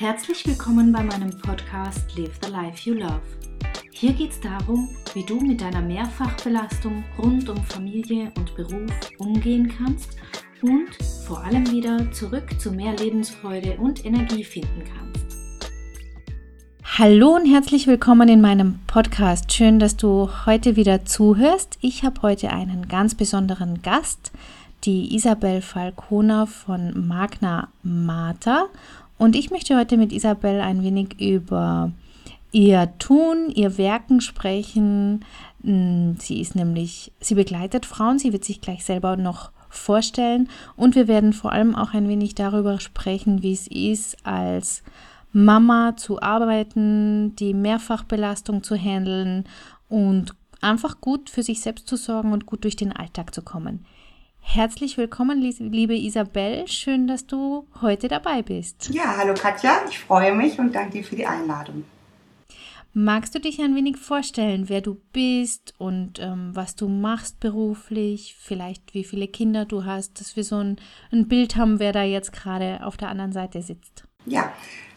Herzlich 0.00 0.46
willkommen 0.46 0.92
bei 0.92 1.02
meinem 1.02 1.36
Podcast 1.40 2.16
Live 2.16 2.38
the 2.44 2.52
Life 2.52 2.88
You 2.88 2.94
Love. 2.94 3.20
Hier 3.90 4.12
geht 4.12 4.30
es 4.30 4.40
darum, 4.40 4.88
wie 5.12 5.24
du 5.24 5.40
mit 5.40 5.60
deiner 5.60 5.80
Mehrfachbelastung 5.80 7.02
rund 7.18 7.48
um 7.48 7.56
Familie 7.64 8.30
und 8.36 8.54
Beruf 8.54 8.92
umgehen 9.18 9.74
kannst 9.76 10.16
und 10.62 10.86
vor 11.26 11.42
allem 11.42 11.68
wieder 11.72 12.12
zurück 12.12 12.60
zu 12.60 12.70
mehr 12.70 12.94
Lebensfreude 12.96 13.76
und 13.78 14.04
Energie 14.04 14.44
finden 14.44 14.84
kannst. 14.84 15.36
Hallo 16.96 17.34
und 17.34 17.46
herzlich 17.46 17.88
willkommen 17.88 18.28
in 18.28 18.40
meinem 18.40 18.78
Podcast. 18.86 19.52
Schön, 19.52 19.80
dass 19.80 19.96
du 19.96 20.30
heute 20.46 20.76
wieder 20.76 21.06
zuhörst. 21.06 21.76
Ich 21.80 22.04
habe 22.04 22.22
heute 22.22 22.50
einen 22.50 22.86
ganz 22.86 23.16
besonderen 23.16 23.82
Gast, 23.82 24.30
die 24.84 25.16
Isabel 25.16 25.60
Falcona 25.60 26.46
von 26.46 27.08
Magna 27.08 27.66
Mater. 27.82 28.68
Und 29.18 29.34
ich 29.34 29.50
möchte 29.50 29.76
heute 29.76 29.96
mit 29.96 30.12
Isabel 30.12 30.60
ein 30.60 30.82
wenig 30.82 31.20
über 31.20 31.92
ihr 32.52 32.92
Tun, 32.98 33.50
ihr 33.54 33.76
Werken 33.76 34.20
sprechen. 34.20 35.24
Hm, 35.62 36.16
sie 36.18 36.40
ist 36.40 36.54
nämlich, 36.54 37.12
sie 37.20 37.34
begleitet 37.34 37.84
Frauen, 37.84 38.18
sie 38.18 38.32
wird 38.32 38.44
sich 38.44 38.60
gleich 38.60 38.84
selber 38.84 39.16
noch 39.16 39.50
vorstellen 39.68 40.48
und 40.76 40.94
wir 40.94 41.08
werden 41.08 41.34
vor 41.34 41.52
allem 41.52 41.74
auch 41.74 41.92
ein 41.92 42.08
wenig 42.08 42.34
darüber 42.34 42.80
sprechen, 42.80 43.42
wie 43.42 43.52
es 43.52 43.66
ist, 43.66 44.16
als 44.24 44.82
Mama 45.32 45.94
zu 45.96 46.22
arbeiten, 46.22 47.36
die 47.36 47.52
Mehrfachbelastung 47.52 48.62
zu 48.62 48.76
handeln 48.76 49.44
und 49.90 50.34
einfach 50.62 51.00
gut 51.00 51.28
für 51.28 51.42
sich 51.42 51.60
selbst 51.60 51.86
zu 51.86 51.96
sorgen 51.96 52.32
und 52.32 52.46
gut 52.46 52.64
durch 52.64 52.76
den 52.76 52.92
Alltag 52.92 53.34
zu 53.34 53.42
kommen. 53.42 53.84
Herzlich 54.50 54.96
willkommen, 54.96 55.42
liebe 55.42 55.94
Isabel. 55.94 56.66
Schön, 56.68 57.06
dass 57.06 57.26
du 57.26 57.66
heute 57.82 58.08
dabei 58.08 58.40
bist. 58.40 58.88
Ja, 58.88 59.18
hallo 59.18 59.34
Katja. 59.34 59.82
Ich 59.90 59.98
freue 59.98 60.34
mich 60.34 60.58
und 60.58 60.74
danke 60.74 60.92
dir 60.92 61.04
für 61.04 61.16
die 61.16 61.26
Einladung. 61.26 61.84
Magst 62.94 63.34
du 63.34 63.40
dich 63.40 63.60
ein 63.60 63.76
wenig 63.76 63.98
vorstellen, 63.98 64.70
wer 64.70 64.80
du 64.80 64.98
bist 65.12 65.74
und 65.76 66.18
ähm, 66.18 66.52
was 66.54 66.76
du 66.76 66.88
machst 66.88 67.40
beruflich? 67.40 68.36
Vielleicht 68.40 68.94
wie 68.94 69.04
viele 69.04 69.28
Kinder 69.28 69.66
du 69.66 69.84
hast, 69.84 70.18
dass 70.18 70.34
wir 70.34 70.44
so 70.44 70.56
ein, 70.56 70.80
ein 71.12 71.28
Bild 71.28 71.56
haben, 71.56 71.78
wer 71.78 71.92
da 71.92 72.02
jetzt 72.02 72.32
gerade 72.32 72.80
auf 72.82 72.96
der 72.96 73.10
anderen 73.10 73.32
Seite 73.32 73.60
sitzt. 73.60 74.04
Ja, 74.24 74.50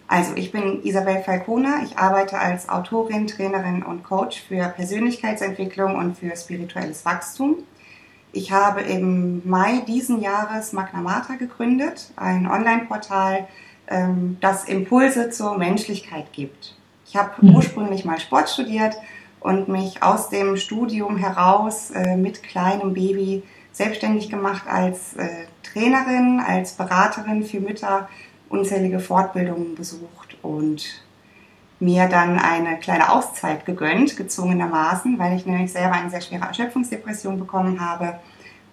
also 0.08 0.34
ich 0.36 0.54
bin 0.54 0.82
Isabel 0.86 1.22
Falcona. 1.24 1.84
Ich 1.84 1.98
arbeite 1.98 2.40
als 2.40 2.70
Autorin, 2.70 3.28
Trainerin 3.28 3.84
und 3.84 4.04
Coach 4.04 4.42
für 4.42 4.70
Persönlichkeitsentwicklung 4.70 5.98
und 5.98 6.18
für 6.18 6.34
spirituelles 6.38 7.04
Wachstum. 7.04 7.58
Ich 8.34 8.52
habe 8.52 8.82
im 8.82 9.42
Mai 9.48 9.82
diesen 9.88 10.22
Jahres 10.22 10.72
Magna 10.74 11.02
Mater 11.02 11.36
gegründet, 11.36 12.12
ein 12.16 12.50
Online-Portal, 12.50 13.48
ähm, 13.88 14.38
das 14.40 14.66
Impulse 14.66 15.30
zur 15.32 15.58
Menschlichkeit 15.58 16.32
gibt. 16.32 16.76
Ich 17.06 17.18
habe 17.18 17.32
mhm. 17.42 17.56
ursprünglich 17.56 18.06
mal 18.06 18.20
Sport 18.20 18.50
studiert 18.50 18.96
und 19.42 19.68
mich 19.68 20.02
aus 20.02 20.30
dem 20.30 20.56
Studium 20.56 21.18
heraus 21.18 21.92
äh, 21.92 22.16
mit 22.16 22.42
kleinem 22.42 22.94
Baby 22.94 23.44
selbstständig 23.74 24.30
gemacht 24.30 24.64
als 24.68 25.16
äh, 25.16 25.28
Trainerin, 25.64 26.42
als 26.46 26.74
Beraterin 26.74 27.44
für 27.44 27.60
Mütter, 27.60 28.08
unzählige 28.50 29.00
Fortbildungen 29.00 29.76
besucht 29.76 30.38
und 30.42 31.04
mir 31.82 32.08
dann 32.08 32.38
eine 32.38 32.78
kleine 32.78 33.12
Auszeit 33.12 33.66
gegönnt, 33.66 34.16
gezwungenermaßen, 34.16 35.18
weil 35.18 35.36
ich 35.36 35.46
nämlich 35.46 35.72
selber 35.72 35.96
eine 35.96 36.10
sehr 36.10 36.22
schwere 36.22 36.46
Erschöpfungsdepression 36.46 37.40
bekommen 37.40 37.80
habe 37.80 38.20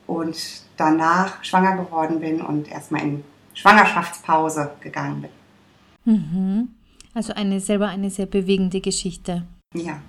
und 0.06 0.36
danach 0.76 1.42
schwanger 1.42 1.76
geworden 1.76 2.20
bin 2.20 2.40
und 2.40 2.70
erstmal 2.70 3.02
in 3.02 3.24
Schwangerschaftspause 3.54 4.72
gegangen 4.80 5.22
bin. 5.22 6.14
Mhm. 6.14 6.68
Also 7.14 7.32
eine 7.32 7.60
selber 7.60 7.88
eine 7.88 8.10
sehr 8.10 8.26
bewegende 8.26 8.80
Geschichte. 8.80 9.44
Ja. 9.74 10.00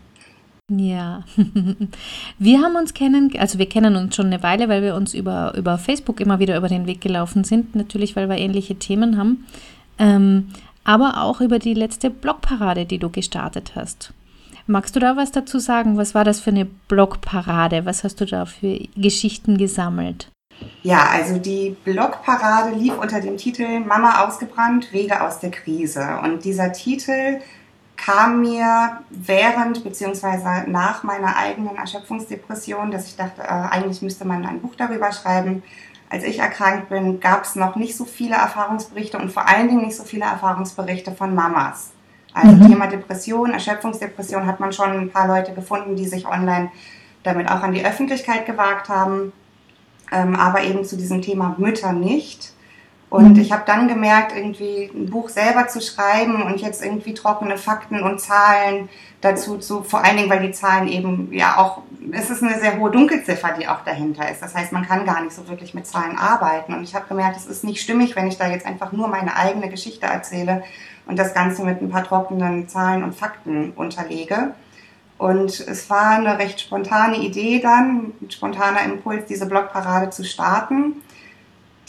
Ja, 0.71 1.23
wir 2.37 2.61
haben 2.61 2.75
uns 2.75 2.93
kennen, 2.93 3.31
also 3.39 3.57
wir 3.57 3.67
kennen 3.67 3.95
uns 3.95 4.15
schon 4.15 4.27
eine 4.27 4.43
Weile, 4.43 4.69
weil 4.69 4.83
wir 4.83 4.93
uns 4.93 5.15
über, 5.15 5.55
über 5.57 5.79
Facebook 5.79 6.19
immer 6.19 6.37
wieder 6.37 6.55
über 6.57 6.67
den 6.67 6.85
Weg 6.85 7.01
gelaufen 7.01 7.43
sind, 7.43 7.75
natürlich, 7.75 8.15
weil 8.15 8.29
wir 8.29 8.37
ähnliche 8.37 8.75
Themen 8.75 9.17
haben. 9.17 9.45
Ähm, 9.97 10.49
aber 10.83 11.21
auch 11.21 11.41
über 11.41 11.59
die 11.59 11.73
letzte 11.73 12.09
Blogparade, 12.09 12.85
die 12.85 12.97
du 12.97 13.09
gestartet 13.09 13.73
hast. 13.75 14.13
Magst 14.67 14.95
du 14.95 14.99
da 14.99 15.17
was 15.17 15.31
dazu 15.31 15.57
sagen? 15.57 15.97
Was 15.97 16.13
war 16.13 16.23
das 16.23 16.39
für 16.39 16.51
eine 16.51 16.65
Blogparade? 16.65 17.85
Was 17.85 18.03
hast 18.03 18.21
du 18.21 18.25
da 18.25 18.45
für 18.45 18.79
Geschichten 18.95 19.57
gesammelt? 19.57 20.29
Ja, 20.83 21.07
also 21.11 21.37
die 21.37 21.75
Blogparade 21.83 22.75
lief 22.75 22.97
unter 22.97 23.21
dem 23.21 23.37
Titel 23.37 23.79
Mama 23.79 24.25
ausgebrannt, 24.25 24.91
Wege 24.93 25.21
aus 25.21 25.39
der 25.39 25.51
Krise. 25.51 26.19
Und 26.23 26.43
dieser 26.43 26.71
Titel 26.71 27.39
kam 27.97 28.41
mir 28.41 28.99
während 29.09 29.83
bzw. 29.83 30.67
nach 30.67 31.03
meiner 31.03 31.35
eigenen 31.35 31.75
Erschöpfungsdepression, 31.75 32.91
dass 32.91 33.07
ich 33.07 33.15
dachte, 33.15 33.41
äh, 33.41 33.45
eigentlich 33.45 34.01
müsste 34.01 34.25
man 34.25 34.45
ein 34.45 34.61
Buch 34.61 34.75
darüber 34.77 35.11
schreiben, 35.11 35.63
als 36.09 36.23
ich 36.23 36.39
erkrankt 36.39 36.89
bin, 36.89 37.19
gab 37.19 37.43
es 37.43 37.55
noch 37.55 37.75
nicht 37.75 37.95
so 37.95 38.03
viele 38.03 38.35
Erfahrungsberichte 38.35 39.17
und 39.17 39.31
vor 39.31 39.47
allen 39.47 39.67
Dingen 39.67 39.85
nicht 39.85 39.95
so 39.95 40.03
viele 40.03 40.25
Erfahrungsberichte 40.25 41.11
von 41.11 41.35
Mamas. 41.35 41.91
Also 42.33 42.55
mhm. 42.55 42.67
Thema 42.67 42.87
Depression, 42.87 43.51
Erschöpfungsdepression 43.51 44.45
hat 44.45 44.59
man 44.59 44.73
schon 44.73 44.91
ein 44.91 45.11
paar 45.11 45.27
Leute 45.27 45.53
gefunden, 45.53 45.95
die 45.95 46.07
sich 46.07 46.27
online 46.27 46.71
damit 47.23 47.49
auch 47.49 47.61
an 47.61 47.73
die 47.73 47.85
Öffentlichkeit 47.85 48.45
gewagt 48.45 48.89
haben, 48.89 49.33
ähm, 50.11 50.35
aber 50.35 50.63
eben 50.63 50.85
zu 50.85 50.97
diesem 50.97 51.21
Thema 51.21 51.55
Mütter 51.57 51.93
nicht. 51.93 52.53
Und 53.09 53.33
mhm. 53.33 53.39
ich 53.39 53.51
habe 53.51 53.63
dann 53.65 53.87
gemerkt, 53.87 54.35
irgendwie 54.35 54.91
ein 54.93 55.09
Buch 55.09 55.29
selber 55.29 55.67
zu 55.67 55.81
schreiben 55.81 56.43
und 56.43 56.61
jetzt 56.61 56.83
irgendwie 56.83 57.13
trockene 57.13 57.57
Fakten 57.57 58.03
und 58.03 58.21
Zahlen 58.21 58.87
dazu 59.21 59.57
zu, 59.57 59.83
vor 59.83 60.03
allen 60.03 60.17
Dingen, 60.17 60.29
weil 60.29 60.45
die 60.45 60.51
Zahlen 60.51 60.87
eben 60.87 61.33
ja 61.33 61.57
auch, 61.57 61.81
es 62.11 62.29
ist 62.29 62.43
eine 62.43 62.59
sehr 62.59 62.77
hohe 62.77 62.91
Dunkelziffer, 62.91 63.55
die 63.59 63.67
auch 63.67 63.83
dahinter 63.83 64.29
ist. 64.29 64.41
Das 64.41 64.55
heißt, 64.55 64.71
man 64.71 64.87
kann 64.87 65.05
gar 65.05 65.21
nicht 65.23 65.35
so 65.35 65.47
wirklich 65.47 65.73
mit 65.73 65.87
Zahlen 65.87 66.17
arbeiten. 66.17 66.73
Und 66.73 66.83
ich 66.83 66.93
habe 66.93 67.07
gemerkt, 67.07 67.35
es 67.35 67.47
ist 67.47 67.63
nicht 67.63 67.81
stimmig, 67.81 68.15
wenn 68.15 68.27
ich 68.27 68.37
da 68.37 68.47
jetzt 68.47 68.65
einfach 68.65 68.91
nur 68.91 69.07
meine 69.07 69.35
eigene 69.35 69.69
Geschichte 69.69 70.05
erzähle 70.05 70.63
und 71.07 71.17
das 71.17 71.33
Ganze 71.33 71.63
mit 71.63 71.81
ein 71.81 71.89
paar 71.89 72.03
trockenen 72.03 72.69
Zahlen 72.69 73.03
und 73.03 73.15
Fakten 73.15 73.71
unterlege. 73.75 74.53
Und 75.17 75.59
es 75.59 75.89
war 75.89 76.11
eine 76.11 76.37
recht 76.37 76.61
spontane 76.61 77.17
Idee 77.17 77.59
dann, 77.59 78.13
ein 78.21 78.31
spontaner 78.31 78.83
Impuls, 78.83 79.25
diese 79.25 79.47
Blogparade 79.47 80.11
zu 80.11 80.23
starten 80.23 81.01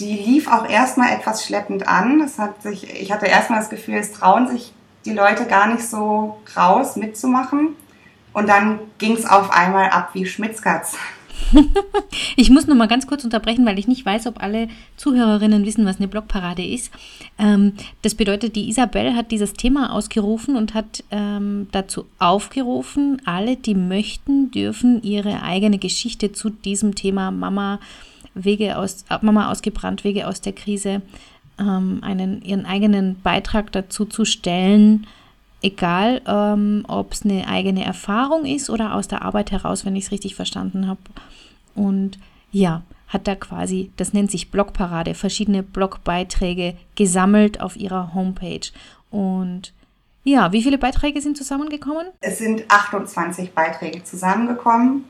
die 0.00 0.14
lief 0.14 0.48
auch 0.48 0.68
erstmal 0.68 1.12
etwas 1.12 1.44
schleppend 1.44 1.86
an. 1.86 2.18
Das 2.18 2.38
hat 2.38 2.62
sich, 2.62 2.88
ich 2.90 3.12
hatte 3.12 3.26
erstmal 3.26 3.60
das 3.60 3.70
Gefühl, 3.70 3.96
es 3.96 4.12
trauen 4.12 4.48
sich 4.48 4.72
die 5.04 5.12
Leute 5.12 5.44
gar 5.44 5.68
nicht 5.68 5.86
so 5.86 6.38
raus 6.56 6.96
mitzumachen. 6.96 7.76
Und 8.32 8.48
dann 8.48 8.78
ging 8.98 9.12
es 9.12 9.26
auf 9.26 9.50
einmal 9.50 9.90
ab 9.90 10.10
wie 10.14 10.24
Schmitzkatz. 10.24 10.96
ich 12.36 12.50
muss 12.50 12.66
noch 12.66 12.76
mal 12.76 12.86
ganz 12.86 13.06
kurz 13.06 13.24
unterbrechen, 13.24 13.66
weil 13.66 13.78
ich 13.78 13.88
nicht 13.88 14.06
weiß, 14.06 14.26
ob 14.26 14.42
alle 14.42 14.68
Zuhörerinnen 14.96 15.64
wissen, 15.64 15.84
was 15.84 15.96
eine 15.96 16.08
Blogparade 16.08 16.64
ist. 16.64 16.92
Ähm, 17.38 17.74
das 18.02 18.14
bedeutet, 18.14 18.56
die 18.56 18.68
Isabel 18.68 19.16
hat 19.16 19.30
dieses 19.30 19.54
Thema 19.54 19.92
ausgerufen 19.92 20.56
und 20.56 20.74
hat 20.74 21.02
ähm, 21.10 21.68
dazu 21.72 22.06
aufgerufen, 22.18 23.20
alle, 23.24 23.56
die 23.56 23.74
möchten, 23.74 24.50
dürfen 24.50 25.02
ihre 25.02 25.42
eigene 25.42 25.78
Geschichte 25.78 26.32
zu 26.32 26.50
diesem 26.50 26.94
Thema 26.94 27.30
Mama 27.30 27.80
Wege 28.34 28.76
aus, 28.76 29.04
Mama 29.22 29.50
ausgebrannt, 29.50 30.04
Wege 30.04 30.26
aus 30.26 30.40
der 30.40 30.52
Krise, 30.52 31.02
ähm, 31.58 32.00
einen, 32.02 32.42
ihren 32.42 32.66
eigenen 32.66 33.20
Beitrag 33.20 33.72
dazu 33.72 34.04
zu 34.04 34.24
stellen, 34.24 35.06
egal 35.62 36.22
ähm, 36.26 36.84
ob 36.88 37.12
es 37.12 37.24
eine 37.24 37.46
eigene 37.48 37.84
Erfahrung 37.84 38.44
ist 38.46 38.70
oder 38.70 38.94
aus 38.94 39.08
der 39.08 39.22
Arbeit 39.22 39.50
heraus, 39.50 39.84
wenn 39.84 39.96
ich 39.96 40.04
es 40.04 40.12
richtig 40.12 40.34
verstanden 40.34 40.86
habe. 40.86 41.00
Und 41.74 42.18
ja, 42.52 42.82
hat 43.08 43.26
da 43.26 43.34
quasi, 43.34 43.90
das 43.96 44.12
nennt 44.12 44.30
sich 44.30 44.50
Blogparade, 44.50 45.14
verschiedene 45.14 45.62
Blogbeiträge 45.62 46.76
gesammelt 46.94 47.60
auf 47.60 47.76
ihrer 47.76 48.14
Homepage. 48.14 48.70
Und 49.10 49.72
ja, 50.22 50.52
wie 50.52 50.62
viele 50.62 50.78
Beiträge 50.78 51.20
sind 51.20 51.36
zusammengekommen? 51.36 52.06
Es 52.20 52.38
sind 52.38 52.64
28 52.68 53.52
Beiträge 53.52 54.04
zusammengekommen 54.04 55.04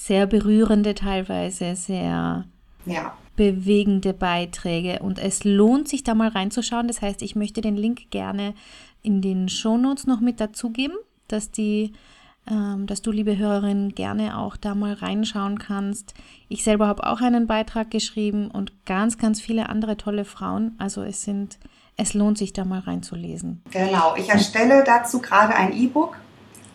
sehr 0.00 0.26
berührende 0.26 0.94
teilweise, 0.94 1.76
sehr 1.76 2.46
ja. 2.86 3.16
bewegende 3.36 4.14
Beiträge. 4.14 5.00
Und 5.00 5.18
es 5.18 5.44
lohnt 5.44 5.88
sich 5.88 6.02
da 6.02 6.14
mal 6.14 6.28
reinzuschauen. 6.28 6.88
Das 6.88 7.02
heißt, 7.02 7.20
ich 7.20 7.36
möchte 7.36 7.60
den 7.60 7.76
Link 7.76 8.10
gerne 8.10 8.54
in 9.02 9.20
den 9.20 9.50
Shownotes 9.50 10.06
noch 10.06 10.20
mit 10.20 10.40
dazugeben, 10.40 10.96
dass 11.28 11.50
die 11.50 11.92
ähm, 12.50 12.86
dass 12.86 13.02
du, 13.02 13.12
liebe 13.12 13.36
Hörerin, 13.36 13.94
gerne 13.94 14.38
auch 14.38 14.56
da 14.56 14.74
mal 14.74 14.94
reinschauen 14.94 15.58
kannst. 15.58 16.14
Ich 16.48 16.64
selber 16.64 16.86
habe 16.86 17.06
auch 17.06 17.20
einen 17.20 17.46
Beitrag 17.46 17.90
geschrieben 17.90 18.50
und 18.50 18.86
ganz, 18.86 19.18
ganz 19.18 19.42
viele 19.42 19.68
andere 19.68 19.98
tolle 19.98 20.24
Frauen. 20.24 20.74
Also 20.78 21.02
es 21.02 21.22
sind, 21.22 21.58
es 21.98 22.14
lohnt 22.14 22.38
sich 22.38 22.54
da 22.54 22.64
mal 22.64 22.80
reinzulesen. 22.80 23.62
Genau, 23.70 24.14
ich 24.16 24.30
erstelle 24.30 24.82
dazu 24.82 25.20
gerade 25.20 25.54
ein 25.54 25.74
E-Book 25.74 26.16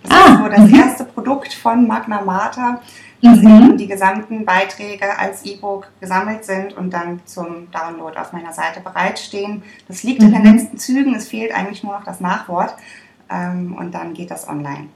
Das 0.07 0.17
ah, 0.17 0.33
ist 0.33 0.39
so 0.39 0.47
das 0.47 0.69
mhm. 0.69 0.75
erste 0.75 1.03
Produkt 1.05 1.53
von 1.53 1.87
Magna 1.87 2.21
Mater, 2.21 2.81
dass 3.21 3.39
mhm. 3.39 3.47
eben 3.47 3.77
die 3.77 3.87
gesamten 3.87 4.45
Beiträge 4.45 5.17
als 5.17 5.45
E-Book 5.45 5.87
gesammelt 5.99 6.45
sind 6.45 6.73
und 6.73 6.91
dann 6.91 7.21
zum 7.25 7.71
Download 7.71 8.17
auf 8.17 8.33
meiner 8.33 8.53
Seite 8.53 8.81
bereitstehen. 8.81 9.63
Das 9.87 10.03
liegt 10.03 10.21
mhm. 10.21 10.27
in 10.27 10.33
den 10.33 10.43
mhm. 10.43 10.57
letzten 10.57 10.77
Zügen, 10.77 11.15
es 11.15 11.27
fehlt 11.27 11.53
eigentlich 11.53 11.83
nur 11.83 11.93
noch 11.93 12.03
das 12.03 12.19
Nachwort 12.19 12.75
ähm, 13.29 13.75
und 13.77 13.93
dann 13.93 14.13
geht 14.13 14.31
das 14.31 14.47
online. 14.47 14.87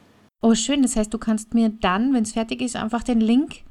Oh, 0.41 0.55
schön. 0.55 0.81
Das 0.81 0.95
heißt, 0.95 1.13
du 1.13 1.17
kannst 1.17 1.53
mir 1.53 1.69
dann, 1.69 2.13
wenn 2.13 2.23
es 2.23 2.33
fertig 2.33 2.61
ist, 2.61 2.75
einfach 2.75 3.03
den 3.03 3.19
Link 3.19 3.63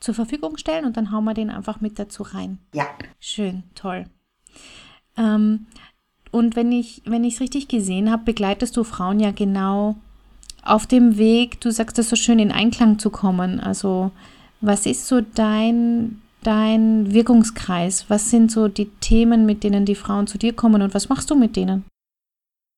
zur 0.00 0.14
Verfügung 0.14 0.56
stellen 0.56 0.84
und 0.84 0.96
dann 0.96 1.12
hauen 1.12 1.24
wir 1.24 1.34
den 1.34 1.50
einfach 1.50 1.80
mit 1.80 1.98
dazu 1.98 2.22
rein. 2.22 2.58
Ja. 2.74 2.86
Schön, 3.20 3.62
toll. 3.74 4.04
Ähm, 5.16 5.66
und 6.30 6.56
wenn 6.56 6.72
ich 6.72 7.02
wenn 7.04 7.24
es 7.24 7.40
richtig 7.40 7.68
gesehen 7.68 8.10
habe, 8.10 8.24
begleitest 8.24 8.76
du 8.76 8.84
Frauen 8.84 9.20
ja 9.20 9.30
genau 9.30 9.96
auf 10.62 10.86
dem 10.86 11.18
Weg, 11.18 11.60
du 11.60 11.70
sagst 11.70 11.98
das 11.98 12.08
so 12.08 12.16
schön, 12.16 12.38
in 12.38 12.52
Einklang 12.52 12.98
zu 12.98 13.10
kommen. 13.10 13.60
Also 13.60 14.12
was 14.60 14.86
ist 14.86 15.06
so 15.06 15.20
dein, 15.20 16.22
dein 16.42 17.12
Wirkungskreis? 17.12 18.06
Was 18.08 18.30
sind 18.30 18.50
so 18.50 18.68
die 18.68 18.90
Themen, 19.00 19.44
mit 19.44 19.64
denen 19.64 19.84
die 19.84 19.96
Frauen 19.96 20.26
zu 20.26 20.38
dir 20.38 20.54
kommen 20.54 20.82
und 20.82 20.94
was 20.94 21.08
machst 21.08 21.30
du 21.30 21.34
mit 21.34 21.56
denen? 21.56 21.84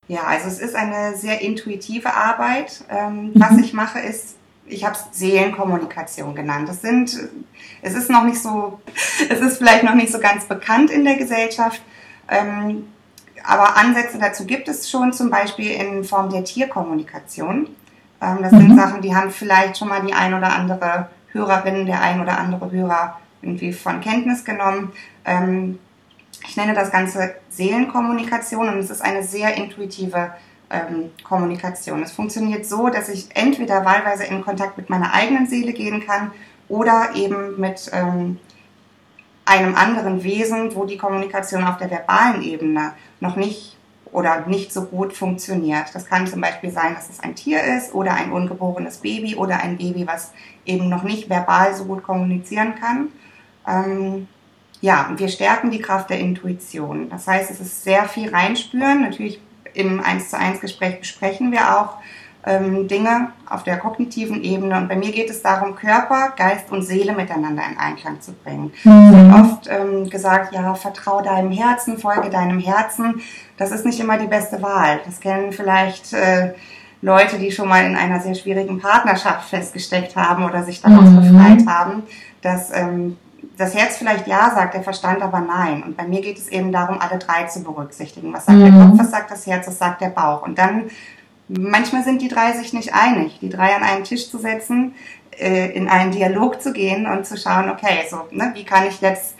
Ja, 0.07 0.23
also 0.23 0.47
es 0.47 0.59
ist 0.59 0.75
eine 0.75 1.15
sehr 1.15 1.41
intuitive 1.41 2.13
Arbeit. 2.13 2.83
Ähm, 2.89 3.27
mhm. 3.27 3.31
Was 3.35 3.57
ich 3.57 3.73
mache, 3.73 3.99
ist, 3.99 4.35
ich 4.65 4.83
habe 4.83 4.95
es 4.95 5.17
Seelenkommunikation 5.17 6.35
genannt. 6.35 6.69
Das 6.69 6.81
sind, 6.81 7.17
es 7.81 7.93
ist 7.93 8.09
noch 8.09 8.23
nicht 8.23 8.41
so, 8.41 8.79
es 9.29 9.39
ist 9.39 9.57
vielleicht 9.57 9.83
noch 9.83 9.95
nicht 9.95 10.11
so 10.11 10.19
ganz 10.19 10.45
bekannt 10.45 10.91
in 10.91 11.05
der 11.05 11.15
Gesellschaft. 11.15 11.81
Ähm, 12.29 12.87
aber 13.47 13.77
Ansätze 13.77 14.17
dazu 14.17 14.45
gibt 14.45 14.67
es 14.67 14.89
schon, 14.89 15.13
zum 15.13 15.29
Beispiel 15.29 15.71
in 15.71 16.03
Form 16.03 16.29
der 16.29 16.43
Tierkommunikation. 16.43 17.69
Ähm, 18.21 18.37
das 18.41 18.51
mhm. 18.51 18.59
sind 18.59 18.75
Sachen, 18.77 19.01
die 19.01 19.15
haben 19.15 19.31
vielleicht 19.31 19.77
schon 19.77 19.89
mal 19.89 20.01
die 20.01 20.13
ein 20.13 20.33
oder 20.33 20.53
andere 20.53 21.09
Hörerin, 21.31 21.85
der 21.85 22.01
ein 22.01 22.21
oder 22.21 22.37
andere 22.37 22.71
Hörer 22.71 23.19
irgendwie 23.41 23.73
von 23.73 24.01
Kenntnis 24.01 24.43
genommen. 24.43 24.91
Ähm, 25.25 25.79
ich 26.47 26.57
nenne 26.57 26.73
das 26.73 26.91
Ganze 26.91 27.35
Seelenkommunikation 27.49 28.69
und 28.69 28.77
es 28.77 28.89
ist 28.89 29.01
eine 29.01 29.23
sehr 29.23 29.55
intuitive 29.55 30.31
ähm, 30.69 31.11
Kommunikation. 31.23 32.03
Es 32.03 32.11
funktioniert 32.11 32.65
so, 32.65 32.89
dass 32.89 33.09
ich 33.09 33.29
entweder 33.35 33.85
wahlweise 33.85 34.25
in 34.25 34.43
Kontakt 34.43 34.77
mit 34.77 34.89
meiner 34.89 35.13
eigenen 35.13 35.47
Seele 35.47 35.73
gehen 35.73 36.05
kann 36.05 36.31
oder 36.67 37.09
eben 37.15 37.59
mit 37.59 37.89
ähm, 37.93 38.39
einem 39.45 39.75
anderen 39.75 40.23
Wesen, 40.23 40.75
wo 40.75 40.85
die 40.85 40.97
Kommunikation 40.97 41.63
auf 41.63 41.77
der 41.77 41.91
verbalen 41.91 42.41
Ebene 42.41 42.93
noch 43.25 43.35
nicht 43.35 43.75
oder 44.11 44.45
nicht 44.47 44.71
so 44.71 44.85
gut 44.85 45.13
funktioniert. 45.13 45.93
Das 45.93 46.05
kann 46.05 46.27
zum 46.27 46.41
Beispiel 46.41 46.71
sein, 46.71 46.95
dass 46.95 47.09
es 47.09 47.19
ein 47.19 47.35
Tier 47.35 47.61
ist 47.63 47.93
oder 47.93 48.13
ein 48.13 48.31
ungeborenes 48.31 48.97
Baby 48.97 49.35
oder 49.35 49.59
ein 49.59 49.77
Baby, 49.77 50.07
was 50.07 50.31
eben 50.65 50.87
noch 50.89 51.03
nicht 51.03 51.29
verbal 51.29 51.75
so 51.75 51.85
gut 51.85 52.03
kommunizieren 52.03 52.75
kann. 52.75 53.09
Ähm, 53.67 54.27
ja, 54.81 55.11
wir 55.15 55.27
stärken 55.27 55.71
die 55.71 55.81
Kraft 55.81 56.09
der 56.09 56.19
Intuition. 56.19 57.09
Das 57.09 57.27
heißt, 57.27 57.51
es 57.51 57.59
ist 57.59 57.83
sehr 57.83 58.07
viel 58.07 58.29
reinspüren. 58.29 59.01
Natürlich 59.01 59.41
im 59.73 59.99
1 59.99 60.29
zu 60.29 60.37
1 60.37 60.61
Gespräch 60.61 60.99
besprechen 60.99 61.51
wir 61.51 61.77
auch 61.77 61.97
ähm, 62.45 62.87
Dinge 62.87 63.29
auf 63.49 63.63
der 63.63 63.77
kognitiven 63.77 64.43
Ebene. 64.43 64.77
Und 64.77 64.87
bei 64.87 64.95
mir 64.95 65.11
geht 65.11 65.29
es 65.29 65.41
darum, 65.41 65.75
Körper, 65.75 66.33
Geist 66.37 66.71
und 66.71 66.83
Seele 66.83 67.13
miteinander 67.13 67.63
in 67.69 67.77
Einklang 67.77 68.21
zu 68.21 68.33
bringen. 68.33 68.71
Mhm. 68.83 68.91
Es 68.91 69.11
wird 69.11 69.33
oft 69.33 69.69
ähm, 69.69 70.09
gesagt, 70.09 70.53
ja, 70.53 70.75
vertrau 70.75 71.21
deinem 71.21 71.51
Herzen, 71.51 71.97
folge 71.97 72.29
deinem 72.29 72.59
Herzen. 72.59 73.21
Das 73.57 73.71
ist 73.71 73.85
nicht 73.85 73.99
immer 73.99 74.17
die 74.17 74.27
beste 74.27 74.61
Wahl. 74.61 75.01
Das 75.05 75.19
kennen 75.19 75.51
vielleicht 75.51 76.13
äh, 76.13 76.53
Leute, 77.01 77.37
die 77.37 77.51
schon 77.51 77.67
mal 77.67 77.83
in 77.85 77.95
einer 77.95 78.19
sehr 78.19 78.35
schwierigen 78.35 78.79
Partnerschaft 78.79 79.49
festgesteckt 79.49 80.15
haben 80.15 80.43
oder 80.43 80.63
sich 80.63 80.81
daraus 80.81 81.09
mhm. 81.09 81.15
befreit 81.21 81.67
haben, 81.67 82.03
dass 82.41 82.71
ähm, 82.71 83.17
das 83.57 83.73
Herz 83.73 83.97
vielleicht 83.97 84.27
ja 84.27 84.51
sagt, 84.53 84.73
der 84.73 84.83
Verstand 84.83 85.21
aber 85.21 85.39
nein. 85.39 85.83
Und 85.83 85.97
bei 85.97 86.07
mir 86.07 86.21
geht 86.21 86.37
es 86.37 86.47
eben 86.47 86.71
darum, 86.71 86.99
alle 86.99 87.17
drei 87.19 87.43
zu 87.45 87.63
berücksichtigen. 87.63 88.33
Was 88.33 88.45
sagt 88.45 88.57
mhm. 88.57 88.63
der 88.63 88.71
Kopf, 88.71 88.99
was 88.99 89.11
sagt 89.11 89.31
das 89.31 89.47
Herz, 89.47 89.67
was 89.67 89.77
sagt 89.77 90.01
der 90.01 90.09
Bauch? 90.09 90.41
Und 90.43 90.57
dann 90.57 90.89
Manchmal 91.47 92.03
sind 92.03 92.21
die 92.21 92.27
drei 92.27 92.53
sich 92.53 92.73
nicht 92.73 92.93
einig, 92.93 93.39
die 93.39 93.49
drei 93.49 93.75
an 93.75 93.83
einen 93.83 94.03
Tisch 94.03 94.29
zu 94.29 94.37
setzen, 94.39 94.93
äh, 95.37 95.71
in 95.75 95.87
einen 95.87 96.11
Dialog 96.11 96.61
zu 96.61 96.73
gehen 96.73 97.05
und 97.05 97.25
zu 97.25 97.37
schauen, 97.37 97.69
okay, 97.69 98.05
so, 98.09 98.17
ne, 98.31 98.51
wie 98.55 98.63
kann 98.63 98.87
ich 98.87 99.01
jetzt 99.01 99.35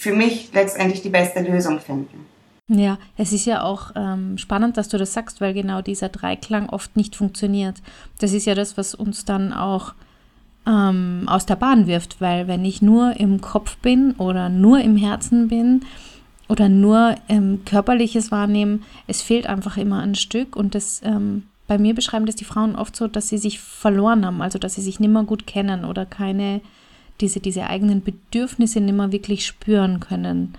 für 0.00 0.14
mich 0.14 0.50
letztendlich 0.54 1.02
die 1.02 1.10
beste 1.10 1.40
Lösung 1.40 1.78
finden. 1.78 2.24
Ja, 2.68 2.98
es 3.18 3.34
ist 3.34 3.44
ja 3.44 3.62
auch 3.62 3.90
ähm, 3.94 4.38
spannend, 4.38 4.78
dass 4.78 4.88
du 4.88 4.96
das 4.96 5.12
sagst, 5.12 5.42
weil 5.42 5.52
genau 5.52 5.82
dieser 5.82 6.08
Dreiklang 6.08 6.70
oft 6.70 6.96
nicht 6.96 7.16
funktioniert. 7.16 7.82
Das 8.18 8.32
ist 8.32 8.46
ja 8.46 8.54
das, 8.54 8.78
was 8.78 8.94
uns 8.94 9.26
dann 9.26 9.52
auch 9.52 9.92
ähm, 10.66 11.24
aus 11.26 11.44
der 11.44 11.56
Bahn 11.56 11.86
wirft, 11.86 12.20
weil 12.20 12.48
wenn 12.48 12.64
ich 12.64 12.80
nur 12.80 13.20
im 13.20 13.42
Kopf 13.42 13.76
bin 13.78 14.12
oder 14.12 14.48
nur 14.48 14.80
im 14.80 14.96
Herzen 14.96 15.48
bin 15.48 15.84
oder 16.50 16.68
nur 16.68 17.14
ähm, 17.28 17.60
körperliches 17.64 18.32
Wahrnehmen, 18.32 18.82
es 19.06 19.22
fehlt 19.22 19.46
einfach 19.46 19.76
immer 19.76 20.00
ein 20.00 20.16
Stück 20.16 20.56
und 20.56 20.74
das 20.74 21.00
ähm, 21.04 21.44
bei 21.68 21.78
mir 21.78 21.94
beschreiben 21.94 22.26
das 22.26 22.34
die 22.34 22.44
Frauen 22.44 22.74
oft 22.74 22.96
so, 22.96 23.06
dass 23.06 23.28
sie 23.28 23.38
sich 23.38 23.60
verloren 23.60 24.26
haben, 24.26 24.42
also 24.42 24.58
dass 24.58 24.74
sie 24.74 24.80
sich 24.80 24.98
nicht 24.98 25.12
mehr 25.12 25.22
gut 25.22 25.46
kennen 25.46 25.84
oder 25.84 26.04
keine, 26.04 26.60
diese, 27.20 27.38
diese 27.38 27.68
eigenen 27.68 28.02
Bedürfnisse 28.02 28.80
nicht 28.80 28.96
mehr 28.96 29.12
wirklich 29.12 29.46
spüren 29.46 30.00
können. 30.00 30.54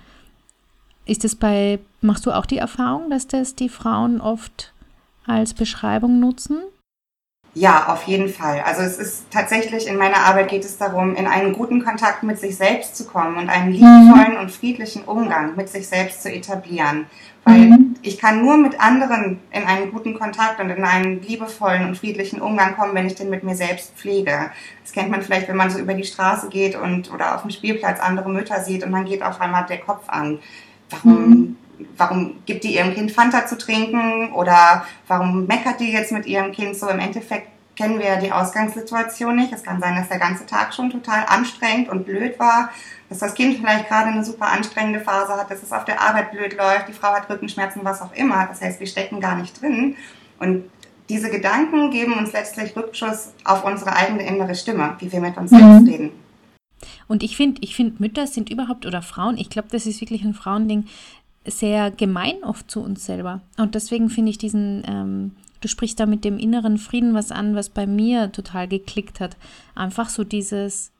Ist 1.04 1.24
das 1.24 1.36
bei, 1.36 1.80
machst 2.00 2.24
du 2.24 2.30
auch 2.30 2.46
die 2.46 2.56
Erfahrung, 2.56 3.10
dass 3.10 3.26
das 3.26 3.54
die 3.54 3.68
Frauen 3.68 4.22
oft 4.22 4.72
als 5.26 5.52
Beschreibung 5.52 6.18
nutzen? 6.18 6.62
Ja, 7.54 7.88
auf 7.88 8.04
jeden 8.04 8.30
Fall. 8.30 8.62
Also 8.64 8.80
es 8.80 8.96
ist 8.96 9.30
tatsächlich 9.30 9.86
in 9.86 9.98
meiner 9.98 10.16
Arbeit 10.16 10.48
geht 10.48 10.64
es 10.64 10.78
darum, 10.78 11.14
in 11.16 11.26
einen 11.26 11.52
guten 11.52 11.84
Kontakt 11.84 12.22
mit 12.22 12.38
sich 12.38 12.56
selbst 12.56 12.96
zu 12.96 13.06
kommen 13.06 13.36
und 13.36 13.50
einen 13.50 13.72
liebevollen 13.72 14.38
und 14.38 14.50
friedlichen 14.50 15.04
Umgang 15.04 15.54
mit 15.54 15.68
sich 15.68 15.86
selbst 15.86 16.22
zu 16.22 16.32
etablieren. 16.32 17.06
Weil 17.44 17.58
mhm. 17.58 17.96
ich 18.00 18.16
kann 18.18 18.40
nur 18.40 18.56
mit 18.56 18.80
anderen 18.80 19.40
in 19.50 19.64
einen 19.64 19.92
guten 19.92 20.18
Kontakt 20.18 20.60
und 20.60 20.70
in 20.70 20.82
einen 20.82 21.20
liebevollen 21.20 21.88
und 21.88 21.98
friedlichen 21.98 22.40
Umgang 22.40 22.74
kommen, 22.74 22.94
wenn 22.94 23.06
ich 23.06 23.16
den 23.16 23.28
mit 23.28 23.44
mir 23.44 23.56
selbst 23.56 23.96
pflege. 23.96 24.50
Das 24.82 24.92
kennt 24.92 25.10
man 25.10 25.20
vielleicht, 25.20 25.48
wenn 25.48 25.56
man 25.56 25.68
so 25.68 25.78
über 25.78 25.92
die 25.92 26.04
Straße 26.04 26.48
geht 26.48 26.74
und 26.74 27.12
oder 27.12 27.34
auf 27.34 27.42
dem 27.42 27.50
Spielplatz 27.50 28.00
andere 28.00 28.30
Mütter 28.30 28.60
sieht 28.60 28.82
und 28.82 28.92
dann 28.92 29.04
geht 29.04 29.22
auf 29.22 29.42
einmal 29.42 29.66
der 29.66 29.78
Kopf 29.78 30.08
an. 30.08 30.38
Warum 30.88 31.28
mhm 31.28 31.56
warum 31.96 32.36
gibt 32.46 32.64
die 32.64 32.74
ihrem 32.74 32.94
Kind 32.94 33.12
Fanta 33.12 33.46
zu 33.46 33.58
trinken 33.58 34.32
oder 34.32 34.84
warum 35.08 35.46
meckert 35.46 35.80
die 35.80 35.92
jetzt 35.92 36.12
mit 36.12 36.26
ihrem 36.26 36.52
Kind 36.52 36.76
so? 36.76 36.88
Im 36.88 36.98
Endeffekt 36.98 37.48
kennen 37.76 37.98
wir 37.98 38.06
ja 38.06 38.16
die 38.16 38.32
Ausgangssituation 38.32 39.36
nicht. 39.36 39.52
Es 39.52 39.62
kann 39.62 39.80
sein, 39.80 39.96
dass 39.96 40.08
der 40.08 40.18
ganze 40.18 40.46
Tag 40.46 40.74
schon 40.74 40.90
total 40.90 41.24
anstrengend 41.26 41.88
und 41.88 42.04
blöd 42.04 42.38
war, 42.38 42.70
dass 43.08 43.18
das 43.18 43.34
Kind 43.34 43.56
vielleicht 43.58 43.88
gerade 43.88 44.08
eine 44.10 44.24
super 44.24 44.46
anstrengende 44.46 45.00
Phase 45.00 45.32
hat, 45.34 45.50
dass 45.50 45.62
es 45.62 45.72
auf 45.72 45.84
der 45.84 46.00
Arbeit 46.00 46.32
blöd 46.32 46.56
läuft, 46.56 46.88
die 46.88 46.92
Frau 46.92 47.08
hat 47.08 47.28
Rückenschmerzen, 47.28 47.84
was 47.84 48.02
auch 48.02 48.12
immer. 48.12 48.46
Das 48.46 48.60
heißt, 48.60 48.80
wir 48.80 48.86
stecken 48.86 49.20
gar 49.20 49.36
nicht 49.36 49.60
drin. 49.60 49.96
Und 50.38 50.64
diese 51.08 51.30
Gedanken 51.30 51.90
geben 51.90 52.14
uns 52.14 52.32
letztlich 52.32 52.76
Rückschuss 52.76 53.32
auf 53.44 53.64
unsere 53.64 53.94
eigene 53.94 54.26
innere 54.26 54.54
Stimme, 54.54 54.96
wie 54.98 55.12
wir 55.12 55.20
mit 55.20 55.36
uns 55.36 55.50
selbst 55.50 55.82
mhm. 55.82 55.88
reden. 55.88 56.10
Und 57.06 57.22
ich 57.22 57.36
finde, 57.36 57.60
ich 57.62 57.76
finde, 57.76 57.96
Mütter 57.98 58.26
sind 58.26 58.50
überhaupt 58.50 58.86
oder 58.86 59.02
Frauen, 59.02 59.36
ich 59.36 59.50
glaube, 59.50 59.68
das 59.70 59.86
ist 59.86 60.00
wirklich 60.00 60.24
ein 60.24 60.34
Frauending, 60.34 60.86
sehr 61.46 61.90
gemein 61.90 62.42
oft 62.44 62.70
zu 62.70 62.80
uns 62.80 63.04
selber. 63.04 63.40
Und 63.58 63.74
deswegen 63.74 64.10
finde 64.10 64.30
ich 64.30 64.38
diesen, 64.38 64.82
ähm, 64.86 65.32
du 65.60 65.68
sprichst 65.68 65.98
da 65.98 66.06
mit 66.06 66.24
dem 66.24 66.38
inneren 66.38 66.78
Frieden 66.78 67.14
was 67.14 67.30
an, 67.30 67.54
was 67.54 67.68
bei 67.68 67.86
mir 67.86 68.30
total 68.32 68.68
geklickt 68.68 69.20
hat. 69.20 69.36
Einfach 69.74 70.08
so 70.08 70.24
dieses, 70.24 70.92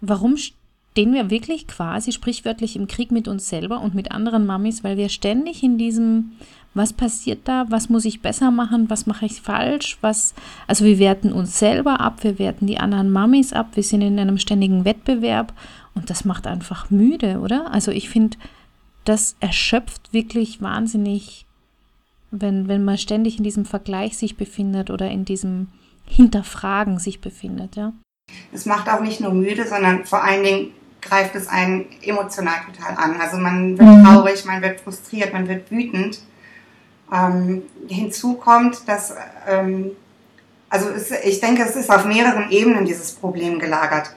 warum 0.00 0.36
stehen 0.36 1.14
wir 1.14 1.30
wirklich 1.30 1.66
quasi 1.66 2.12
sprichwörtlich 2.12 2.76
im 2.76 2.86
Krieg 2.86 3.10
mit 3.10 3.26
uns 3.26 3.48
selber 3.48 3.80
und 3.80 3.94
mit 3.94 4.12
anderen 4.12 4.46
Mamis, 4.46 4.84
weil 4.84 4.96
wir 4.96 5.08
ständig 5.08 5.62
in 5.62 5.78
diesem, 5.78 6.32
was 6.74 6.92
passiert 6.92 7.40
da, 7.44 7.66
was 7.70 7.88
muss 7.88 8.04
ich 8.04 8.20
besser 8.20 8.50
machen, 8.50 8.90
was 8.90 9.06
mache 9.06 9.26
ich 9.26 9.40
falsch, 9.40 9.98
was, 10.00 10.34
also 10.66 10.84
wir 10.84 10.98
werten 10.98 11.32
uns 11.32 11.58
selber 11.58 12.00
ab, 12.00 12.22
wir 12.24 12.38
werten 12.38 12.66
die 12.66 12.78
anderen 12.78 13.10
Mamis 13.10 13.52
ab, 13.52 13.70
wir 13.74 13.82
sind 13.82 14.02
in 14.02 14.18
einem 14.18 14.38
ständigen 14.38 14.84
Wettbewerb 14.84 15.54
und 15.94 16.10
das 16.10 16.24
macht 16.24 16.46
einfach 16.46 16.90
müde, 16.90 17.40
oder? 17.40 17.72
Also 17.72 17.90
ich 17.90 18.08
finde, 18.08 18.36
das 19.04 19.36
erschöpft 19.40 20.12
wirklich 20.12 20.62
wahnsinnig, 20.62 21.46
wenn, 22.30 22.68
wenn 22.68 22.84
man 22.84 22.98
ständig 22.98 23.38
in 23.38 23.44
diesem 23.44 23.64
Vergleich 23.64 24.16
sich 24.16 24.36
befindet 24.36 24.90
oder 24.90 25.10
in 25.10 25.24
diesem 25.24 25.68
Hinterfragen 26.06 26.98
sich 26.98 27.20
befindet, 27.20 27.76
ja. 27.76 27.92
Es 28.52 28.66
macht 28.66 28.88
auch 28.88 29.00
nicht 29.00 29.20
nur 29.20 29.32
müde, 29.32 29.66
sondern 29.66 30.04
vor 30.04 30.22
allen 30.22 30.42
Dingen 30.42 30.70
greift 31.00 31.34
es 31.34 31.48
einen 31.48 31.86
emotional 32.02 32.54
total 32.66 32.96
an. 32.96 33.20
Also 33.20 33.36
man 33.36 33.78
wird 33.78 33.88
mhm. 33.88 34.04
traurig, 34.04 34.44
man 34.44 34.62
wird 34.62 34.80
frustriert, 34.80 35.32
man 35.32 35.48
wird 35.48 35.70
wütend. 35.70 36.20
Ähm, 37.12 37.62
hinzu 37.88 38.34
kommt, 38.34 38.88
dass, 38.88 39.14
ähm, 39.46 39.90
also 40.70 40.88
es, 40.88 41.10
ich 41.10 41.40
denke, 41.40 41.62
es 41.62 41.76
ist 41.76 41.90
auf 41.90 42.06
mehreren 42.06 42.50
Ebenen 42.50 42.86
dieses 42.86 43.12
Problem 43.12 43.58
gelagert. 43.58 44.14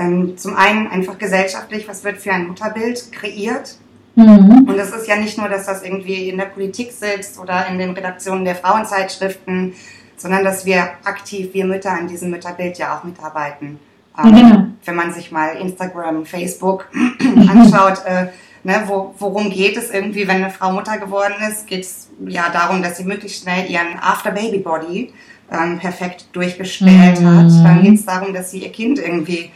Ähm, 0.00 0.38
zum 0.38 0.56
einen 0.56 0.86
einfach 0.86 1.18
gesellschaftlich, 1.18 1.86
was 1.86 2.04
wird 2.04 2.18
für 2.18 2.32
ein 2.32 2.48
Mutterbild 2.48 3.12
kreiert? 3.12 3.76
Mhm. 4.14 4.66
Und 4.66 4.76
das 4.78 4.92
ist 4.92 5.06
ja 5.06 5.16
nicht 5.16 5.36
nur, 5.36 5.48
dass 5.48 5.66
das 5.66 5.82
irgendwie 5.82 6.30
in 6.30 6.38
der 6.38 6.46
Politik 6.46 6.90
sitzt 6.90 7.38
oder 7.38 7.66
in 7.68 7.78
den 7.78 7.90
Redaktionen 7.90 8.46
der 8.46 8.56
Frauenzeitschriften, 8.56 9.74
sondern 10.16 10.42
dass 10.42 10.64
wir 10.64 10.82
aktiv, 11.04 11.52
wir 11.52 11.66
Mütter 11.66 11.92
an 11.92 12.08
diesem 12.08 12.30
Mütterbild 12.30 12.78
ja 12.78 12.96
auch 12.96 13.04
mitarbeiten. 13.04 13.78
Ähm, 14.18 14.34
genau. 14.34 14.66
Wenn 14.84 14.94
man 14.94 15.12
sich 15.12 15.30
mal 15.30 15.56
Instagram, 15.56 16.24
Facebook 16.24 16.88
anschaut, 17.48 18.02
äh, 18.06 18.28
ne, 18.64 18.82
wo, 18.86 19.14
worum 19.18 19.50
geht 19.50 19.76
es 19.76 19.90
irgendwie, 19.90 20.26
wenn 20.26 20.36
eine 20.36 20.50
Frau 20.50 20.72
Mutter 20.72 20.96
geworden 20.96 21.34
ist, 21.48 21.66
geht 21.66 21.82
es 21.82 22.08
ja 22.26 22.48
darum, 22.50 22.82
dass 22.82 22.96
sie 22.96 23.04
möglichst 23.04 23.42
schnell 23.42 23.70
ihren 23.70 23.98
After-Baby-Body 24.00 25.12
ähm, 25.52 25.78
perfekt 25.78 26.28
durchgestellt 26.32 27.20
mhm. 27.20 27.26
hat. 27.26 27.64
Dann 27.64 27.82
geht 27.82 27.94
es 27.94 28.06
darum, 28.06 28.32
dass 28.32 28.50
sie 28.50 28.62
ihr 28.62 28.72
Kind 28.72 28.98
irgendwie 28.98 29.50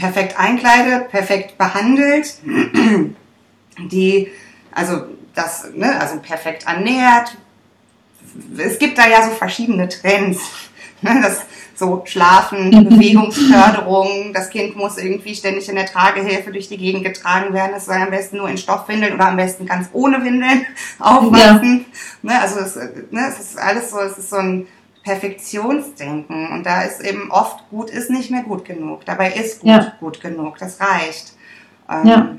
perfekt 0.00 0.38
einkleidet, 0.38 1.10
perfekt 1.10 1.58
behandelt, 1.58 2.34
die, 3.78 4.28
also 4.72 5.02
das, 5.34 5.68
ne, 5.74 6.00
also 6.00 6.18
perfekt 6.18 6.66
ernährt. 6.66 7.36
Es 8.56 8.78
gibt 8.78 8.98
da 8.98 9.06
ja 9.06 9.22
so 9.22 9.30
verschiedene 9.30 9.88
Trends. 9.88 10.40
Ne, 11.02 11.18
das 11.22 11.46
so 11.80 12.02
Schlafen, 12.04 12.70
Bewegungsförderung, 12.70 14.34
das 14.34 14.50
Kind 14.50 14.76
muss 14.76 14.98
irgendwie 14.98 15.34
ständig 15.34 15.66
in 15.70 15.76
der 15.76 15.86
Tragehilfe 15.86 16.52
durch 16.52 16.68
die 16.68 16.76
Gegend 16.76 17.04
getragen 17.04 17.54
werden. 17.54 17.72
Es 17.74 17.86
soll 17.86 17.94
am 17.94 18.10
besten 18.10 18.36
nur 18.36 18.50
in 18.50 18.58
Stoffwindeln 18.58 19.14
oder 19.14 19.28
am 19.28 19.36
besten 19.38 19.64
ganz 19.64 19.88
ohne 19.94 20.22
Windeln 20.22 20.66
aufwachsen. 20.98 21.86
Ja. 22.22 22.34
Ne, 22.34 22.40
also 22.42 22.60
es, 22.60 22.76
ne, 22.76 23.26
es 23.28 23.40
ist 23.40 23.58
alles 23.58 23.90
so, 23.90 23.98
es 23.98 24.18
ist 24.18 24.28
so 24.28 24.36
ein 24.36 24.66
Perfektionsdenken 25.10 26.52
und 26.52 26.64
da 26.64 26.82
ist 26.82 27.00
eben 27.00 27.32
oft 27.32 27.68
gut 27.68 27.90
ist 27.90 28.10
nicht 28.10 28.30
mehr 28.30 28.44
gut 28.44 28.64
genug. 28.64 29.04
Dabei 29.04 29.32
ist 29.32 29.60
gut 29.60 29.68
ja. 29.68 29.92
gut 29.98 30.20
genug, 30.20 30.56
das 30.58 30.78
reicht. 30.80 31.34
Ähm, 31.88 32.06
ja. 32.06 32.36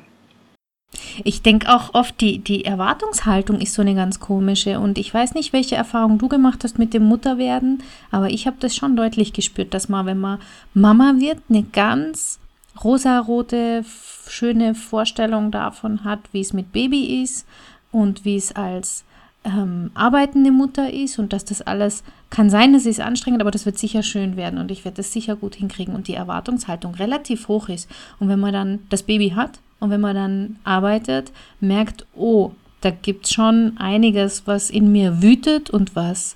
Ich 1.26 1.42
denke 1.42 1.68
auch 1.68 1.94
oft, 1.94 2.22
die, 2.22 2.40
die 2.40 2.64
Erwartungshaltung 2.64 3.60
ist 3.60 3.74
so 3.74 3.82
eine 3.82 3.94
ganz 3.94 4.22
komische. 4.22 4.80
Und 4.80 4.98
ich 4.98 5.14
weiß 5.14 5.34
nicht, 5.34 5.52
welche 5.52 5.76
Erfahrung 5.76 6.18
du 6.18 6.30
gemacht 6.30 6.64
hast 6.64 6.80
mit 6.80 6.94
dem 6.94 7.04
Mutterwerden, 7.04 7.84
aber 8.10 8.30
ich 8.30 8.48
habe 8.48 8.58
das 8.62 8.74
schon 8.74 8.96
deutlich 8.96 9.34
gespürt, 9.34 9.74
dass 9.74 9.90
man, 9.90 10.06
wenn 10.06 10.20
man 10.20 10.40
Mama 10.74 11.16
wird, 11.18 11.40
eine 11.50 11.64
ganz 11.64 12.40
rosarote, 12.82 13.84
schöne 14.30 14.76
Vorstellung 14.76 15.52
davon 15.52 16.06
hat, 16.06 16.20
wie 16.32 16.40
es 16.40 16.54
mit 16.54 16.72
Baby 16.72 17.22
ist 17.22 17.46
und 17.92 18.24
wie 18.24 18.38
es 18.38 18.56
als 18.56 19.04
ähm, 19.44 19.92
arbeitende 19.94 20.52
Mutter 20.52 20.92
ist 20.92 21.18
und 21.18 21.34
dass 21.34 21.46
das 21.46 21.62
alles 21.62 22.04
kann 22.30 22.50
sein, 22.50 22.76
es 22.76 22.86
ist 22.86 23.02
anstrengend, 23.02 23.42
aber 23.42 23.52
das 23.52 23.66
wird 23.66 23.78
sicher 23.78 24.04
schön 24.04 24.36
werden 24.36 24.60
und 24.60 24.72
ich 24.72 24.86
werde 24.86 24.98
das 24.98 25.12
sicher 25.12 25.36
gut 25.36 25.56
hinkriegen 25.56 25.96
und 25.96 26.08
die 26.08 26.14
Erwartungshaltung 26.14 26.96
relativ 26.96 27.48
hoch 27.48 27.70
ist. 27.70 27.90
Und 28.20 28.30
wenn 28.30 28.40
man 28.40 28.54
dann 28.54 28.80
das 28.90 29.04
Baby 29.04 29.32
hat 29.32 29.60
und 29.80 29.90
wenn 29.90 30.02
man 30.02 30.16
dann 30.16 30.60
arbeitet, 30.64 31.32
merkt, 31.60 32.06
oh, 32.16 32.52
da 32.82 32.92
gibt 32.92 33.26
es 33.26 33.34
schon 33.34 33.78
einiges, 33.78 34.48
was 34.48 34.70
in 34.70 34.92
mir 34.92 35.22
wütet 35.22 35.70
und 35.70 35.96
was 35.96 36.36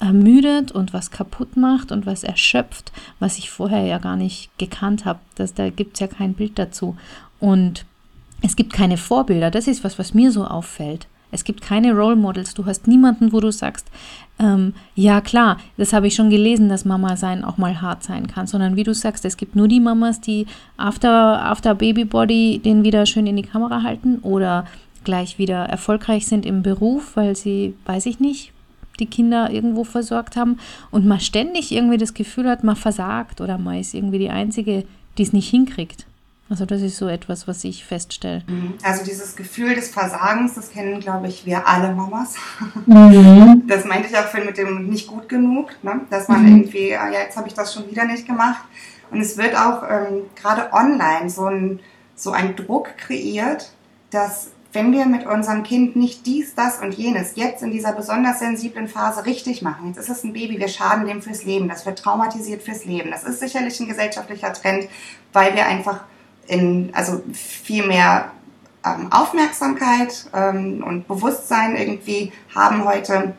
ermüdet 0.00 0.72
und 0.72 0.92
was 0.92 1.10
kaputt 1.10 1.56
macht 1.56 1.92
und 1.92 2.06
was 2.06 2.24
erschöpft, 2.24 2.92
was 3.20 3.38
ich 3.38 3.50
vorher 3.50 3.84
ja 3.84 3.98
gar 3.98 4.16
nicht 4.16 4.50
gekannt 4.58 5.04
habe. 5.04 5.20
Da 5.36 5.70
gibt 5.70 5.94
es 5.94 6.00
ja 6.00 6.06
kein 6.06 6.34
Bild 6.34 6.58
dazu. 6.58 6.96
Und 7.38 7.84
es 8.40 8.56
gibt 8.56 8.72
keine 8.72 8.96
Vorbilder. 8.96 9.50
Das 9.50 9.68
ist 9.68 9.84
was, 9.84 9.98
was 9.98 10.12
mir 10.12 10.32
so 10.32 10.44
auffällt. 10.44 11.06
Es 11.32 11.44
gibt 11.44 11.62
keine 11.62 11.94
Role 11.94 12.14
Models. 12.14 12.54
Du 12.54 12.66
hast 12.66 12.86
niemanden, 12.86 13.32
wo 13.32 13.40
du 13.40 13.50
sagst, 13.50 13.88
ähm, 14.38 14.74
ja 14.94 15.20
klar, 15.20 15.58
das 15.76 15.92
habe 15.92 16.06
ich 16.06 16.14
schon 16.14 16.30
gelesen, 16.30 16.68
dass 16.68 16.84
Mama 16.84 17.16
sein 17.16 17.42
auch 17.42 17.58
mal 17.58 17.80
hart 17.80 18.04
sein 18.04 18.28
kann, 18.28 18.46
sondern 18.46 18.76
wie 18.76 18.84
du 18.84 18.94
sagst, 18.94 19.24
es 19.24 19.36
gibt 19.36 19.56
nur 19.56 19.66
die 19.66 19.80
Mamas, 19.80 20.20
die 20.20 20.46
after, 20.76 21.44
after 21.44 21.74
Baby 21.74 22.04
Body 22.04 22.60
den 22.64 22.84
wieder 22.84 23.06
schön 23.06 23.26
in 23.26 23.36
die 23.36 23.42
Kamera 23.42 23.82
halten 23.82 24.18
oder 24.18 24.66
gleich 25.04 25.38
wieder 25.38 25.64
erfolgreich 25.64 26.26
sind 26.26 26.46
im 26.46 26.62
Beruf, 26.62 27.16
weil 27.16 27.34
sie, 27.34 27.74
weiß 27.86 28.06
ich 28.06 28.20
nicht, 28.20 28.52
die 29.00 29.06
Kinder 29.06 29.50
irgendwo 29.50 29.84
versorgt 29.84 30.36
haben 30.36 30.58
und 30.90 31.06
man 31.06 31.18
ständig 31.18 31.72
irgendwie 31.72 31.98
das 31.98 32.14
Gefühl 32.14 32.48
hat, 32.48 32.62
man 32.62 32.76
versagt 32.76 33.40
oder 33.40 33.58
man 33.58 33.78
ist 33.78 33.94
irgendwie 33.94 34.18
die 34.18 34.30
Einzige, 34.30 34.84
die 35.18 35.22
es 35.22 35.32
nicht 35.32 35.48
hinkriegt. 35.48 36.06
Also 36.52 36.66
das 36.66 36.82
ist 36.82 36.98
so 36.98 37.08
etwas, 37.08 37.48
was 37.48 37.64
ich 37.64 37.82
feststelle. 37.82 38.42
Mhm. 38.46 38.74
Also 38.82 39.02
dieses 39.06 39.36
Gefühl 39.36 39.74
des 39.74 39.88
Versagens, 39.88 40.52
das 40.52 40.70
kennen, 40.70 41.00
glaube 41.00 41.26
ich, 41.26 41.46
wir 41.46 41.66
alle 41.66 41.94
Mamas. 41.94 42.34
Mhm. 42.84 43.62
Das 43.68 43.86
meinte 43.86 44.08
ich 44.10 44.18
auch 44.18 44.26
vorhin 44.26 44.44
mit 44.44 44.58
dem 44.58 44.90
nicht 44.90 45.06
gut 45.06 45.30
genug, 45.30 45.70
ne? 45.82 46.02
dass 46.10 46.28
man 46.28 46.42
mhm. 46.42 46.48
irgendwie, 46.48 46.94
ah, 46.94 47.10
ja, 47.10 47.20
jetzt 47.20 47.38
habe 47.38 47.48
ich 47.48 47.54
das 47.54 47.72
schon 47.72 47.90
wieder 47.90 48.04
nicht 48.04 48.26
gemacht. 48.26 48.62
Und 49.10 49.22
es 49.22 49.38
wird 49.38 49.56
auch 49.56 49.82
ähm, 49.88 50.24
gerade 50.36 50.74
online 50.74 51.30
so 51.30 51.46
ein, 51.46 51.80
so 52.14 52.32
ein 52.32 52.54
Druck 52.54 52.98
kreiert, 52.98 53.72
dass 54.10 54.50
wenn 54.74 54.92
wir 54.92 55.06
mit 55.06 55.24
unserem 55.24 55.62
Kind 55.62 55.96
nicht 55.96 56.26
dies, 56.26 56.54
das 56.54 56.80
und 56.80 56.92
jenes 56.92 57.36
jetzt 57.36 57.62
in 57.62 57.70
dieser 57.70 57.92
besonders 57.92 58.40
sensiblen 58.40 58.88
Phase 58.88 59.24
richtig 59.24 59.62
machen, 59.62 59.86
jetzt 59.88 59.98
ist 59.98 60.10
es 60.10 60.22
ein 60.22 60.34
Baby, 60.34 60.58
wir 60.58 60.68
schaden 60.68 61.06
dem 61.06 61.22
fürs 61.22 61.44
Leben, 61.44 61.70
das 61.70 61.86
wird 61.86 61.98
traumatisiert 61.98 62.62
fürs 62.62 62.84
Leben. 62.84 63.10
Das 63.10 63.24
ist 63.24 63.40
sicherlich 63.40 63.80
ein 63.80 63.88
gesellschaftlicher 63.88 64.52
Trend, 64.52 64.88
weil 65.32 65.54
wir 65.54 65.64
einfach 65.64 66.04
in, 66.48 66.90
also 66.92 67.22
viel 67.32 67.86
mehr 67.86 68.32
ähm, 68.84 69.12
Aufmerksamkeit 69.12 70.26
ähm, 70.34 70.82
und 70.84 71.08
Bewusstsein 71.08 71.76
irgendwie 71.76 72.32
haben 72.54 72.84
heute 72.84 73.34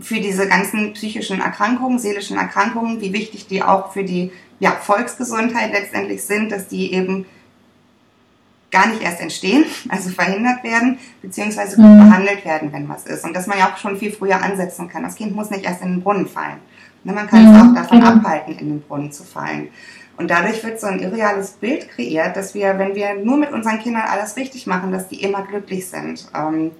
für 0.00 0.20
diese 0.20 0.48
ganzen 0.48 0.94
psychischen 0.94 1.40
Erkrankungen, 1.40 1.98
seelischen 1.98 2.38
Erkrankungen, 2.38 3.00
wie 3.00 3.12
wichtig 3.12 3.46
die 3.46 3.62
auch 3.62 3.92
für 3.92 4.04
die 4.04 4.32
ja, 4.60 4.72
Volksgesundheit 4.72 5.72
letztendlich 5.72 6.22
sind, 6.22 6.50
dass 6.50 6.68
die 6.68 6.92
eben 6.92 7.26
gar 8.70 8.86
nicht 8.88 9.02
erst 9.02 9.20
entstehen, 9.20 9.64
also 9.88 10.10
verhindert 10.10 10.62
werden, 10.64 10.98
beziehungsweise 11.22 11.76
gut 11.76 11.84
mhm. 11.84 11.98
behandelt 11.98 12.44
werden, 12.44 12.72
wenn 12.72 12.88
was 12.88 13.06
ist. 13.06 13.24
Und 13.24 13.34
dass 13.34 13.46
man 13.46 13.58
ja 13.58 13.70
auch 13.70 13.76
schon 13.78 13.96
viel 13.98 14.12
früher 14.12 14.42
ansetzen 14.42 14.88
kann. 14.88 15.02
Das 15.02 15.16
Kind 15.16 15.34
muss 15.34 15.50
nicht 15.50 15.64
erst 15.64 15.82
in 15.82 15.92
den 15.92 16.02
Brunnen 16.02 16.26
fallen. 16.26 16.58
Ne, 17.04 17.12
man 17.12 17.26
kann 17.28 17.44
mhm. 17.44 17.54
es 17.54 17.62
auch 17.62 17.74
davon 17.74 17.98
mhm. 17.98 18.04
abhalten, 18.04 18.58
in 18.58 18.68
den 18.68 18.82
Brunnen 18.82 19.12
zu 19.12 19.24
fallen. 19.24 19.68
Und 20.18 20.28
dadurch 20.30 20.64
wird 20.64 20.80
so 20.80 20.88
ein 20.88 20.98
irreales 20.98 21.52
Bild 21.52 21.88
kreiert, 21.90 22.36
dass 22.36 22.52
wir, 22.52 22.76
wenn 22.78 22.96
wir 22.96 23.14
nur 23.14 23.36
mit 23.36 23.52
unseren 23.52 23.78
Kindern 23.78 24.02
alles 24.02 24.36
richtig 24.36 24.66
machen, 24.66 24.90
dass 24.90 25.06
die 25.06 25.22
immer 25.22 25.42
glücklich 25.42 25.88
sind. 25.88 26.26
Ähm, 26.34 26.72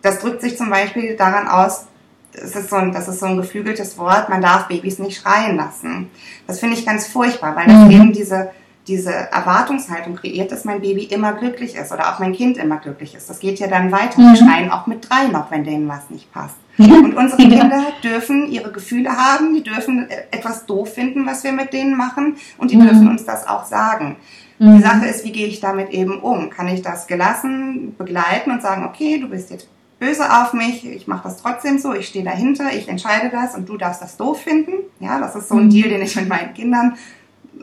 das 0.00 0.20
drückt 0.20 0.40
sich 0.40 0.56
zum 0.56 0.70
Beispiel 0.70 1.16
daran 1.16 1.48
aus, 1.48 1.86
das 2.32 2.56
ist, 2.56 2.70
so 2.70 2.76
ein, 2.76 2.92
das 2.92 3.08
ist 3.08 3.20
so 3.20 3.26
ein 3.26 3.36
geflügeltes 3.36 3.98
Wort, 3.98 4.28
man 4.28 4.40
darf 4.40 4.68
Babys 4.68 4.98
nicht 4.98 5.20
schreien 5.20 5.56
lassen. 5.56 6.10
Das 6.46 6.60
finde 6.60 6.76
ich 6.76 6.86
ganz 6.86 7.06
furchtbar, 7.06 7.56
weil 7.56 7.66
das 7.66 7.84
mhm. 7.84 7.90
eben 7.90 8.12
diese, 8.12 8.50
diese 8.88 9.12
Erwartungshaltung 9.12 10.16
kreiert, 10.16 10.50
dass 10.50 10.64
mein 10.64 10.80
Baby 10.80 11.04
immer 11.04 11.34
glücklich 11.34 11.74
ist 11.76 11.92
oder 11.92 12.12
auch 12.12 12.18
mein 12.20 12.32
Kind 12.32 12.56
immer 12.56 12.76
glücklich 12.76 13.14
ist. 13.14 13.28
Das 13.28 13.40
geht 13.40 13.58
ja 13.58 13.66
dann 13.68 13.92
weiter. 13.92 14.20
Mhm. 14.20 14.32
Die 14.32 14.38
schreien 14.38 14.70
auch 14.70 14.86
mit 14.86 15.08
drei 15.08 15.26
noch, 15.28 15.50
wenn 15.50 15.64
denen 15.64 15.88
was 15.88 16.08
nicht 16.08 16.32
passt. 16.32 16.56
Und 16.78 17.14
unsere 17.14 17.42
Kinder 17.42 17.84
dürfen 18.02 18.50
ihre 18.50 18.70
Gefühle 18.70 19.10
haben, 19.16 19.54
die 19.54 19.62
dürfen 19.62 20.10
äh, 20.10 20.24
etwas 20.30 20.66
doof 20.66 20.92
finden, 20.92 21.26
was 21.26 21.42
wir 21.42 21.52
mit 21.52 21.72
denen 21.72 21.96
machen 21.96 22.36
und 22.58 22.70
die 22.70 22.76
mhm. 22.76 22.82
dürfen 22.82 23.08
uns 23.08 23.24
das 23.24 23.46
auch 23.46 23.64
sagen. 23.64 24.16
Mhm. 24.58 24.76
Die 24.76 24.82
Sache 24.82 25.06
ist, 25.06 25.24
wie 25.24 25.32
gehe 25.32 25.46
ich 25.46 25.60
damit 25.60 25.90
eben 25.90 26.20
um? 26.20 26.50
Kann 26.50 26.68
ich 26.68 26.82
das 26.82 27.06
gelassen 27.06 27.94
begleiten 27.96 28.50
und 28.50 28.62
sagen, 28.62 28.84
okay, 28.84 29.18
du 29.18 29.28
bist 29.28 29.50
jetzt 29.50 29.68
böse 29.98 30.24
auf 30.30 30.52
mich, 30.52 30.86
ich 30.86 31.06
mache 31.06 31.24
das 31.24 31.38
trotzdem 31.38 31.78
so, 31.78 31.94
ich 31.94 32.08
stehe 32.08 32.24
dahinter, 32.24 32.72
ich 32.72 32.88
entscheide 32.88 33.30
das 33.30 33.54
und 33.54 33.66
du 33.68 33.78
darfst 33.78 34.02
das 34.02 34.18
doof 34.18 34.42
finden. 34.42 34.72
Ja, 35.00 35.18
das 35.18 35.34
ist 35.34 35.48
so 35.48 35.56
ein 35.56 35.66
mhm. 35.66 35.70
Deal, 35.70 35.88
den 35.88 36.02
ich 36.02 36.16
mit 36.16 36.28
meinen 36.28 36.52
Kindern 36.52 36.96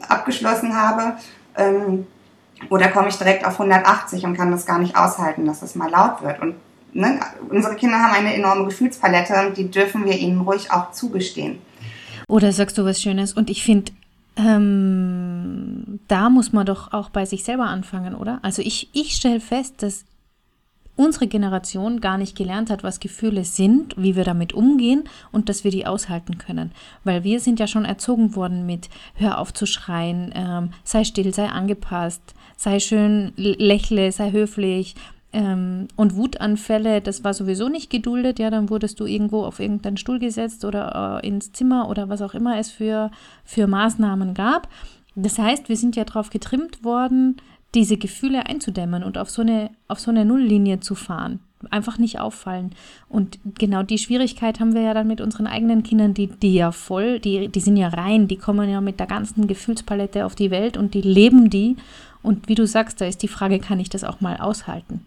abgeschlossen 0.08 0.76
habe. 0.76 1.18
Ähm, 1.56 2.08
oder 2.70 2.88
komme 2.88 3.10
ich 3.10 3.18
direkt 3.18 3.46
auf 3.46 3.60
180 3.60 4.26
und 4.26 4.36
kann 4.36 4.50
das 4.50 4.66
gar 4.66 4.80
nicht 4.80 4.96
aushalten, 4.96 5.46
dass 5.46 5.62
es 5.62 5.76
mal 5.76 5.90
laut 5.90 6.22
wird. 6.22 6.42
Und 6.42 6.56
ne, 6.94 7.20
unsere 7.50 7.76
Kinder 7.76 7.98
haben 7.98 8.14
eine 8.14 8.34
enorme 8.34 8.66
Gefühlspalette 8.66 9.48
und 9.48 9.58
die 9.58 9.70
dürfen 9.70 10.06
wir 10.06 10.18
ihnen 10.18 10.42
ruhig 10.42 10.72
auch 10.72 10.92
zugestehen. 10.92 11.60
Oder 12.28 12.52
sagst 12.52 12.78
du 12.78 12.86
was 12.86 13.02
Schönes? 13.02 13.34
Und 13.34 13.50
ich 13.50 13.64
finde, 13.64 13.92
ähm, 14.36 16.00
da 16.08 16.30
muss 16.30 16.54
man 16.54 16.66
doch 16.66 16.94
auch 16.94 17.10
bei 17.10 17.26
sich 17.26 17.44
selber 17.44 17.66
anfangen, 17.66 18.16
oder? 18.16 18.40
Also 18.42 18.62
ich, 18.62 18.90
ich 18.94 19.14
stelle 19.14 19.40
fest, 19.40 19.84
dass 19.84 20.06
unsere 20.96 21.28
Generation 21.28 22.02
gar 22.02 22.18
nicht 22.18 22.38
gelernt 22.38 22.70
hat, 22.70 22.84
was 22.84 23.00
Gefühle 23.00 23.46
sind, 23.46 23.96
wie 23.98 24.16
wir 24.16 24.24
damit 24.24 24.54
umgehen 24.54 25.06
und 25.32 25.50
dass 25.50 25.64
wir 25.64 25.72
die 25.72 25.88
aushalten 25.88 26.38
können. 26.38 26.72
Weil 27.04 27.24
wir 27.24 27.40
sind 27.40 27.60
ja 27.60 27.68
schon 27.68 27.86
erzogen 27.86 28.36
worden 28.36 28.66
mit, 28.66 28.90
hör 29.16 29.40
auf 29.40 29.54
zu 29.54 29.66
schreien, 29.66 30.32
ähm, 30.36 30.70
sei 30.84 31.04
still, 31.04 31.34
sei 31.34 31.48
angepasst, 31.48 32.22
sei 32.58 32.80
schön, 32.80 33.34
lächle, 33.36 34.12
sei 34.12 34.32
höflich, 34.32 34.96
ähm, 35.34 35.88
und 35.96 36.16
Wutanfälle, 36.16 37.02
das 37.02 37.24
war 37.24 37.34
sowieso 37.34 37.68
nicht 37.68 37.90
geduldet. 37.90 38.38
Ja, 38.38 38.52
dann 38.52 38.70
wurdest 38.70 39.00
du 39.00 39.06
irgendwo 39.06 39.44
auf 39.44 39.60
irgendeinen 39.60 39.98
Stuhl 39.98 40.20
gesetzt 40.20 40.64
oder 40.64 41.22
äh, 41.24 41.28
ins 41.28 41.52
Zimmer 41.52 41.90
oder 41.90 42.08
was 42.08 42.22
auch 42.22 42.36
immer 42.36 42.58
es 42.60 42.70
für, 42.70 43.10
für 43.44 43.66
Maßnahmen 43.66 44.36
gab. 44.36 44.70
Das 45.16 45.40
heißt, 45.40 45.70
wir 45.70 45.78
sind 45.78 45.96
ja 45.96 46.06
darauf 46.06 46.30
getrimmt 46.30 46.84
worden, 46.84 47.38
diese 47.74 47.98
Gefühle 47.98 48.46
einzudämmen 48.46 49.04
und 49.04 49.18
auf 49.18 49.32
so 49.32 49.42
eine, 49.42 49.72
auf 49.88 50.00
so 50.00 50.12
eine 50.12 50.26
Nulllinie 50.26 50.80
zu 50.80 50.94
fahren. 50.94 51.40
Einfach 51.72 51.98
nicht 51.98 52.20
auffallen. 52.20 52.72
Und 53.10 53.40
genau 53.58 53.84
die 53.84 53.98
Schwierigkeit 53.98 54.60
haben 54.60 54.76
wir 54.76 54.82
ja 54.82 54.94
dann 54.94 55.08
mit 55.08 55.22
unseren 55.22 55.48
eigenen 55.48 55.82
Kindern, 55.82 56.14
die, 56.14 56.28
die 56.28 56.54
ja 56.54 56.72
voll, 56.72 57.20
die, 57.20 57.48
die 57.48 57.60
sind 57.60 57.78
ja 57.78 57.88
rein, 57.88 58.28
die 58.28 58.38
kommen 58.38 58.70
ja 58.70 58.82
mit 58.82 59.00
der 59.00 59.08
ganzen 59.08 59.48
Gefühlspalette 59.48 60.26
auf 60.26 60.36
die 60.36 60.52
Welt 60.52 60.78
und 60.78 60.94
die 60.94 61.02
leben 61.02 61.50
die. 61.50 61.78
Und 62.22 62.50
wie 62.50 62.56
du 62.56 62.68
sagst, 62.68 63.02
da 63.02 63.06
ist 63.06 63.24
die 63.24 63.28
Frage, 63.28 63.60
kann 63.60 63.80
ich 63.80 63.90
das 63.90 64.04
auch 64.04 64.22
mal 64.22 64.38
aushalten? 64.38 65.06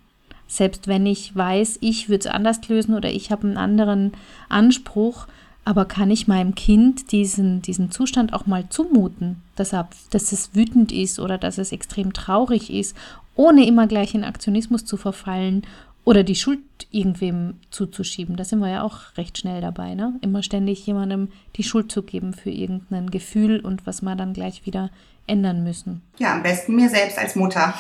Selbst 0.49 0.89
wenn 0.89 1.07
ich 1.07 1.35
weiß, 1.35 1.79
ich 1.81 2.09
würde 2.09 2.29
es 2.29 2.35
anders 2.35 2.67
lösen 2.69 2.95
oder 2.95 3.11
ich 3.11 3.31
habe 3.31 3.47
einen 3.47 3.57
anderen 3.57 4.13
Anspruch, 4.49 5.27
aber 5.65 5.85
kann 5.85 6.11
ich 6.11 6.29
meinem 6.29 6.55
Kind 6.55 7.11
diesen, 7.11 7.61
diesen 7.61 7.91
Zustand 7.91 8.33
auch 8.33 8.47
mal 8.47 8.69
zumuten, 8.69 9.43
dass, 9.57 9.73
er, 9.73 9.89
dass 10.11 10.31
es 10.31 10.55
wütend 10.55 10.93
ist 10.93 11.19
oder 11.19 11.39
dass 11.39 11.59
es 11.59 11.73
extrem 11.73 12.13
traurig 12.13 12.73
ist, 12.73 12.97
ohne 13.35 13.67
immer 13.67 13.87
gleich 13.89 14.15
in 14.15 14.25
Aktionismus 14.25 14.85
zu 14.85 14.97
verfallen 14.97 15.67
oder 16.05 16.23
die 16.23 16.37
Schuld 16.37 16.61
irgendwem 16.93 17.55
zuzuschieben. 17.71 18.37
Da 18.37 18.45
sind 18.45 18.61
wir 18.61 18.71
ja 18.71 18.83
auch 18.83 19.17
recht 19.17 19.39
schnell 19.39 19.61
dabei, 19.61 19.97
ne? 19.97 20.15
Immer 20.21 20.45
ständig 20.45 20.87
jemandem 20.87 21.31
die 21.57 21.65
Schuld 21.65 21.91
zu 21.91 22.05
geben 22.05 22.33
für 22.33 22.51
irgendein 22.51 23.11
Gefühl 23.11 23.59
und 23.59 23.87
was 23.87 24.03
wir 24.03 24.15
dann 24.15 24.33
gleich 24.33 24.67
wieder 24.67 24.91
ändern 25.27 25.65
müssen. 25.65 26.03
Ja, 26.19 26.35
am 26.35 26.45
besten 26.45 26.77
mir 26.77 26.89
selbst 26.89 27.19
als 27.19 27.35
Mutter. 27.35 27.75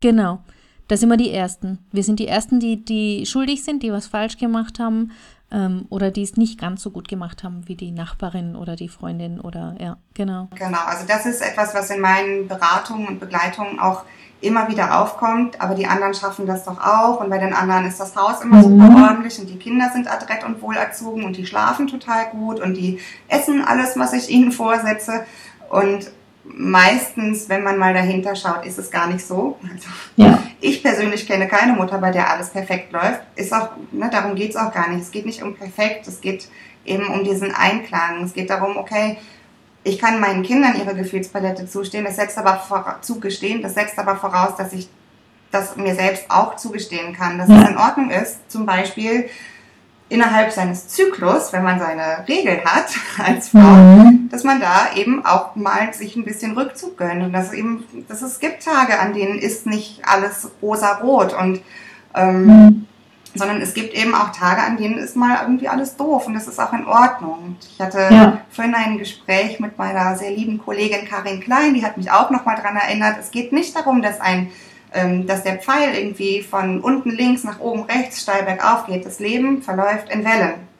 Genau. 0.00 0.40
Da 0.90 0.96
sind 0.96 1.08
wir 1.08 1.16
die 1.16 1.32
Ersten. 1.32 1.78
Wir 1.92 2.02
sind 2.02 2.18
die 2.18 2.26
Ersten, 2.26 2.58
die, 2.58 2.84
die 2.84 3.24
schuldig 3.24 3.62
sind, 3.62 3.84
die 3.84 3.92
was 3.92 4.08
falsch 4.08 4.38
gemacht 4.38 4.80
haben 4.80 5.12
ähm, 5.52 5.86
oder 5.88 6.10
die 6.10 6.24
es 6.24 6.36
nicht 6.36 6.60
ganz 6.60 6.82
so 6.82 6.90
gut 6.90 7.06
gemacht 7.06 7.44
haben 7.44 7.62
wie 7.68 7.76
die 7.76 7.92
Nachbarin 7.92 8.56
oder 8.56 8.74
die 8.74 8.88
Freundin 8.88 9.40
oder 9.40 9.76
ja, 9.78 9.98
genau. 10.14 10.48
Genau, 10.58 10.80
also 10.84 11.06
das 11.06 11.26
ist 11.26 11.42
etwas, 11.42 11.76
was 11.76 11.90
in 11.90 12.00
meinen 12.00 12.48
Beratungen 12.48 13.06
und 13.06 13.20
Begleitungen 13.20 13.78
auch 13.78 14.02
immer 14.40 14.68
wieder 14.68 15.00
aufkommt, 15.00 15.60
aber 15.60 15.76
die 15.76 15.86
anderen 15.86 16.12
schaffen 16.12 16.44
das 16.44 16.64
doch 16.64 16.80
auch 16.84 17.20
und 17.20 17.30
bei 17.30 17.38
den 17.38 17.54
anderen 17.54 17.86
ist 17.86 18.00
das 18.00 18.16
Haus 18.16 18.42
immer 18.42 18.56
mhm. 18.56 18.62
super 18.80 19.04
ordentlich 19.06 19.38
und 19.38 19.48
die 19.48 19.58
Kinder 19.58 19.90
sind 19.92 20.10
adrett 20.10 20.42
und 20.42 20.60
wohlerzogen 20.60 21.22
und 21.22 21.36
die 21.36 21.46
schlafen 21.46 21.86
total 21.86 22.30
gut 22.30 22.58
und 22.58 22.74
die 22.74 22.98
essen 23.28 23.62
alles, 23.64 23.96
was 23.96 24.12
ich 24.12 24.28
ihnen 24.28 24.50
vorsetze 24.50 25.24
und 25.68 26.10
meistens, 26.44 27.48
wenn 27.48 27.62
man 27.62 27.78
mal 27.78 27.94
dahinter 27.94 28.34
schaut, 28.34 28.64
ist 28.64 28.78
es 28.78 28.90
gar 28.90 29.06
nicht 29.06 29.26
so. 29.26 29.58
Also, 29.62 29.88
ja. 30.16 30.42
Ich 30.60 30.82
persönlich 30.82 31.26
kenne 31.26 31.48
keine 31.48 31.72
Mutter, 31.72 31.98
bei 31.98 32.10
der 32.10 32.30
alles 32.30 32.50
perfekt 32.50 32.92
läuft. 32.92 33.20
Ist 33.36 33.52
auch, 33.52 33.70
ne, 33.92 34.08
darum 34.10 34.34
geht's 34.34 34.56
auch 34.56 34.72
gar 34.72 34.90
nicht. 34.90 35.02
Es 35.02 35.10
geht 35.10 35.26
nicht 35.26 35.42
um 35.42 35.54
perfekt, 35.54 36.06
es 36.06 36.20
geht 36.20 36.48
eben 36.84 37.06
um 37.08 37.24
diesen 37.24 37.54
Einklang. 37.54 38.24
Es 38.24 38.32
geht 38.32 38.50
darum, 38.50 38.76
okay, 38.76 39.18
ich 39.82 39.98
kann 39.98 40.20
meinen 40.20 40.42
Kindern 40.42 40.76
ihre 40.78 40.94
Gefühlspalette 40.94 41.66
zustehen, 41.66 42.04
das 42.04 42.16
setzt 42.16 42.36
aber 42.36 42.56
vor, 42.56 42.98
zugestehen, 43.00 43.62
das 43.62 43.74
setzt 43.74 43.98
aber 43.98 44.16
voraus, 44.16 44.56
dass 44.56 44.72
ich 44.72 44.88
das 45.50 45.76
mir 45.76 45.94
selbst 45.94 46.26
auch 46.28 46.56
zugestehen 46.56 47.14
kann, 47.14 47.38
dass 47.38 47.48
ja. 47.48 47.62
es 47.62 47.68
in 47.70 47.76
Ordnung 47.76 48.10
ist, 48.10 48.50
zum 48.50 48.66
Beispiel 48.66 49.28
innerhalb 50.10 50.50
seines 50.50 50.88
Zyklus, 50.88 51.52
wenn 51.52 51.62
man 51.62 51.78
seine 51.78 52.28
Regel 52.28 52.62
hat 52.64 52.90
als 53.24 53.48
Frau, 53.48 53.58
mhm. 53.60 54.28
dass 54.30 54.44
man 54.44 54.60
da 54.60 54.90
eben 54.94 55.24
auch 55.24 55.56
mal 55.56 55.94
sich 55.94 56.16
ein 56.16 56.24
bisschen 56.24 56.58
Rückzug 56.58 56.98
gönnt 56.98 57.22
und 57.22 57.32
dass 57.32 57.52
eben, 57.52 57.84
dass 58.08 58.20
es 58.20 58.40
gibt 58.40 58.62
Tage, 58.62 58.98
an 58.98 59.14
denen 59.14 59.38
ist 59.38 59.66
nicht 59.66 60.02
alles 60.04 60.50
rosa-rot 60.60 61.32
und 61.32 61.62
ähm, 62.14 62.46
mhm. 62.46 62.86
sondern 63.36 63.62
es 63.62 63.72
gibt 63.72 63.94
eben 63.94 64.14
auch 64.16 64.30
Tage, 64.32 64.62
an 64.62 64.76
denen 64.76 64.98
ist 64.98 65.14
mal 65.14 65.38
irgendwie 65.42 65.68
alles 65.68 65.96
doof 65.96 66.26
und 66.26 66.34
das 66.34 66.48
ist 66.48 66.58
auch 66.58 66.72
in 66.72 66.86
Ordnung. 66.86 67.56
Ich 67.72 67.80
hatte 67.80 68.08
ja. 68.10 68.40
vorhin 68.50 68.74
ein 68.74 68.98
Gespräch 68.98 69.60
mit 69.60 69.78
meiner 69.78 70.16
sehr 70.16 70.32
lieben 70.32 70.58
Kollegin 70.58 71.08
Karin 71.08 71.40
Klein, 71.40 71.74
die 71.74 71.84
hat 71.84 71.96
mich 71.96 72.10
auch 72.10 72.30
nochmal 72.30 72.56
dran 72.56 72.74
erinnert. 72.74 73.16
Es 73.20 73.30
geht 73.30 73.52
nicht 73.52 73.76
darum, 73.76 74.02
dass 74.02 74.20
ein 74.20 74.50
dass 75.26 75.44
der 75.44 75.58
Pfeil 75.58 75.94
irgendwie 75.94 76.42
von 76.42 76.80
unten 76.80 77.10
links 77.10 77.44
nach 77.44 77.60
oben 77.60 77.84
rechts 77.84 78.22
steil 78.22 78.42
bergauf 78.42 78.86
geht. 78.86 79.06
Das 79.06 79.20
Leben 79.20 79.62
verläuft 79.62 80.08
in 80.10 80.24
Wellen. 80.24 80.70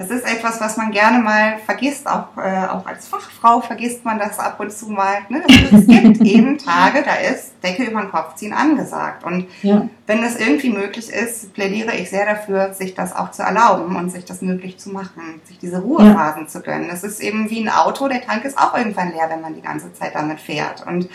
Das 0.00 0.08
ist 0.08 0.24
etwas, 0.24 0.58
was 0.62 0.78
man 0.78 0.92
gerne 0.92 1.18
mal 1.18 1.58
vergisst, 1.66 2.08
auch, 2.08 2.34
äh, 2.38 2.66
auch 2.68 2.86
als 2.86 3.06
Fachfrau 3.06 3.60
vergisst 3.60 4.02
man 4.02 4.18
das 4.18 4.38
ab 4.38 4.58
und 4.58 4.72
zu 4.72 4.88
mal. 4.88 5.18
Ne? 5.28 5.42
Es 5.46 5.86
gibt 5.86 6.20
eben 6.24 6.56
Tage, 6.56 7.02
da 7.02 7.16
ist 7.16 7.52
Decke 7.62 7.84
über 7.84 8.00
den 8.00 8.10
Kopf 8.10 8.36
ziehen 8.36 8.54
angesagt. 8.54 9.24
Und 9.24 9.46
ja. 9.60 9.86
wenn 10.06 10.22
das 10.22 10.36
irgendwie 10.36 10.70
möglich 10.70 11.10
ist, 11.10 11.52
plädiere 11.52 11.94
ich 11.96 12.08
sehr 12.08 12.24
dafür, 12.24 12.72
sich 12.72 12.94
das 12.94 13.14
auch 13.14 13.30
zu 13.30 13.42
erlauben 13.42 13.94
und 13.94 14.08
sich 14.08 14.24
das 14.24 14.40
möglich 14.40 14.78
zu 14.78 14.88
machen, 14.88 15.42
sich 15.44 15.58
diese 15.58 15.82
Ruhephasen 15.82 16.44
ja. 16.44 16.48
zu 16.48 16.62
gönnen. 16.62 16.88
Das 16.88 17.04
ist 17.04 17.20
eben 17.20 17.50
wie 17.50 17.60
ein 17.60 17.68
Auto, 17.68 18.08
der 18.08 18.22
Tank 18.22 18.46
ist 18.46 18.56
auch 18.56 18.74
irgendwann 18.74 19.12
leer, 19.12 19.28
wenn 19.28 19.42
man 19.42 19.54
die 19.54 19.60
ganze 19.60 19.92
Zeit 19.92 20.14
damit 20.14 20.40
fährt. 20.40 20.86
Und 20.86 21.10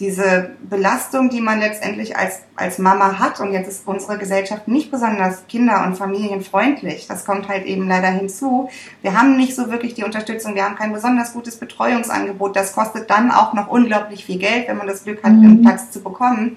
diese 0.00 0.50
Belastung, 0.62 1.28
die 1.28 1.40
man 1.40 1.58
letztendlich 1.58 2.16
als, 2.16 2.42
als 2.54 2.78
Mama 2.78 3.18
hat, 3.18 3.40
und 3.40 3.52
jetzt 3.52 3.68
ist 3.68 3.86
unsere 3.86 4.16
Gesellschaft 4.16 4.68
nicht 4.68 4.92
besonders 4.92 5.46
kinder- 5.48 5.84
und 5.84 5.96
familienfreundlich, 5.96 7.08
das 7.08 7.24
kommt 7.24 7.48
halt 7.48 7.66
eben 7.66 7.88
leider 7.88 8.08
hinzu. 8.08 8.68
Wir 9.02 9.18
haben 9.18 9.36
nicht 9.36 9.56
so 9.56 9.70
wirklich 9.70 9.94
die 9.94 10.04
Unterstützung, 10.04 10.54
wir 10.54 10.64
haben 10.64 10.76
kein 10.76 10.92
besonders 10.92 11.32
gutes 11.32 11.56
Betreuungsangebot, 11.56 12.54
das 12.54 12.74
kostet 12.74 13.10
dann 13.10 13.32
auch 13.32 13.54
noch 13.54 13.68
unglaublich 13.68 14.24
viel 14.24 14.38
Geld, 14.38 14.68
wenn 14.68 14.76
man 14.76 14.86
das 14.86 15.02
Glück 15.02 15.24
hat, 15.24 15.32
mhm. 15.32 15.44
einen 15.44 15.62
Platz 15.62 15.90
zu 15.90 16.00
bekommen. 16.00 16.54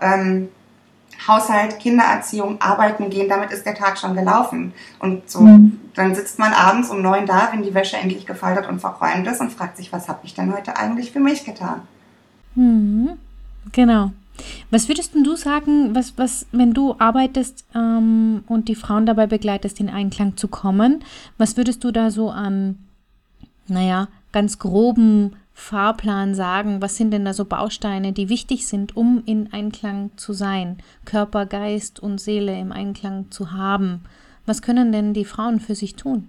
Ähm, 0.00 0.48
Haushalt, 1.26 1.78
Kindererziehung, 1.78 2.60
arbeiten 2.60 3.08
gehen, 3.08 3.28
damit 3.28 3.50
ist 3.50 3.64
der 3.64 3.74
Tag 3.74 3.98
schon 3.98 4.14
gelaufen. 4.14 4.72
Und 4.98 5.30
so, 5.30 5.40
mhm. 5.40 5.80
dann 5.94 6.14
sitzt 6.14 6.38
man 6.38 6.52
abends 6.52 6.90
um 6.90 7.02
neun 7.02 7.24
da, 7.26 7.48
wenn 7.50 7.62
die 7.62 7.72
Wäsche 7.72 7.96
endlich 7.96 8.26
gefaltet 8.26 8.68
und 8.68 8.80
verräumt 8.80 9.26
ist 9.26 9.40
und 9.40 9.52
fragt 9.52 9.78
sich, 9.78 9.92
was 9.92 10.08
habe 10.08 10.20
ich 10.24 10.34
denn 10.34 10.52
heute 10.54 10.76
eigentlich 10.76 11.12
für 11.12 11.20
mich 11.20 11.44
getan? 11.44 11.82
Mhm. 12.54 13.10
Genau. 13.72 14.12
Was 14.70 14.88
würdest 14.88 15.14
du 15.14 15.36
sagen, 15.36 15.94
was, 15.94 16.18
was, 16.18 16.46
wenn 16.50 16.74
du 16.74 16.96
arbeitest 16.98 17.64
ähm, 17.74 18.42
und 18.48 18.68
die 18.68 18.74
Frauen 18.74 19.06
dabei 19.06 19.26
begleitest, 19.26 19.78
in 19.78 19.88
Einklang 19.88 20.36
zu 20.36 20.48
kommen, 20.48 21.04
was 21.38 21.56
würdest 21.56 21.84
du 21.84 21.92
da 21.92 22.10
so 22.10 22.30
an, 22.30 22.78
naja, 23.68 24.08
ganz 24.32 24.58
groben 24.58 25.36
Fahrplan 25.52 26.34
sagen? 26.34 26.82
Was 26.82 26.96
sind 26.96 27.12
denn 27.12 27.24
da 27.24 27.32
so 27.32 27.44
Bausteine, 27.44 28.12
die 28.12 28.28
wichtig 28.28 28.66
sind, 28.66 28.96
um 28.96 29.22
in 29.24 29.52
Einklang 29.52 30.10
zu 30.16 30.32
sein, 30.32 30.78
Körper, 31.04 31.46
Geist 31.46 32.00
und 32.00 32.20
Seele 32.20 32.58
im 32.58 32.72
Einklang 32.72 33.30
zu 33.30 33.52
haben? 33.52 34.00
Was 34.46 34.62
können 34.62 34.90
denn 34.90 35.14
die 35.14 35.24
Frauen 35.24 35.60
für 35.60 35.76
sich 35.76 35.94
tun? 35.94 36.28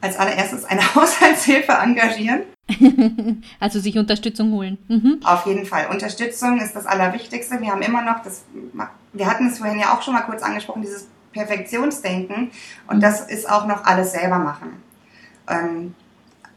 Als 0.00 0.16
allererstes 0.16 0.64
eine 0.64 0.82
Haushaltshilfe 0.94 1.72
engagieren. 1.72 2.42
also 3.60 3.80
sich 3.80 3.98
Unterstützung 3.98 4.52
holen. 4.52 4.78
Mhm. 4.88 5.20
Auf 5.24 5.46
jeden 5.46 5.66
Fall. 5.66 5.88
Unterstützung 5.88 6.60
ist 6.60 6.76
das 6.76 6.86
Allerwichtigste. 6.86 7.60
Wir 7.60 7.70
haben 7.70 7.82
immer 7.82 8.02
noch 8.02 8.22
das, 8.22 8.44
wir 9.12 9.26
hatten 9.26 9.48
es 9.48 9.58
vorhin 9.58 9.78
ja 9.78 9.94
auch 9.94 10.02
schon 10.02 10.14
mal 10.14 10.22
kurz 10.22 10.42
angesprochen, 10.42 10.82
dieses 10.82 11.08
Perfektionsdenken. 11.32 12.50
Und 12.86 12.96
mhm. 12.96 13.00
das 13.00 13.22
ist 13.22 13.50
auch 13.50 13.66
noch 13.66 13.84
alles 13.84 14.12
selber 14.12 14.38
machen. 14.38 14.82
Ähm, 15.48 15.94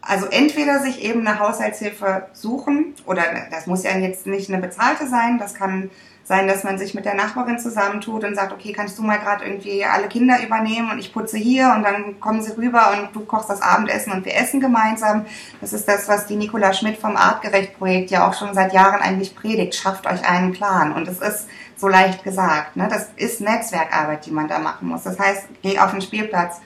also 0.02 0.26
entweder 0.26 0.80
sich 0.80 1.02
eben 1.02 1.26
eine 1.26 1.40
Haushaltshilfe 1.40 2.28
suchen, 2.34 2.94
oder 3.06 3.24
das 3.52 3.68
muss 3.68 3.84
ja 3.84 3.98
jetzt 3.98 4.28
nicht 4.28 4.50
eine 4.50 4.62
bezahlte 4.62 5.08
sein, 5.08 5.38
das 5.40 5.54
kann 5.54 5.90
sein, 6.26 6.48
dass 6.48 6.64
man 6.64 6.78
sich 6.78 6.94
mit 6.94 7.04
der 7.04 7.16
Nachbarin 7.16 7.60
zusammentut 7.60 8.24
und 8.24 8.36
sagt, 8.36 8.54
okay, 8.54 8.72
kannst 8.72 8.98
du 8.98 9.04
mal 9.04 9.20
gerade 9.20 9.44
irgendwie 9.44 9.84
alle 9.84 10.08
Kinder 10.08 10.42
übernehmen 10.42 10.90
und 10.90 11.00
ich 11.00 11.12
putze 11.12 11.38
hier 11.38 11.74
und 11.76 11.84
dann 11.84 12.20
kommen 12.22 12.42
sie 12.42 12.56
rüber 12.56 12.92
und 12.94 13.14
du 13.14 13.26
kochst 13.26 13.50
das 13.50 13.62
Abendessen 13.62 14.14
und 14.14 14.24
wir 14.24 14.36
essen 14.36 14.62
gemeinsam. 14.62 15.26
Das 15.60 15.74
ist 15.74 15.86
das, 15.86 16.08
was 16.08 16.26
die 16.26 16.38
Nicola 16.38 16.74
Schmidt 16.74 16.98
vom 16.98 17.18
Artgerecht-Projekt 17.18 18.10
ja 18.12 18.28
auch 18.28 18.34
schon 18.34 18.54
seit 18.54 18.74
Jahren 18.74 19.02
eigentlich 19.02 19.36
predigt. 19.36 19.76
Schafft 19.76 20.08
euch 20.08 20.28
einen 20.28 20.54
Plan. 20.54 20.94
Und 20.94 21.10
es 21.10 21.20
ist 21.20 21.48
so 21.76 21.90
leicht 21.90 22.24
gesagt. 22.24 22.78
Ne? 22.78 22.88
Das 22.90 23.10
ist 23.18 23.42
Netzwerkarbeit, 23.42 24.26
die 24.26 24.32
man 24.32 24.48
da 24.48 24.60
machen 24.60 24.88
muss. 24.88 25.04
Das 25.04 25.20
heißt, 25.20 25.48
geh 25.62 25.78
auf 25.80 25.92
den 25.92 26.02
Spielplatz, 26.02 26.62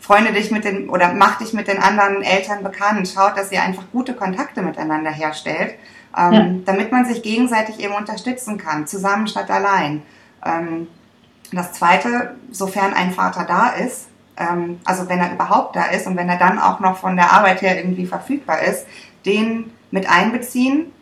freunde 0.00 0.32
dich 0.32 0.50
mit 0.50 0.64
den 0.64 0.90
oder 0.90 1.14
mach 1.14 1.38
dich 1.38 1.52
mit 1.52 1.68
den 1.68 1.80
anderen 1.80 2.22
Eltern 2.22 2.64
bekannt, 2.64 3.08
schaut, 3.14 3.36
dass 3.36 3.52
ihr 3.52 3.62
einfach 3.62 3.84
gute 3.92 4.14
Kontakte 4.14 4.62
miteinander 4.62 5.10
herstellt 5.10 5.76
ähm, 6.16 6.32
ja. 6.32 6.46
damit 6.64 6.92
man 6.92 7.04
sich 7.04 7.22
gegenseitig 7.22 7.80
eben 7.80 7.94
unterstützen 7.94 8.58
kann, 8.58 8.86
zusammen 8.86 9.26
statt 9.26 9.50
allein. 9.50 10.02
Ähm, 10.44 10.88
das 11.52 11.72
Zweite, 11.72 12.36
sofern 12.50 12.92
ein 12.94 13.12
Vater 13.12 13.44
da 13.44 13.70
ist, 13.70 14.08
ähm, 14.36 14.80
also 14.84 15.08
wenn 15.08 15.18
er 15.18 15.32
überhaupt 15.32 15.76
da 15.76 15.86
ist 15.86 16.06
und 16.06 16.16
wenn 16.16 16.28
er 16.28 16.38
dann 16.38 16.58
auch 16.58 16.80
noch 16.80 16.98
von 16.98 17.16
der 17.16 17.32
Arbeit 17.32 17.62
her 17.62 17.76
irgendwie 17.78 18.06
verfügbar 18.06 18.62
ist, 18.62 18.86
den 19.26 19.70
mit 19.90 20.08
einbeziehen. 20.08 20.92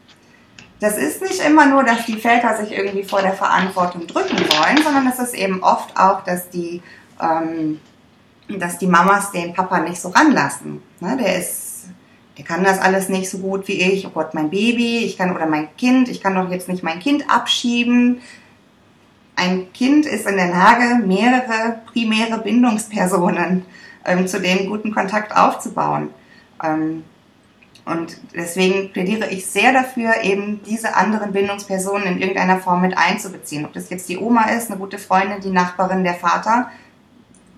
Das 0.79 0.99
ist 0.99 1.23
nicht 1.23 1.41
immer 1.41 1.67
nur, 1.67 1.85
dass 1.85 2.05
die 2.05 2.17
Väter 2.17 2.57
sich 2.57 2.73
irgendwie 2.73 3.03
vor 3.03 3.23
der 3.23 3.33
Verantwortung 3.33 4.07
drücken 4.07 4.39
wollen, 4.39 4.83
sondern 4.83 5.07
es 5.07 5.19
ist 5.19 5.35
eben 5.35 5.63
oft 5.63 5.97
auch, 5.99 6.23
dass 6.25 6.51
die, 6.51 6.83
ähm, 7.21 7.81
dass 8.49 8.79
die 8.79 8.87
Mamas 8.87 9.33
den 9.33 9.55
Papa 9.55 9.81
nicht 9.81 10.01
so 10.01 10.11
ranlassen. 10.11 10.83
Ne? 11.01 11.17
Der 11.17 11.39
ist 11.39 11.66
der 12.37 12.45
kann 12.45 12.65
das 12.65 12.79
alles 12.79 13.09
nicht 13.09 13.31
so 13.31 13.39
gut 13.39 13.67
wie 13.69 13.81
ich. 13.81 14.07
Oh 14.07 14.11
Gott, 14.11 14.35
mein 14.35 14.51
Baby, 14.51 14.99
ich 14.99 15.17
kann 15.17 15.35
oder 15.35 15.47
mein 15.47 15.75
Kind, 15.77 16.09
ich 16.09 16.23
kann 16.23 16.35
doch 16.35 16.51
jetzt 16.51 16.69
nicht 16.69 16.83
mein 16.83 17.01
Kind 17.01 17.31
abschieben. 17.31 18.21
Ein 19.37 19.73
Kind 19.73 20.07
ist 20.07 20.27
in 20.27 20.37
der 20.37 20.49
Lage, 20.49 21.07
mehrere 21.07 21.81
primäre 21.93 22.39
Bindungspersonen 22.39 23.65
ähm, 24.05 24.27
zu 24.27 24.41
dem 24.41 24.69
guten 24.69 24.93
Kontakt 24.93 25.37
aufzubauen. 25.37 26.11
Ähm, 26.63 27.05
und 27.87 28.19
deswegen 28.35 28.93
plädiere 28.93 29.29
ich 29.29 29.47
sehr 29.47 29.73
dafür, 29.73 30.23
eben 30.23 30.61
diese 30.65 30.97
anderen 30.97 31.33
Bindungspersonen 31.33 32.07
in 32.07 32.19
irgendeiner 32.19 32.59
Form 32.59 32.83
mit 32.83 32.99
einzubeziehen. 32.99 33.65
Ob 33.65 33.73
das 33.73 33.91
jetzt 33.91 34.09
die 34.09 34.19
Oma 34.19 34.51
ist, 34.51 34.71
eine 34.71 34.81
gute 34.81 34.99
Freundin, 34.99 35.41
die 35.41 35.51
Nachbarin, 35.51 36.03
der 36.03 36.15
Vater. 36.15 36.71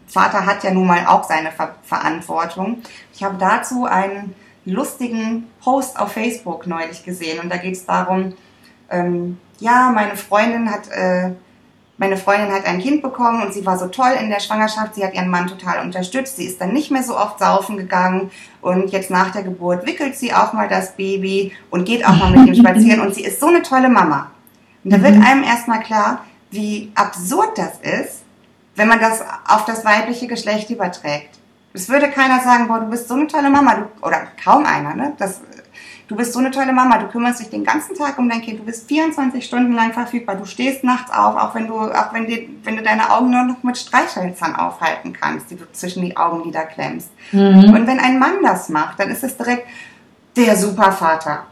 Vater 0.06 0.44
hat 0.46 0.64
ja 0.64 0.70
nun 0.70 0.86
mal 0.86 1.06
auch 1.06 1.24
seine 1.24 1.50
Ver 1.50 1.76
Verantwortung. 1.82 2.82
Ich 3.14 3.24
habe 3.24 3.36
dazu 3.38 3.86
einen 3.86 4.34
lustigen 4.70 5.46
Post 5.60 5.98
auf 5.98 6.12
Facebook 6.12 6.66
neulich 6.66 7.04
gesehen 7.04 7.40
und 7.40 7.50
da 7.50 7.56
geht 7.56 7.74
es 7.74 7.86
darum, 7.86 8.34
ähm, 8.90 9.38
ja, 9.60 9.90
meine 9.94 10.16
Freundin 10.16 10.70
hat, 10.70 10.88
äh, 10.88 11.32
meine 11.96 12.16
Freundin 12.16 12.52
hat 12.52 12.64
ein 12.64 12.78
Kind 12.78 13.02
bekommen 13.02 13.42
und 13.42 13.52
sie 13.52 13.66
war 13.66 13.76
so 13.76 13.88
toll 13.88 14.12
in 14.20 14.30
der 14.30 14.38
Schwangerschaft. 14.38 14.94
Sie 14.94 15.04
hat 15.04 15.14
ihren 15.14 15.28
Mann 15.28 15.48
total 15.48 15.84
unterstützt. 15.84 16.36
Sie 16.36 16.44
ist 16.44 16.60
dann 16.60 16.72
nicht 16.72 16.92
mehr 16.92 17.02
so 17.02 17.16
oft 17.16 17.40
saufen 17.40 17.76
gegangen. 17.76 18.30
Und 18.62 18.90
jetzt 18.90 19.10
nach 19.10 19.32
der 19.32 19.42
Geburt 19.42 19.84
wickelt 19.84 20.16
sie 20.16 20.32
auch 20.32 20.52
mal 20.52 20.68
das 20.68 20.94
Baby 20.94 21.52
und 21.70 21.84
geht 21.84 22.06
auch 22.06 22.16
mal 22.16 22.30
mit 22.30 22.46
ihm 22.46 22.54
spazieren. 22.64 23.00
Und 23.00 23.16
sie 23.16 23.24
ist 23.24 23.40
so 23.40 23.46
eine 23.46 23.62
tolle 23.62 23.88
Mama. 23.88 24.30
Und 24.84 24.92
da 24.92 25.02
wird 25.02 25.16
mhm. 25.16 25.24
einem 25.24 25.42
erstmal 25.42 25.80
klar, 25.80 26.24
wie 26.50 26.92
absurd 26.94 27.58
das 27.58 27.80
ist, 27.80 28.22
wenn 28.76 28.86
man 28.86 29.00
das 29.00 29.22
auf 29.46 29.64
das 29.64 29.84
weibliche 29.84 30.28
Geschlecht 30.28 30.70
überträgt. 30.70 31.37
Es 31.78 31.88
würde 31.88 32.10
keiner 32.10 32.40
sagen, 32.40 32.66
boah, 32.66 32.80
du 32.80 32.86
bist 32.86 33.08
so 33.08 33.14
eine 33.14 33.28
tolle 33.28 33.50
Mama. 33.50 33.74
Du, 33.76 34.06
oder 34.06 34.26
kaum 34.42 34.66
einer, 34.66 34.94
ne? 34.94 35.12
Das 35.16 35.40
Du 36.08 36.16
bist 36.16 36.32
so 36.32 36.38
eine 36.38 36.50
tolle 36.50 36.72
Mama, 36.72 36.96
du 36.96 37.06
kümmerst 37.08 37.38
dich 37.38 37.50
den 37.50 37.64
ganzen 37.64 37.94
Tag 37.94 38.18
um 38.18 38.30
dein 38.30 38.40
Kind, 38.40 38.60
du 38.60 38.64
bist 38.64 38.88
24 38.88 39.44
Stunden 39.44 39.74
lang 39.74 39.92
verfügbar, 39.92 40.36
du 40.36 40.46
stehst 40.46 40.82
nachts 40.82 41.10
auf, 41.10 41.36
auch 41.36 41.54
wenn 41.54 41.66
du, 41.66 41.78
auch 41.78 42.14
wenn, 42.14 42.26
dir, 42.26 42.48
wenn 42.64 42.78
du 42.78 42.82
deine 42.82 43.12
Augen 43.12 43.30
nur 43.30 43.44
noch 43.44 43.62
mit 43.62 43.76
Streichhölzern 43.76 44.56
aufhalten 44.56 45.12
kannst, 45.12 45.50
die 45.50 45.56
du 45.56 45.70
zwischen 45.70 46.02
die 46.02 46.16
Augenlider 46.16 46.64
klemmst. 46.64 47.10
Mhm. 47.30 47.74
Und 47.74 47.86
wenn 47.86 48.00
ein 48.00 48.18
Mann 48.18 48.42
das 48.42 48.70
macht, 48.70 48.98
dann 48.98 49.10
ist 49.10 49.22
es 49.22 49.36
direkt 49.36 49.68
der 50.34 50.56
Supervater. 50.56 51.44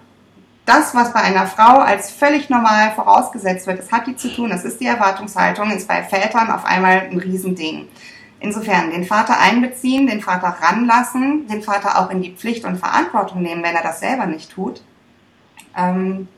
Das, 0.64 0.94
was 0.94 1.12
bei 1.12 1.20
einer 1.20 1.46
Frau 1.46 1.80
als 1.80 2.10
völlig 2.10 2.48
normal 2.48 2.92
vorausgesetzt 2.92 3.66
wird, 3.66 3.78
das 3.78 3.92
hat 3.92 4.06
die 4.06 4.16
zu 4.16 4.34
tun, 4.34 4.48
das 4.48 4.64
ist 4.64 4.80
die 4.80 4.86
Erwartungshaltung, 4.86 5.70
ist 5.70 5.86
bei 5.86 6.02
Vätern 6.02 6.50
auf 6.50 6.64
einmal 6.64 7.08
ein 7.10 7.18
Riesending. 7.18 7.88
Insofern 8.46 8.92
den 8.92 9.02
Vater 9.02 9.40
einbeziehen, 9.40 10.06
den 10.06 10.20
Vater 10.20 10.56
ranlassen, 10.60 11.48
den 11.48 11.62
Vater 11.62 11.98
auch 11.98 12.10
in 12.10 12.22
die 12.22 12.30
Pflicht 12.30 12.64
und 12.64 12.78
Verantwortung 12.78 13.42
nehmen, 13.42 13.64
wenn 13.64 13.74
er 13.74 13.82
das 13.82 13.98
selber 13.98 14.26
nicht 14.26 14.52
tut. 14.52 14.82
Ähm, 15.76 16.28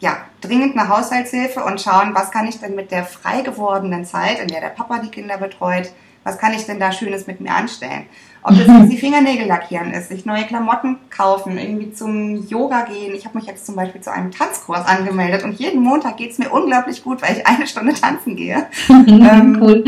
ja, 0.00 0.16
dringend 0.40 0.74
eine 0.74 0.88
Haushaltshilfe 0.88 1.62
und 1.62 1.82
schauen, 1.82 2.14
was 2.14 2.30
kann 2.30 2.48
ich 2.48 2.60
denn 2.60 2.74
mit 2.74 2.90
der 2.90 3.04
frei 3.04 3.42
gewordenen 3.42 4.06
Zeit, 4.06 4.38
in 4.38 4.48
der 4.48 4.62
der 4.62 4.68
Papa 4.68 5.00
die 5.00 5.10
Kinder 5.10 5.36
betreut, 5.36 5.92
was 6.22 6.38
kann 6.38 6.54
ich 6.54 6.64
denn 6.64 6.80
da 6.80 6.92
Schönes 6.92 7.26
mit 7.26 7.42
mir 7.42 7.54
anstellen? 7.54 8.06
Ob 8.42 8.56
das 8.56 8.66
jetzt 8.66 8.90
die 8.90 8.96
Fingernägel 8.96 9.46
lackieren 9.46 9.92
ist, 9.92 10.08
sich 10.08 10.24
neue 10.24 10.44
Klamotten 10.44 10.96
kaufen, 11.10 11.58
irgendwie 11.58 11.92
zum 11.92 12.48
Yoga 12.48 12.86
gehen. 12.86 13.14
Ich 13.14 13.26
habe 13.26 13.36
mich 13.36 13.46
jetzt 13.46 13.66
zum 13.66 13.76
Beispiel 13.76 14.00
zu 14.00 14.10
einem 14.10 14.30
Tanzkurs 14.30 14.86
angemeldet 14.86 15.44
und 15.44 15.58
jeden 15.58 15.82
Montag 15.82 16.16
geht's 16.16 16.38
mir 16.38 16.50
unglaublich 16.50 17.04
gut, 17.04 17.20
weil 17.20 17.36
ich 17.36 17.46
eine 17.46 17.66
Stunde 17.66 17.92
tanzen 17.92 18.34
gehe. 18.34 18.66
ähm, 18.88 19.58
cool 19.60 19.84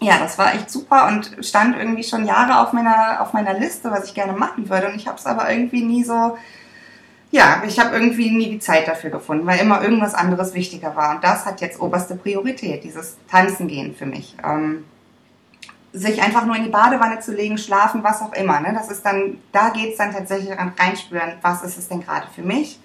ja, 0.00 0.18
das 0.18 0.38
war 0.38 0.54
echt 0.54 0.70
super 0.70 1.08
und 1.08 1.36
stand 1.40 1.76
irgendwie 1.76 2.04
schon 2.04 2.26
Jahre 2.26 2.60
auf 2.60 2.72
meiner, 2.72 3.20
auf 3.20 3.32
meiner 3.32 3.54
Liste, 3.54 3.90
was 3.90 4.04
ich 4.04 4.14
gerne 4.14 4.32
machen 4.32 4.68
würde. 4.68 4.88
Und 4.88 4.96
ich 4.96 5.06
habe 5.06 5.18
es 5.18 5.26
aber 5.26 5.50
irgendwie 5.50 5.82
nie 5.82 6.04
so, 6.04 6.36
ja, 7.30 7.62
ich 7.66 7.78
habe 7.78 7.94
irgendwie 7.94 8.30
nie 8.30 8.50
die 8.50 8.58
Zeit 8.58 8.86
dafür 8.88 9.10
gefunden, 9.10 9.46
weil 9.46 9.60
immer 9.60 9.82
irgendwas 9.82 10.14
anderes 10.14 10.54
wichtiger 10.54 10.94
war. 10.96 11.14
Und 11.14 11.24
das 11.24 11.46
hat 11.46 11.60
jetzt 11.60 11.80
oberste 11.80 12.14
Priorität, 12.14 12.84
dieses 12.84 13.16
Tanzen 13.30 13.68
gehen 13.68 13.94
für 13.94 14.06
mich. 14.06 14.36
Ähm, 14.44 14.84
sich 15.92 16.22
einfach 16.22 16.44
nur 16.44 16.56
in 16.56 16.64
die 16.64 16.70
Badewanne 16.70 17.20
zu 17.20 17.32
legen, 17.32 17.56
schlafen, 17.56 18.04
was 18.04 18.20
auch 18.20 18.34
immer. 18.34 18.60
Ne? 18.60 18.74
Das 18.74 18.90
ist 18.90 19.04
dann, 19.04 19.38
da 19.52 19.70
geht's 19.70 19.96
dann 19.96 20.12
tatsächlich 20.12 20.58
an 20.58 20.72
reinspüren, 20.78 21.34
was 21.40 21.62
ist 21.62 21.78
es 21.78 21.88
denn 21.88 22.02
gerade 22.02 22.26
für 22.34 22.42
mich. 22.42 22.78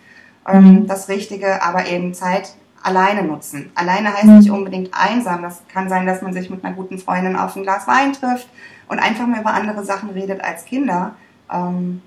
Ähm, 0.48 0.64
mhm. 0.64 0.88
Das 0.88 1.10
Richtige, 1.10 1.62
aber 1.62 1.88
eben 1.88 2.14
Zeit 2.14 2.54
alleine 2.84 3.24
nutzen. 3.24 3.72
Alleine 3.76 4.14
heißt 4.14 4.26
nicht 4.26 4.50
unbedingt 4.50 4.94
einsam. 4.94 5.42
Das 5.42 5.62
kann 5.72 5.90
sein, 5.90 6.06
dass 6.06 6.22
man 6.22 6.34
sich 6.34 6.50
mit 6.50 6.64
einer 6.64 6.76
guten 6.76 6.98
Freundin 6.98 7.36
auf 7.36 7.56
ein 7.56 7.64
Glas 7.64 7.88
Wein 7.88 8.14
trifft 8.14 8.48
und 8.88 9.00
einfach 9.00 9.28
mal 9.28 9.42
über 9.42 9.54
andere 9.54 9.84
Sachen 9.84 10.10
redet 10.10 10.42
als 10.44 10.66
Kinder. 10.66 11.16
Ähm, 11.52 12.02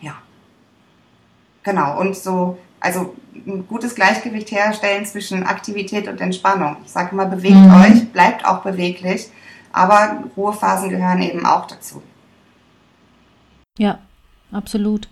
ja. 0.00 0.14
Genau. 1.62 1.98
Und 2.00 2.16
so, 2.16 2.58
also 2.80 3.14
ein 3.34 3.66
gutes 3.66 3.94
Gleichgewicht 3.94 4.50
herstellen 4.50 5.06
zwischen 5.06 5.44
Aktivität 5.44 6.08
und 6.08 6.20
Entspannung. 6.20 6.76
Ich 6.84 6.90
sage 6.90 7.10
immer, 7.12 7.26
bewegt 7.26 7.56
mhm. 7.56 7.74
euch, 7.74 8.08
bleibt 8.12 8.44
auch 8.44 8.62
beweglich, 8.62 9.28
aber 9.72 10.24
Ruhephasen 10.36 10.90
gehören 10.90 11.22
eben 11.22 11.46
auch 11.46 11.66
dazu. 11.66 12.02
Ja, 13.78 13.98
absolut. 14.52 15.08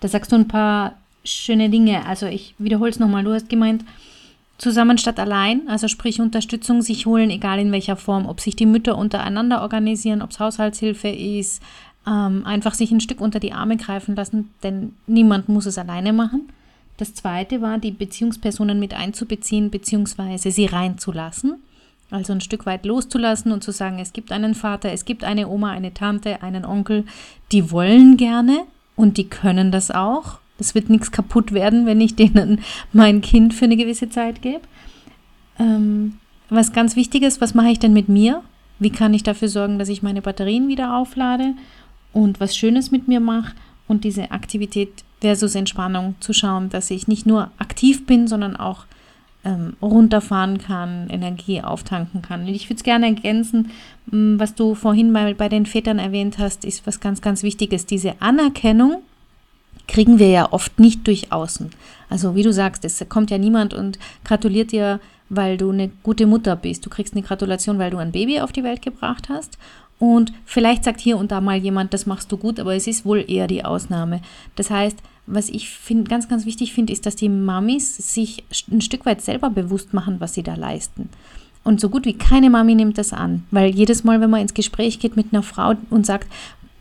Da 0.00 0.08
sagst 0.08 0.32
du 0.32 0.36
ein 0.36 0.48
paar 0.48 0.94
schöne 1.24 1.70
Dinge. 1.70 2.06
Also 2.06 2.26
ich 2.26 2.54
wiederhole 2.58 2.90
es 2.90 2.98
nochmal. 2.98 3.24
Du 3.24 3.32
hast 3.32 3.48
gemeint, 3.48 3.84
zusammen 4.58 4.98
statt 4.98 5.18
allein, 5.20 5.68
also 5.68 5.88
sprich 5.88 6.20
Unterstützung 6.20 6.82
sich 6.82 7.06
holen, 7.06 7.30
egal 7.30 7.60
in 7.60 7.72
welcher 7.72 7.96
Form, 7.96 8.26
ob 8.26 8.40
sich 8.40 8.56
die 8.56 8.66
Mütter 8.66 8.98
untereinander 8.98 9.62
organisieren, 9.62 10.20
ob 10.20 10.30
es 10.30 10.40
Haushaltshilfe 10.40 11.08
ist, 11.08 11.62
ähm, 12.06 12.44
einfach 12.44 12.74
sich 12.74 12.90
ein 12.90 13.00
Stück 13.00 13.20
unter 13.20 13.40
die 13.40 13.52
Arme 13.52 13.76
greifen 13.76 14.16
lassen, 14.16 14.50
denn 14.62 14.94
niemand 15.06 15.48
muss 15.48 15.66
es 15.66 15.78
alleine 15.78 16.12
machen. 16.12 16.48
Das 16.96 17.14
zweite 17.14 17.62
war, 17.62 17.78
die 17.78 17.92
Beziehungspersonen 17.92 18.80
mit 18.80 18.92
einzubeziehen, 18.92 19.70
beziehungsweise 19.70 20.50
sie 20.50 20.66
reinzulassen. 20.66 21.54
Also 22.10 22.32
ein 22.32 22.40
Stück 22.40 22.66
weit 22.66 22.86
loszulassen 22.86 23.52
und 23.52 23.62
zu 23.62 23.70
sagen, 23.70 23.98
es 24.00 24.12
gibt 24.12 24.32
einen 24.32 24.54
Vater, 24.54 24.90
es 24.92 25.04
gibt 25.04 25.22
eine 25.22 25.46
Oma, 25.48 25.70
eine 25.70 25.94
Tante, 25.94 26.42
einen 26.42 26.64
Onkel, 26.64 27.04
die 27.52 27.70
wollen 27.70 28.16
gerne 28.16 28.62
und 28.96 29.18
die 29.18 29.28
können 29.28 29.70
das 29.70 29.90
auch 29.90 30.38
es 30.58 30.74
wird 30.74 30.90
nichts 30.90 31.10
kaputt 31.10 31.52
werden, 31.52 31.86
wenn 31.86 32.00
ich 32.00 32.16
denen 32.16 32.60
mein 32.92 33.20
Kind 33.20 33.54
für 33.54 33.64
eine 33.64 33.76
gewisse 33.76 34.08
Zeit 34.10 34.42
gebe. 34.42 34.62
Ähm, 35.58 36.18
was 36.50 36.72
ganz 36.72 36.96
wichtig 36.96 37.22
ist, 37.22 37.40
was 37.40 37.54
mache 37.54 37.70
ich 37.70 37.78
denn 37.78 37.92
mit 37.92 38.08
mir? 38.08 38.42
Wie 38.78 38.90
kann 38.90 39.14
ich 39.14 39.22
dafür 39.22 39.48
sorgen, 39.48 39.78
dass 39.78 39.88
ich 39.88 40.02
meine 40.02 40.22
Batterien 40.22 40.68
wieder 40.68 40.96
auflade 40.96 41.54
und 42.12 42.40
was 42.40 42.56
Schönes 42.56 42.90
mit 42.90 43.08
mir 43.08 43.20
mache? 43.20 43.54
Und 43.86 44.04
diese 44.04 44.30
Aktivität 44.30 45.04
versus 45.20 45.54
Entspannung 45.54 46.14
zu 46.20 46.32
schauen, 46.32 46.68
dass 46.68 46.90
ich 46.90 47.08
nicht 47.08 47.26
nur 47.26 47.50
aktiv 47.58 48.06
bin, 48.06 48.28
sondern 48.28 48.54
auch 48.54 48.84
ähm, 49.44 49.76
runterfahren 49.80 50.58
kann, 50.58 51.08
Energie 51.08 51.62
auftanken 51.62 52.22
kann. 52.22 52.42
Und 52.42 52.48
ich 52.48 52.66
würde 52.66 52.76
es 52.76 52.82
gerne 52.82 53.06
ergänzen, 53.06 53.70
was 54.06 54.54
du 54.54 54.74
vorhin 54.74 55.10
mal 55.10 55.34
bei 55.34 55.48
den 55.48 55.66
Vätern 55.66 55.98
erwähnt 55.98 56.38
hast, 56.38 56.64
ist 56.64 56.86
was 56.86 57.00
ganz, 57.00 57.20
ganz 57.22 57.42
Wichtiges, 57.42 57.86
diese 57.86 58.20
Anerkennung 58.20 59.02
kriegen 59.88 60.18
wir 60.18 60.28
ja 60.28 60.52
oft 60.52 60.78
nicht 60.78 61.06
durch 61.06 61.32
außen. 61.32 61.70
Also 62.08 62.34
wie 62.36 62.42
du 62.42 62.52
sagst, 62.52 62.84
es 62.84 63.04
kommt 63.08 63.30
ja 63.30 63.38
niemand 63.38 63.74
und 63.74 63.98
gratuliert 64.24 64.70
dir, 64.70 65.00
weil 65.28 65.56
du 65.56 65.70
eine 65.70 65.90
gute 66.02 66.26
Mutter 66.26 66.56
bist. 66.56 66.86
Du 66.86 66.90
kriegst 66.90 67.14
eine 67.14 67.22
Gratulation, 67.22 67.78
weil 67.78 67.90
du 67.90 67.98
ein 67.98 68.12
Baby 68.12 68.40
auf 68.40 68.52
die 68.52 68.64
Welt 68.64 68.82
gebracht 68.82 69.28
hast. 69.28 69.58
Und 69.98 70.32
vielleicht 70.44 70.84
sagt 70.84 71.00
hier 71.00 71.18
und 71.18 71.32
da 71.32 71.40
mal 71.40 71.56
jemand, 71.56 71.92
das 71.92 72.06
machst 72.06 72.30
du 72.30 72.36
gut, 72.36 72.60
aber 72.60 72.74
es 72.74 72.86
ist 72.86 73.04
wohl 73.04 73.24
eher 73.26 73.48
die 73.48 73.64
Ausnahme. 73.64 74.20
Das 74.54 74.70
heißt, 74.70 74.98
was 75.26 75.48
ich 75.48 75.68
find, 75.68 76.08
ganz, 76.08 76.28
ganz 76.28 76.46
wichtig 76.46 76.72
finde, 76.72 76.92
ist, 76.92 77.04
dass 77.04 77.16
die 77.16 77.28
Mamis 77.28 77.96
sich 78.14 78.44
ein 78.70 78.80
Stück 78.80 79.04
weit 79.04 79.20
selber 79.20 79.50
bewusst 79.50 79.92
machen, 79.92 80.20
was 80.20 80.34
sie 80.34 80.42
da 80.42 80.54
leisten. 80.54 81.10
Und 81.64 81.80
so 81.80 81.90
gut 81.90 82.06
wie 82.06 82.14
keine 82.14 82.48
Mami 82.48 82.74
nimmt 82.74 82.96
das 82.96 83.12
an, 83.12 83.44
weil 83.50 83.74
jedes 83.74 84.02
Mal, 84.02 84.22
wenn 84.22 84.30
man 84.30 84.40
ins 84.40 84.54
Gespräch 84.54 85.00
geht 85.00 85.16
mit 85.16 85.34
einer 85.34 85.42
Frau 85.42 85.74
und 85.90 86.06
sagt, 86.06 86.26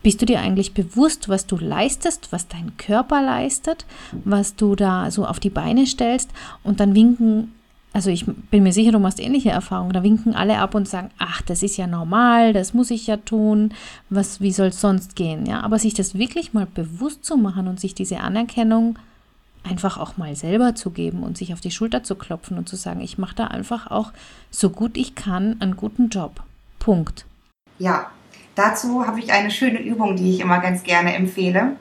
bist 0.03 0.21
du 0.21 0.25
dir 0.25 0.39
eigentlich 0.39 0.73
bewusst, 0.73 1.29
was 1.29 1.47
du 1.47 1.57
leistest, 1.57 2.31
was 2.31 2.47
dein 2.47 2.77
Körper 2.77 3.21
leistet, 3.21 3.85
was 4.23 4.55
du 4.55 4.75
da 4.75 5.11
so 5.11 5.25
auf 5.25 5.39
die 5.39 5.49
Beine 5.49 5.85
stellst? 5.85 6.29
Und 6.63 6.79
dann 6.79 6.95
winken, 6.95 7.53
also 7.93 8.09
ich 8.09 8.25
bin 8.25 8.63
mir 8.63 8.73
sicher, 8.73 8.91
du 8.91 8.99
machst 8.99 9.19
ähnliche 9.19 9.49
Erfahrungen, 9.49 9.93
da 9.93 10.03
winken 10.03 10.35
alle 10.35 10.59
ab 10.59 10.75
und 10.75 10.87
sagen, 10.87 11.09
ach, 11.17 11.41
das 11.41 11.63
ist 11.63 11.77
ja 11.77 11.87
normal, 11.87 12.53
das 12.53 12.73
muss 12.73 12.91
ich 12.91 13.07
ja 13.07 13.17
tun, 13.17 13.73
was, 14.09 14.39
wie 14.39 14.51
soll 14.51 14.67
es 14.67 14.81
sonst 14.81 15.15
gehen? 15.15 15.45
Ja, 15.45 15.61
aber 15.61 15.79
sich 15.79 15.93
das 15.93 16.15
wirklich 16.17 16.53
mal 16.53 16.67
bewusst 16.67 17.25
zu 17.25 17.37
machen 17.37 17.67
und 17.67 17.79
sich 17.79 17.95
diese 17.95 18.19
Anerkennung 18.19 18.99
einfach 19.63 19.97
auch 19.97 20.17
mal 20.17 20.35
selber 20.35 20.75
zu 20.75 20.91
geben 20.91 21.23
und 21.23 21.37
sich 21.37 21.53
auf 21.53 21.59
die 21.59 21.71
Schulter 21.71 22.03
zu 22.03 22.15
klopfen 22.15 22.57
und 22.57 22.69
zu 22.69 22.75
sagen, 22.75 23.01
ich 23.01 23.17
mache 23.17 23.35
da 23.35 23.47
einfach 23.47 23.89
auch 23.91 24.11
so 24.51 24.69
gut 24.69 24.97
ich 24.97 25.15
kann 25.15 25.57
einen 25.59 25.75
guten 25.75 26.09
Job. 26.09 26.43
Punkt. 26.79 27.25
Ja, 27.79 28.11
Dazu 28.57 29.05
habe 29.05 29.19
ich 29.19 29.31
eine 29.31 29.51
schöne 29.51 29.79
Übung, 29.79 30.15
die 30.15 30.31
ich 30.31 30.39
immer 30.39 30.57
ganz 30.57 30.81
gerne 30.81 31.13
empfehle. 31.13 31.75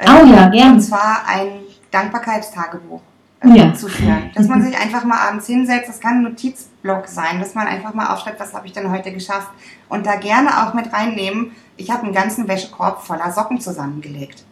Oh 0.00 0.26
ja, 0.26 0.44
ähm, 0.44 0.50
gerne. 0.52 0.72
Und 0.74 0.80
zwar 0.82 1.26
ein 1.26 1.48
Dankbarkeitstagebuch 1.90 3.00
äh, 3.40 3.48
ja. 3.48 3.72
zu 3.72 3.88
führen. 3.88 4.30
Dass 4.34 4.46
man 4.46 4.62
sich 4.62 4.76
einfach 4.76 5.04
mal 5.04 5.16
abends 5.16 5.46
hinsetzt, 5.46 5.88
das 5.88 6.00
kann 6.00 6.16
ein 6.16 6.22
Notizblock 6.24 7.08
sein, 7.08 7.40
dass 7.40 7.54
man 7.54 7.66
einfach 7.66 7.94
mal 7.94 8.12
aufschreibt, 8.12 8.38
was 8.38 8.52
habe 8.52 8.66
ich 8.66 8.74
denn 8.74 8.90
heute 8.90 9.10
geschafft. 9.10 9.48
Und 9.88 10.04
da 10.04 10.16
gerne 10.16 10.66
auch 10.66 10.74
mit 10.74 10.92
reinnehmen, 10.92 11.52
ich 11.78 11.90
habe 11.90 12.02
einen 12.02 12.12
ganzen 12.12 12.46
Wäschekorb 12.46 13.02
voller 13.02 13.32
Socken 13.32 13.58
zusammengelegt. 13.58 14.44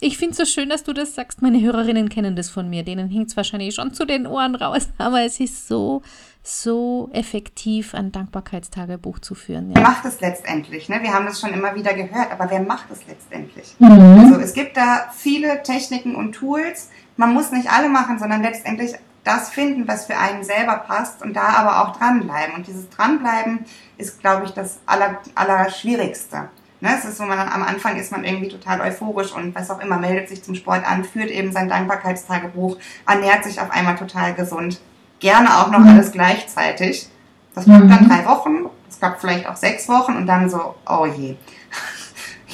Ich 0.00 0.18
finde 0.18 0.32
es 0.32 0.38
so 0.38 0.44
schön, 0.44 0.70
dass 0.70 0.82
du 0.82 0.92
das 0.92 1.14
sagst. 1.14 1.40
Meine 1.40 1.60
Hörerinnen 1.60 2.08
kennen 2.08 2.34
das 2.34 2.50
von 2.50 2.68
mir. 2.68 2.82
Denen 2.82 3.08
hängt 3.10 3.28
es 3.28 3.36
wahrscheinlich 3.36 3.74
schon 3.74 3.94
zu 3.94 4.04
den 4.06 4.26
Ohren 4.26 4.54
raus. 4.56 4.88
Aber 4.98 5.20
es 5.22 5.38
ist 5.38 5.68
so 5.68 6.02
so 6.42 7.10
effektiv 7.12 7.94
ein 7.94 8.12
Dankbarkeitstagebuch 8.12 9.18
zu 9.18 9.34
führen. 9.34 9.70
Ja. 9.70 9.76
Wer 9.76 9.82
macht 9.82 10.04
es 10.06 10.20
letztendlich? 10.20 10.88
Ne? 10.88 11.02
Wir 11.02 11.12
haben 11.12 11.26
das 11.26 11.40
schon 11.40 11.52
immer 11.52 11.74
wieder 11.74 11.92
gehört, 11.92 12.32
aber 12.32 12.50
wer 12.50 12.60
macht 12.60 12.90
es 12.90 13.06
letztendlich? 13.06 13.74
Mhm. 13.78 14.24
Also 14.24 14.40
es 14.40 14.54
gibt 14.54 14.76
da 14.76 15.10
viele 15.14 15.62
Techniken 15.62 16.14
und 16.14 16.32
Tools. 16.32 16.88
Man 17.16 17.34
muss 17.34 17.52
nicht 17.52 17.70
alle 17.70 17.90
machen, 17.90 18.18
sondern 18.18 18.42
letztendlich 18.42 18.94
das 19.22 19.50
finden, 19.50 19.86
was 19.86 20.06
für 20.06 20.16
einen 20.16 20.42
selber 20.42 20.76
passt 20.76 21.22
und 21.22 21.34
da 21.34 21.48
aber 21.48 21.82
auch 21.82 21.96
dranbleiben. 21.96 22.54
Und 22.54 22.66
dieses 22.66 22.88
Dranbleiben 22.88 23.66
ist, 23.98 24.20
glaube 24.20 24.46
ich, 24.46 24.52
das 24.52 24.78
Aller, 24.86 25.18
Allerschwierigste. 25.34 26.48
Ne, 26.82 26.88
es 26.98 27.04
ist 27.04 27.18
so, 27.18 27.24
man 27.24 27.38
am 27.38 27.62
Anfang 27.62 27.96
ist 27.96 28.10
man 28.10 28.24
irgendwie 28.24 28.48
total 28.48 28.80
euphorisch 28.80 29.32
und 29.32 29.54
was 29.54 29.70
auch 29.70 29.80
immer, 29.80 29.98
meldet 29.98 30.30
sich 30.30 30.42
zum 30.42 30.54
Sport 30.54 30.90
an, 30.90 31.04
führt 31.04 31.28
eben 31.28 31.52
sein 31.52 31.68
Dankbarkeitstagebuch, 31.68 32.78
ernährt 33.06 33.44
sich 33.44 33.60
auf 33.60 33.70
einmal 33.70 33.96
total 33.96 34.32
gesund 34.32 34.80
gerne 35.20 35.58
auch 35.58 35.70
noch 35.70 35.80
mhm. 35.80 35.88
alles 35.88 36.12
gleichzeitig. 36.12 37.08
Das 37.54 37.64
klappt 37.64 37.84
mhm. 37.84 37.88
dann 37.90 38.08
drei 38.08 38.24
Wochen, 38.26 38.66
das 38.86 38.98
klappt 38.98 39.20
vielleicht 39.20 39.46
auch 39.46 39.56
sechs 39.56 39.88
Wochen 39.88 40.16
und 40.16 40.26
dann 40.26 40.50
so, 40.50 40.74
oh 40.88 41.06
je. 41.06 41.36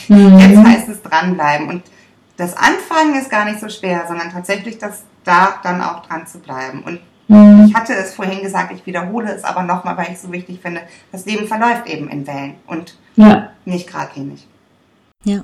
Mhm. 0.09 0.39
Jetzt 0.39 0.59
heißt 0.59 0.89
es 0.89 1.03
dranbleiben. 1.03 1.69
Und 1.69 1.83
das 2.37 2.57
Anfangen 2.57 3.15
ist 3.15 3.31
gar 3.31 3.45
nicht 3.45 3.61
so 3.61 3.69
schwer, 3.69 4.05
sondern 4.07 4.31
tatsächlich 4.31 4.79
das 4.79 5.05
da 5.25 5.55
dann 5.63 5.81
auch 5.81 6.03
dran 6.07 6.27
zu 6.27 6.39
bleiben. 6.39 6.83
Und 6.83 7.01
mhm. 7.29 7.67
ich 7.67 7.75
hatte 7.75 7.95
es 7.95 8.15
vorhin 8.15 8.43
gesagt, 8.43 8.73
ich 8.73 8.87
wiederhole 8.87 9.33
es 9.33 9.45
aber 9.45 9.63
nochmal, 9.63 9.97
weil 9.97 10.07
ich 10.07 10.15
es 10.15 10.23
so 10.23 10.33
wichtig 10.33 10.61
finde. 10.61 10.83
Das 11.13 11.27
Leben 11.27 11.47
verläuft 11.47 11.87
eben 11.87 12.09
in 12.09 12.27
Wellen 12.27 12.55
und 12.67 12.97
ja. 13.17 13.51
nicht 13.65 13.89
geradlinig. 13.89 14.47
Ja. 15.25 15.43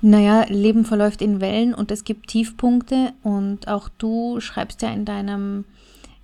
Naja, 0.00 0.44
Leben 0.48 0.84
verläuft 0.84 1.22
in 1.22 1.40
Wellen 1.40 1.74
und 1.74 1.90
es 1.90 2.04
gibt 2.04 2.28
Tiefpunkte 2.28 3.12
und 3.22 3.68
auch 3.68 3.88
du 3.98 4.40
schreibst 4.40 4.82
ja 4.82 4.90
in 4.90 5.04
deinem 5.04 5.64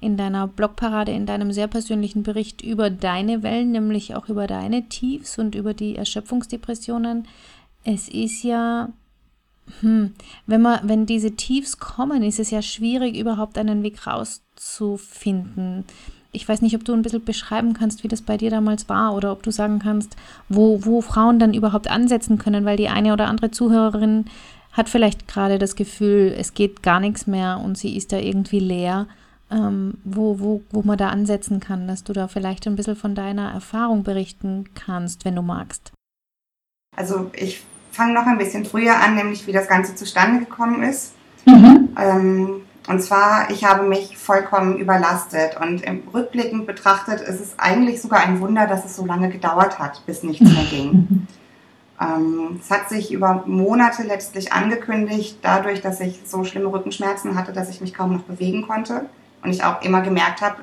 in 0.03 0.17
deiner 0.17 0.49
Blogparade, 0.49 1.13
in 1.13 1.27
deinem 1.27 1.53
sehr 1.53 1.69
persönlichen 1.69 2.25
Bericht 2.25 2.61
über 2.61 2.91
deine 2.91 3.43
Wellen, 3.43 3.71
nämlich 3.71 4.17
auch 4.17 4.29
über 4.29 4.47
deine 4.47 4.89
Tiefs 4.89 5.39
und 5.39 5.55
über 5.55 5.75
die 5.75 5.97
Erschöpfungsdepressionen. 5.97 7.29
Es 7.85 8.09
ist 8.09 8.43
ja, 8.43 8.89
hm, 9.81 10.13
wenn 10.47 10.61
man, 10.61 10.81
wenn 10.83 11.07
diese 11.07 11.37
Tiefs 11.37 11.79
kommen, 11.79 12.25
ist 12.25 12.41
es 12.41 12.51
ja 12.51 12.63
schwierig, 12.63 13.17
überhaupt 13.17 13.57
einen 13.57 13.85
Weg 13.85 14.05
rauszufinden. 14.05 15.85
Ich 16.33 16.49
weiß 16.49 16.63
nicht, 16.63 16.75
ob 16.75 16.85
du 16.85 16.95
ein 16.95 17.03
bisschen 17.03 17.25
beschreiben 17.25 17.73
kannst, 17.73 18.03
wie 18.03 18.09
das 18.09 18.23
bei 18.23 18.37
dir 18.37 18.51
damals 18.51 18.89
war 18.89 19.15
oder 19.15 19.31
ob 19.31 19.45
du 19.45 19.53
sagen 19.53 19.79
kannst, 19.79 20.17
wo, 20.49 20.85
wo 20.85 21.01
Frauen 21.01 21.39
dann 21.39 21.55
überhaupt 21.55 21.89
ansetzen 21.89 22.39
können, 22.39 22.65
weil 22.65 22.77
die 22.77 22.89
eine 22.89 23.13
oder 23.13 23.29
andere 23.29 23.53
Zuhörerin 23.53 24.25
hat 24.73 24.89
vielleicht 24.89 25.29
gerade 25.29 25.59
das 25.59 25.77
Gefühl, 25.77 26.35
es 26.37 26.55
geht 26.55 26.83
gar 26.83 26.99
nichts 26.99 27.27
mehr 27.29 27.61
und 27.63 27.79
sie 27.79 27.97
ist 27.97 28.13
da 28.13 28.19
irgendwie 28.19 28.59
leer 28.59 29.07
ähm, 29.53 29.99
wo, 30.05 30.41
wo, 30.41 30.63
wo 30.71 30.83
man 30.83 30.99
da 30.99 31.09
ansetzen 31.09 31.61
kann, 31.61 31.87
dass 31.87 32.05
du 32.05 32.13
da 32.13 32.29
vielleicht 32.29 32.67
ein 32.67 32.77
bisschen 32.77 32.97
von 32.97 33.15
deiner 33.15 33.53
Erfahrung 33.53 34.03
berichten 34.03 34.71
kannst, 34.75 35.25
wenn 35.25 35.37
du 35.37 35.43
magst. 35.43 35.93
Also 36.97 37.31
ich 37.35 37.63
fange 37.91 38.15
noch 38.15 38.27
ein 38.27 38.39
bisschen 38.39 38.65
früher 38.65 38.99
an, 38.99 39.15
nämlich 39.15 39.47
wie 39.47 39.53
das 39.53 39.69
Ganze 39.69 39.95
zustande 39.95 40.41
gekommen 40.41 40.83
ist. 40.83 41.15
Mhm. 41.47 41.89
Ähm, 41.99 42.51
und 42.89 43.01
zwar, 43.01 43.51
ich 43.51 43.65
habe 43.65 43.87
mich 43.87 44.17
vollkommen 44.17 44.77
überlastet 44.79 45.57
und 45.61 45.83
im 45.83 46.03
Rückblickend 46.13 46.67
betrachtet 46.67 47.21
ist 47.21 47.41
es 47.41 47.59
eigentlich 47.59 48.03
sogar 48.03 48.21
ein 48.21 48.41
Wunder, 48.41 48.67
dass 48.67 48.85
es 48.85 48.97
so 48.97 49.07
lange 49.07 49.29
gedauert 49.29 49.79
hat, 49.79 50.05
bis 50.07 50.23
nichts 50.23 50.51
mehr 50.51 50.65
ging. 50.71 51.27
Ähm, 52.01 52.59
es 52.61 52.69
hat 52.69 52.89
sich 52.89 53.13
über 53.13 53.45
Monate 53.47 54.03
letztlich 54.03 54.53
angekündigt, 54.53 55.39
dadurch, 55.43 55.83
dass 55.83 56.01
ich 56.01 56.23
so 56.25 56.43
schlimme 56.43 56.73
Rückenschmerzen 56.73 57.37
hatte, 57.37 57.53
dass 57.53 57.69
ich 57.69 57.81
mich 57.81 57.95
kaum 57.95 58.15
noch 58.15 58.23
bewegen 58.23 58.67
konnte 58.67 59.05
und 59.43 59.51
ich 59.51 59.65
auch 59.65 59.83
immer 59.83 60.01
gemerkt 60.01 60.41
habe, 60.41 60.57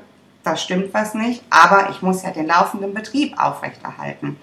da 0.43 0.55
stimmt 0.55 0.93
was 0.93 1.13
nicht, 1.13 1.43
aber 1.49 1.89
ich 1.91 2.01
muss 2.01 2.23
ja 2.23 2.31
den 2.31 2.47
laufenden 2.47 2.93
Betrieb 2.93 3.39
aufrechterhalten. 3.39 4.37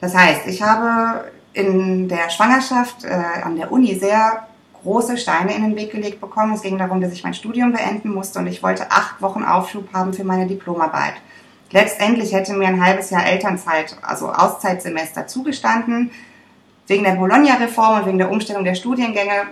Das 0.00 0.14
heißt, 0.14 0.46
ich 0.46 0.62
habe 0.62 1.30
in 1.52 2.08
der 2.08 2.28
Schwangerschaft 2.28 3.04
äh, 3.04 3.14
an 3.42 3.56
der 3.56 3.72
Uni 3.72 3.94
sehr 3.94 4.46
große 4.82 5.16
Steine 5.16 5.54
in 5.54 5.62
den 5.62 5.76
Weg 5.76 5.90
gelegt 5.90 6.20
bekommen. 6.20 6.54
Es 6.54 6.62
ging 6.62 6.78
darum, 6.78 7.00
dass 7.00 7.12
ich 7.12 7.24
mein 7.24 7.34
Studium 7.34 7.72
beenden 7.72 8.12
musste 8.12 8.38
und 8.38 8.46
ich 8.46 8.62
wollte 8.62 8.90
acht 8.90 9.20
Wochen 9.22 9.42
Aufschub 9.42 9.92
haben 9.92 10.12
für 10.12 10.24
meine 10.24 10.46
Diplomarbeit. 10.46 11.14
Letztendlich 11.72 12.32
hätte 12.32 12.52
mir 12.52 12.68
ein 12.68 12.84
halbes 12.84 13.10
Jahr 13.10 13.26
Elternzeit, 13.26 13.96
also 14.02 14.30
Auszeitsemester 14.30 15.26
zugestanden. 15.26 16.10
Wegen 16.86 17.02
der 17.02 17.12
Bologna-Reform 17.12 18.00
und 18.00 18.06
wegen 18.06 18.18
der 18.18 18.30
Umstellung 18.30 18.62
der 18.62 18.76
Studiengänge 18.76 19.48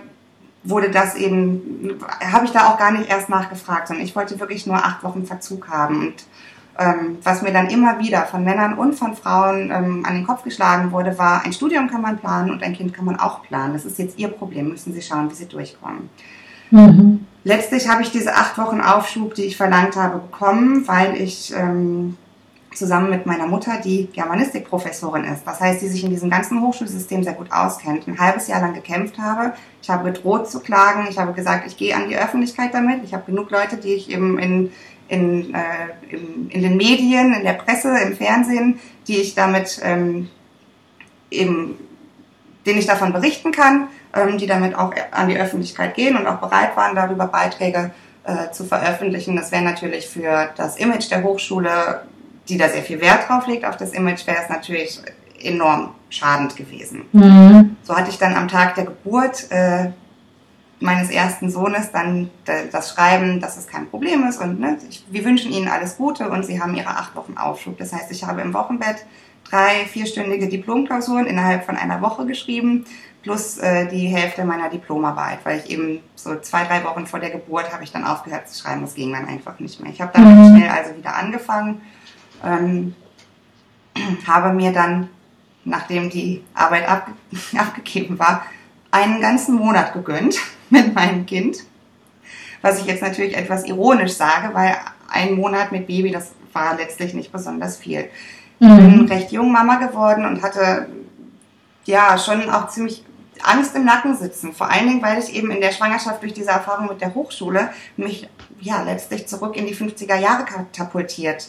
wurde 0.65 0.91
das 0.91 1.15
eben, 1.15 2.01
habe 2.21 2.47
ich 2.47 2.53
da 2.53 2.69
auch 2.69 2.79
gar 2.79 2.91
nicht 2.91 3.09
erst 3.09 3.29
nachgefragt, 3.29 3.89
sondern 3.89 4.05
ich 4.05 4.17
wollte 4.17 4.41
wirklich 4.41 4.67
nur 4.67 4.77
acht 4.77 5.05
Wochen 5.05 5.27
Verzug 5.27 5.69
haben. 5.69 6.09
Und 6.09 6.25
ähm, 6.79 7.19
was 7.23 7.43
mir 7.43 7.53
dann 7.53 7.69
immer 7.69 7.99
wieder 8.01 8.23
von 8.23 8.43
Männern 8.43 8.75
und 8.75 8.95
von 8.95 9.15
Frauen 9.15 9.71
ähm, 9.71 10.05
an 10.07 10.15
den 10.15 10.27
Kopf 10.27 10.43
geschlagen 10.43 10.91
wurde, 10.91 11.17
war, 11.19 11.45
ein 11.45 11.53
Studium 11.53 11.89
kann 11.89 12.01
man 12.01 12.19
planen 12.19 12.51
und 12.51 12.63
ein 12.63 12.73
Kind 12.73 12.95
kann 12.95 13.05
man 13.05 13.21
auch 13.21 13.43
planen. 13.43 13.75
Das 13.75 13.85
ist 13.85 13.99
jetzt 13.99 14.19
ihr 14.19 14.29
Problem, 14.29 14.71
müssen 14.71 14.93
Sie 14.93 15.03
schauen, 15.03 15.31
wie 15.31 15.35
Sie 15.35 15.47
durchkommen. 15.47 16.09
Mhm. 16.71 17.27
Letztlich 17.45 17.89
habe 17.89 18.03
ich 18.03 18.11
diese 18.11 18.35
acht 18.35 18.57
Wochen 18.57 18.81
Aufschub, 18.81 19.35
die 19.35 19.45
ich 19.45 19.57
verlangt 19.57 19.97
habe, 19.97 20.19
bekommen, 20.19 20.89
weil 20.89 21.15
ich 21.15 21.55
ähm, 21.55 22.17
zusammen 22.77 23.11
mit 23.11 23.27
meiner 23.27 23.47
Mutter, 23.47 23.81
die 23.83 24.07
Germanistikprofessorin 24.13 25.25
ist. 25.25 25.47
Das 25.47 25.61
heißt, 25.61 25.83
die 25.83 25.89
sich 25.89 26.05
in 26.05 26.11
diesem 26.11 26.31
ganzen 26.31 26.61
Hochschulsystem 26.61 27.23
sehr 27.23 27.35
gut 27.35 27.51
auskennt. 27.53 28.07
Ein 28.07 28.19
halbes 28.19 28.49
Jahr 28.49 28.61
lang 28.61 28.75
gekämpft 28.75 29.19
habe. 29.19 29.55
Ich 29.83 29.91
habe 29.91 30.11
gedroht 30.11 30.51
zu 30.51 30.61
klagen. 30.61 31.07
Ich 31.09 31.19
habe 31.19 31.33
gesagt, 31.33 31.67
ich 31.67 31.77
gehe 31.77 31.95
an 31.95 32.09
die 32.09 32.17
Öffentlichkeit 32.17 32.75
damit. 32.75 33.05
Ich 33.05 33.15
habe 33.15 33.25
genug 33.27 33.51
Leute, 33.51 33.77
die 33.77 33.95
ich 33.95 34.11
eben 34.11 34.39
in, 34.39 34.73
in, 35.09 35.55
äh, 35.55 36.15
in, 36.15 36.51
in, 36.51 36.63
den 36.63 36.77
Medien, 36.77 37.35
in 37.35 37.45
der 37.45 37.55
Presse, 37.55 37.97
im 37.99 38.17
Fernsehen, 38.17 38.81
die 39.07 39.19
ich 39.19 39.35
damit 39.35 39.81
ähm, 39.83 40.29
eben, 41.31 41.79
denen 42.67 42.79
ich 42.79 42.87
davon 42.87 43.13
berichten 43.13 43.53
kann, 43.53 43.89
ähm, 44.15 44.39
die 44.39 44.47
damit 44.47 44.75
auch 44.75 44.93
an 45.11 45.29
die 45.29 45.39
Öffentlichkeit 45.39 45.95
gehen 45.95 46.17
und 46.17 46.27
auch 46.27 46.41
bereit 46.41 46.77
waren, 46.77 46.95
darüber 46.97 47.27
Beiträge 47.27 47.93
äh, 48.25 48.51
zu 48.53 48.65
veröffentlichen. 48.65 49.37
Das 49.37 49.53
wäre 49.53 49.63
natürlich 49.63 50.09
für 50.09 50.51
das 50.57 50.77
Image 50.77 51.11
der 51.11 51.23
Hochschule 51.23 52.03
die 52.49 52.59
da 52.59 52.69
sehr 52.69 52.83
viel 52.83 53.01
Wert 53.01 53.29
drauf 53.29 53.47
legt, 53.47 53.65
auf 53.65 53.77
das 53.77 53.93
Image, 53.93 54.27
wäre 54.27 54.39
es 54.43 54.49
natürlich 54.49 55.01
enorm 55.43 55.95
schadend 56.11 56.57
gewesen. 56.57 57.05
Mhm. 57.13 57.77
So 57.83 57.97
hatte 57.97 58.11
ich 58.11 58.19
dann 58.19 58.35
am 58.35 58.49
Tag 58.49 58.75
der 58.77 58.85
Geburt 58.85 59.51
äh, 59.51 59.91
meines 60.81 61.11
ersten 61.11 61.51
Sohnes 61.51 61.91
dann 61.93 62.31
das 62.71 62.93
Schreiben, 62.93 63.41
dass 63.41 63.57
es 63.57 63.67
kein 63.67 63.89
Problem 63.89 64.27
ist 64.29 64.41
und 64.41 64.61
ne, 64.61 64.79
ich, 64.89 65.05
wir 65.11 65.25
wünschen 65.25 65.53
Ihnen 65.53 65.69
alles 65.69 65.97
Gute 65.97 66.29
und 66.29 66.45
Sie 66.45 66.61
haben 66.61 66.75
Ihre 66.75 66.89
acht 66.89 67.15
Wochen 67.17 67.37
Aufschub. 67.37 67.79
Das 67.79 67.93
heißt, 67.93 68.11
ich 68.11 68.25
habe 68.25 68.43
im 68.43 68.53
Wochenbett 68.53 69.07
drei 69.49 69.87
vierstündige 69.87 70.49
Diplomklausuren 70.49 71.27
innerhalb 71.27 71.65
von 71.65 71.77
einer 71.77 72.01
Woche 72.03 72.27
geschrieben, 72.27 72.85
plus 73.23 73.59
äh, 73.59 73.87
die 73.89 74.09
Hälfte 74.09 74.45
meiner 74.45 74.69
Diplomarbeit, 74.69 75.39
weil 75.45 75.61
ich 75.61 75.71
eben 75.71 76.01
so 76.15 76.39
zwei, 76.41 76.65
drei 76.65 76.85
Wochen 76.85 77.07
vor 77.07 77.21
der 77.21 77.31
Geburt 77.31 77.73
habe 77.73 77.85
ich 77.85 77.93
dann 77.93 78.05
aufgehört 78.05 78.49
zu 78.49 78.61
schreiben, 78.61 78.83
das 78.83 78.95
ging 78.95 79.13
dann 79.13 79.27
einfach 79.27 79.59
nicht 79.61 79.81
mehr. 79.81 79.91
Ich 79.91 80.01
habe 80.01 80.13
dann 80.15 80.53
mhm. 80.53 80.57
schnell 80.57 80.71
also 80.71 80.97
wieder 80.97 81.17
angefangen 81.17 81.81
ähm, 82.45 82.95
habe 84.27 84.53
mir 84.53 84.73
dann, 84.73 85.09
nachdem 85.65 86.11
die 86.11 86.43
Arbeit 86.55 86.89
abge 86.89 87.13
abgegeben 87.59 88.19
war, 88.19 88.45
einen 88.91 89.21
ganzen 89.21 89.57
Monat 89.57 89.93
gegönnt 89.93 90.39
mit 90.71 90.95
meinem 90.95 91.27
Kind. 91.27 91.59
Was 92.63 92.81
ich 92.81 92.87
jetzt 92.87 93.03
natürlich 93.03 93.37
etwas 93.37 93.65
ironisch 93.65 94.13
sage, 94.13 94.55
weil 94.55 94.77
ein 95.09 95.35
Monat 95.35 95.71
mit 95.71 95.87
Baby, 95.87 96.11
das 96.11 96.33
war 96.53 96.77
letztlich 96.77 97.13
nicht 97.13 97.31
besonders 97.31 97.77
viel. 97.77 98.09
Ich 98.59 98.69
bin 98.69 99.03
mhm. 99.03 99.07
recht 99.07 99.33
jung 99.33 99.53
Mama 99.53 99.77
geworden 99.77 100.25
und 100.25 100.43
hatte 100.43 100.89
ja 101.85 102.17
schon 102.17 102.49
auch 102.49 102.69
ziemlich 102.69 103.05
Angst 103.43 103.75
im 103.77 103.85
Nacken 103.85 104.17
sitzen. 104.17 104.55
Vor 104.55 104.71
allen 104.71 104.89
Dingen, 104.89 105.03
weil 105.03 105.19
ich 105.19 105.35
eben 105.35 105.51
in 105.51 105.61
der 105.61 105.73
Schwangerschaft 105.73 106.23
durch 106.23 106.33
diese 106.33 106.51
Erfahrung 106.51 106.87
mit 106.87 107.01
der 107.01 107.15
Hochschule 107.15 107.71
mich 107.97 108.29
ja 108.61 108.83
letztlich 108.83 109.27
zurück 109.27 109.57
in 109.57 109.67
die 109.67 109.75
50er 109.75 110.17
Jahre 110.17 110.45
katapultiert 110.45 111.49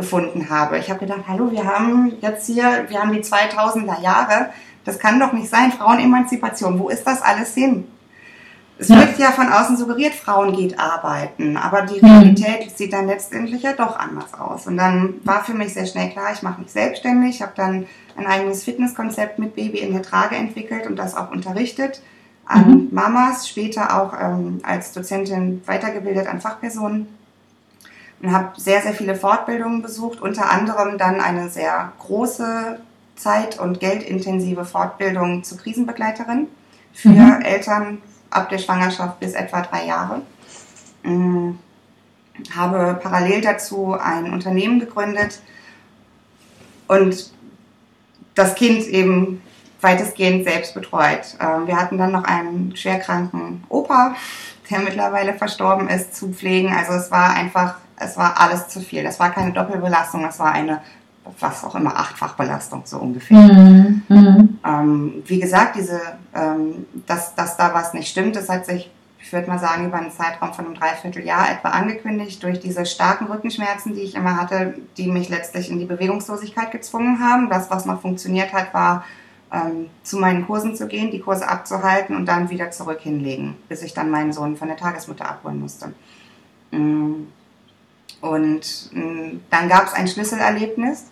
gefunden 0.00 0.48
habe. 0.48 0.78
Ich 0.78 0.90
habe 0.90 1.00
gedacht, 1.00 1.24
hallo, 1.28 1.50
wir 1.50 1.64
haben 1.64 2.12
jetzt 2.20 2.46
hier, 2.46 2.86
wir 2.88 3.00
haben 3.00 3.12
die 3.12 3.20
2000er 3.20 4.00
Jahre, 4.02 4.50
das 4.84 4.98
kann 4.98 5.20
doch 5.20 5.32
nicht 5.32 5.48
sein, 5.48 5.72
Frauenemanzipation, 5.72 6.78
wo 6.78 6.88
ist 6.88 7.04
das 7.04 7.20
alles 7.22 7.54
hin? 7.54 7.86
Es 8.78 8.88
ja. 8.88 8.96
wird 8.96 9.18
ja 9.18 9.30
von 9.30 9.52
außen 9.52 9.76
suggeriert, 9.76 10.14
Frauen 10.14 10.56
geht 10.56 10.80
arbeiten, 10.80 11.58
aber 11.58 11.82
die 11.82 12.00
mhm. 12.00 12.10
Realität 12.10 12.64
mhm. 12.64 12.74
sieht 12.74 12.92
dann 12.94 13.06
letztendlich 13.06 13.62
ja 13.62 13.74
doch 13.74 13.98
anders 13.98 14.32
aus. 14.32 14.66
Und 14.66 14.78
dann 14.78 15.16
war 15.22 15.44
für 15.44 15.52
mich 15.52 15.74
sehr 15.74 15.84
schnell 15.84 16.08
klar, 16.08 16.32
ich 16.32 16.42
mache 16.42 16.62
mich 16.62 16.72
selbstständig, 16.72 17.36
ich 17.36 17.42
habe 17.42 17.52
dann 17.54 17.86
ein 18.16 18.26
eigenes 18.26 18.64
Fitnesskonzept 18.64 19.38
mit 19.38 19.54
Baby 19.54 19.80
in 19.80 19.92
der 19.92 20.02
Trage 20.02 20.36
entwickelt 20.36 20.86
und 20.86 20.96
das 20.96 21.14
auch 21.14 21.30
unterrichtet 21.30 22.00
an 22.46 22.70
mhm. 22.70 22.88
Mamas, 22.90 23.48
später 23.48 24.00
auch 24.00 24.14
ähm, 24.18 24.60
als 24.62 24.92
Dozentin 24.92 25.62
weitergebildet 25.66 26.26
an 26.26 26.40
Fachpersonen 26.40 27.06
und 28.22 28.32
habe 28.32 28.60
sehr, 28.60 28.82
sehr 28.82 28.92
viele 28.92 29.14
Fortbildungen 29.14 29.82
besucht, 29.82 30.20
unter 30.20 30.50
anderem 30.50 30.98
dann 30.98 31.20
eine 31.20 31.48
sehr 31.48 31.92
große 31.98 32.80
zeit- 33.16 33.58
und 33.58 33.80
geldintensive 33.80 34.64
Fortbildung 34.64 35.44
zur 35.44 35.58
Krisenbegleiterin 35.58 36.48
für 36.92 37.08
mhm. 37.10 37.42
Eltern 37.42 38.02
ab 38.30 38.48
der 38.48 38.58
Schwangerschaft 38.58 39.20
bis 39.20 39.32
etwa 39.32 39.62
drei 39.62 39.86
Jahre. 39.86 40.22
Ähm, 41.04 41.58
habe 42.56 42.98
parallel 43.02 43.42
dazu 43.42 43.94
ein 43.94 44.32
Unternehmen 44.32 44.80
gegründet 44.80 45.40
und 46.88 47.32
das 48.34 48.54
Kind 48.54 48.86
eben 48.86 49.42
weitestgehend 49.80 50.44
selbst 50.44 50.74
betreut. 50.74 51.36
Ähm, 51.40 51.66
wir 51.66 51.76
hatten 51.76 51.98
dann 51.98 52.12
noch 52.12 52.24
einen 52.24 52.76
schwerkranken 52.76 53.64
Opa, 53.68 54.14
der 54.70 54.80
mittlerweile 54.80 55.34
verstorben 55.34 55.88
ist, 55.88 56.14
zu 56.14 56.32
pflegen. 56.32 56.72
Also 56.72 56.92
es 56.92 57.10
war 57.10 57.34
einfach 57.34 57.76
es 58.00 58.16
war 58.16 58.40
alles 58.40 58.68
zu 58.68 58.80
viel. 58.80 59.04
Das 59.04 59.20
war 59.20 59.30
keine 59.30 59.52
Doppelbelastung, 59.52 60.22
das 60.22 60.38
war 60.38 60.52
eine, 60.52 60.80
was 61.38 61.64
auch 61.64 61.74
immer, 61.74 61.96
Achtfachbelastung 61.96 62.82
so 62.84 62.98
ungefähr. 62.98 63.38
Mhm. 63.38 64.58
Ähm, 64.64 65.22
wie 65.26 65.38
gesagt, 65.38 65.76
diese, 65.76 66.00
ähm, 66.34 66.86
dass, 67.06 67.34
dass 67.34 67.56
da 67.56 67.72
was 67.74 67.94
nicht 67.94 68.08
stimmt, 68.08 68.36
das 68.36 68.48
hat 68.48 68.66
sich 68.66 68.90
ich 69.22 69.32
würde 69.34 69.48
mal 69.48 69.58
sagen, 69.58 69.86
über 69.86 69.98
einen 69.98 70.10
Zeitraum 70.10 70.54
von 70.54 70.64
einem 70.64 70.74
Dreivierteljahr 70.74 71.52
etwa 71.52 71.68
angekündigt 71.68 72.42
durch 72.42 72.58
diese 72.58 72.86
starken 72.86 73.26
Rückenschmerzen, 73.26 73.94
die 73.94 74.00
ich 74.00 74.14
immer 74.14 74.40
hatte, 74.40 74.74
die 74.96 75.08
mich 75.08 75.28
letztlich 75.28 75.70
in 75.70 75.78
die 75.78 75.84
Bewegungslosigkeit 75.84 76.70
gezwungen 76.70 77.20
haben. 77.20 77.50
Das, 77.50 77.70
was 77.70 77.84
noch 77.84 78.00
funktioniert 78.00 78.52
hat, 78.52 78.72
war 78.72 79.04
ähm, 79.52 79.86
zu 80.02 80.16
meinen 80.16 80.46
Kursen 80.46 80.74
zu 80.74 80.86
gehen, 80.88 81.10
die 81.10 81.20
Kurse 81.20 81.48
abzuhalten 81.48 82.16
und 82.16 82.26
dann 82.26 82.50
wieder 82.50 82.70
zurück 82.70 83.00
hinlegen, 83.02 83.56
bis 83.68 83.82
ich 83.82 83.92
dann 83.92 84.10
meinen 84.10 84.32
Sohn 84.32 84.56
von 84.56 84.68
der 84.68 84.76
Tagesmutter 84.76 85.28
abholen 85.28 85.60
musste. 85.60 85.92
Mm. 86.70 87.26
Und 88.20 88.90
mm, 88.92 89.40
dann 89.50 89.68
gab 89.68 89.86
es 89.86 89.94
ein 89.94 90.08
Schlüsselerlebnis, 90.08 91.06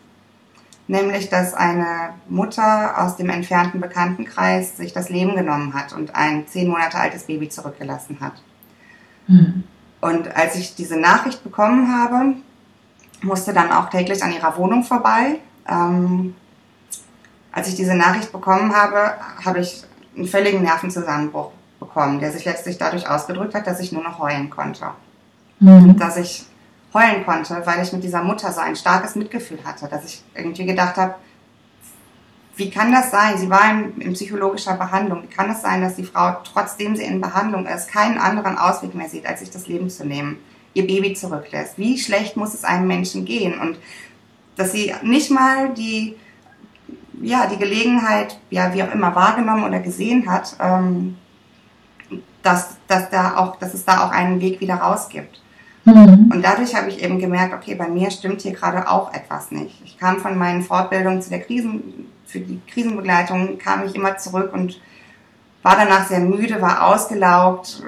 nämlich 0.86 1.28
dass 1.28 1.54
eine 1.54 2.10
Mutter 2.28 3.02
aus 3.02 3.16
dem 3.16 3.30
entfernten 3.30 3.80
Bekanntenkreis 3.80 4.76
sich 4.76 4.92
das 4.92 5.08
Leben 5.08 5.34
genommen 5.34 5.74
hat 5.74 5.92
und 5.92 6.14
ein 6.14 6.46
zehn 6.46 6.68
Monate 6.68 6.98
altes 6.98 7.24
Baby 7.24 7.48
zurückgelassen 7.48 8.18
hat. 8.20 8.42
Mhm. 9.26 9.64
Und 10.00 10.36
als 10.36 10.54
ich 10.56 10.74
diese 10.74 10.98
Nachricht 10.98 11.42
bekommen 11.42 11.92
habe, 11.92 12.34
musste 13.22 13.52
dann 13.52 13.72
auch 13.72 13.90
täglich 13.90 14.22
an 14.22 14.32
ihrer 14.32 14.56
Wohnung 14.56 14.84
vorbei. 14.84 15.40
Ähm, 15.68 16.34
als 17.52 17.68
ich 17.68 17.74
diese 17.74 17.94
Nachricht 17.94 18.30
bekommen 18.30 18.74
habe, 18.74 19.14
habe 19.44 19.60
ich 19.60 19.82
einen 20.16 20.26
völligen 20.26 20.62
Nervenzusammenbruch 20.62 21.50
bekommen, 21.80 22.20
der 22.20 22.32
sich 22.32 22.44
letztlich 22.44 22.78
dadurch 22.78 23.08
ausgedrückt 23.08 23.54
hat, 23.54 23.66
dass 23.66 23.80
ich 23.80 23.92
nur 23.92 24.02
noch 24.02 24.18
heulen 24.18 24.50
konnte. 24.50 24.90
Mhm. 25.60 25.96
Dass 25.98 26.16
ich 26.16 26.46
heulen 26.94 27.24
konnte, 27.24 27.62
weil 27.64 27.82
ich 27.82 27.92
mit 27.92 28.02
dieser 28.02 28.22
Mutter 28.22 28.52
so 28.52 28.60
ein 28.60 28.76
starkes 28.76 29.14
Mitgefühl 29.14 29.58
hatte, 29.64 29.88
dass 29.88 30.04
ich 30.04 30.22
irgendwie 30.34 30.66
gedacht 30.66 30.96
habe, 30.96 31.14
wie 32.56 32.70
kann 32.70 32.90
das 32.90 33.12
sein? 33.12 33.38
Sie 33.38 33.48
war 33.48 33.70
in, 33.70 34.00
in, 34.00 34.12
psychologischer 34.14 34.74
Behandlung. 34.74 35.22
Wie 35.22 35.28
kann 35.28 35.48
es 35.48 35.62
sein, 35.62 35.80
dass 35.80 35.94
die 35.94 36.02
Frau, 36.02 36.38
trotzdem 36.42 36.96
sie 36.96 37.04
in 37.04 37.20
Behandlung 37.20 37.66
ist, 37.66 37.88
keinen 37.88 38.18
anderen 38.18 38.58
Ausweg 38.58 38.96
mehr 38.96 39.08
sieht, 39.08 39.26
als 39.26 39.40
sich 39.40 39.50
das 39.50 39.68
Leben 39.68 39.88
zu 39.88 40.04
nehmen, 40.04 40.38
ihr 40.74 40.84
Baby 40.84 41.14
zurücklässt? 41.14 41.78
Wie 41.78 41.98
schlecht 41.98 42.36
muss 42.36 42.54
es 42.54 42.64
einem 42.64 42.88
Menschen 42.88 43.24
gehen? 43.24 43.60
Und 43.60 43.78
dass 44.56 44.72
sie 44.72 44.92
nicht 45.02 45.30
mal 45.30 45.72
die, 45.72 46.16
ja, 47.22 47.46
die 47.46 47.58
Gelegenheit, 47.58 48.40
ja, 48.50 48.74
wie 48.74 48.82
auch 48.82 48.92
immer 48.92 49.14
wahrgenommen 49.14 49.62
oder 49.62 49.78
gesehen 49.78 50.28
hat, 50.28 50.56
ähm, 50.58 51.16
dass, 52.42 52.76
dass, 52.88 53.08
da 53.10 53.36
auch, 53.36 53.56
dass 53.56 53.72
es 53.72 53.84
da 53.84 54.04
auch 54.04 54.10
einen 54.10 54.40
Weg 54.40 54.60
wieder 54.60 54.76
raus 54.76 55.08
gibt. 55.08 55.40
Mhm. 55.88 56.30
Und 56.32 56.42
dadurch 56.42 56.74
habe 56.74 56.88
ich 56.88 57.02
eben 57.02 57.18
gemerkt, 57.18 57.54
okay, 57.54 57.74
bei 57.74 57.88
mir 57.88 58.10
stimmt 58.10 58.42
hier 58.42 58.52
gerade 58.52 58.88
auch 58.88 59.12
etwas 59.14 59.50
nicht. 59.50 59.80
Ich 59.84 59.98
kam 59.98 60.18
von 60.18 60.36
meinen 60.36 60.62
Fortbildungen 60.62 61.22
zu 61.22 61.30
der 61.30 61.40
Krisen, 61.40 62.06
für 62.26 62.40
die 62.40 62.60
Krisenbegleitung, 62.66 63.58
kam 63.58 63.84
ich 63.86 63.94
immer 63.94 64.18
zurück 64.18 64.52
und 64.52 64.80
war 65.62 65.76
danach 65.76 66.06
sehr 66.06 66.20
müde, 66.20 66.60
war 66.60 66.86
ausgelaugt, 66.86 67.82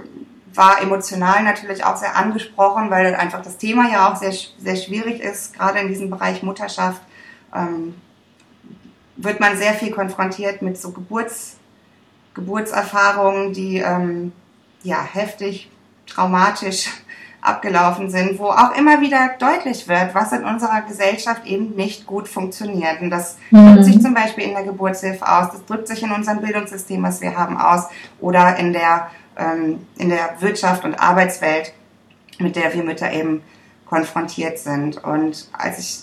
war 0.55 0.83
emotional 0.83 1.45
natürlich 1.45 1.85
auch 1.85 1.97
sehr 1.97 2.17
angesprochen, 2.17 2.91
weil 2.91 3.15
einfach 3.15 3.43
das 3.43 3.59
Thema 3.59 3.91
ja 3.91 4.11
auch 4.11 4.17
sehr, 4.17 4.33
sehr 4.59 4.77
schwierig 4.77 5.21
ist, 5.21 5.55
gerade 5.55 5.79
in 5.81 5.89
diesem 5.89 6.11
Bereich 6.11 6.43
Mutterschaft. 6.43 7.03
Ähm, 7.55 7.95
wird 9.17 9.39
man 9.39 9.59
sehr 9.59 9.75
viel 9.75 9.91
konfrontiert 9.91 10.63
mit 10.63 10.79
so 10.79 10.93
Geburts, 10.93 11.57
Geburtserfahrungen, 12.33 13.53
die 13.53 13.79
ähm, 13.79 14.33
ja 14.83 15.03
heftig, 15.03 15.71
traumatisch 16.07 16.89
abgelaufen 17.43 18.11
sind, 18.11 18.39
wo 18.39 18.47
auch 18.47 18.77
immer 18.77 19.01
wieder 19.01 19.31
deutlich 19.39 19.89
wird, 19.89 20.15
was 20.15 20.33
in 20.33 20.45
unserer 20.45 20.83
Gesellschaft 20.83 21.47
eben 21.47 21.75
nicht 21.75 22.07
gut 22.07 22.29
funktioniert. 22.29 23.01
Und 23.01 23.11
das 23.11 23.39
mhm. 23.51 23.75
drückt 23.75 23.85
sich 23.85 24.03
zum 24.03 24.15
Beispiel 24.15 24.45
in 24.45 24.55
der 24.55 24.65
Geburtshilfe 24.65 25.27
aus, 25.27 25.53
das 25.53 25.65
drückt 25.65 25.89
sich 25.89 26.03
in 26.03 26.13
unserem 26.13 26.41
Bildungssystem, 26.41 27.03
was 27.03 27.21
wir 27.21 27.37
haben, 27.37 27.57
aus 27.59 27.85
oder 28.21 28.57
in 28.57 28.73
der, 28.73 29.11
ähm, 29.39 29.87
in 29.97 30.11
der 30.11 30.37
Wirtschaft 30.41 30.85
und 30.85 30.95
Arbeitswelt, 30.95 31.73
mit 32.39 32.57
der 32.57 32.75
wir 32.75 32.83
Mütter 32.83 33.11
eben 33.13 33.43
konfrontiert 33.87 34.59
sind. 34.59 35.03
Und 35.03 35.49
als 35.53 35.79
ich, 35.79 36.01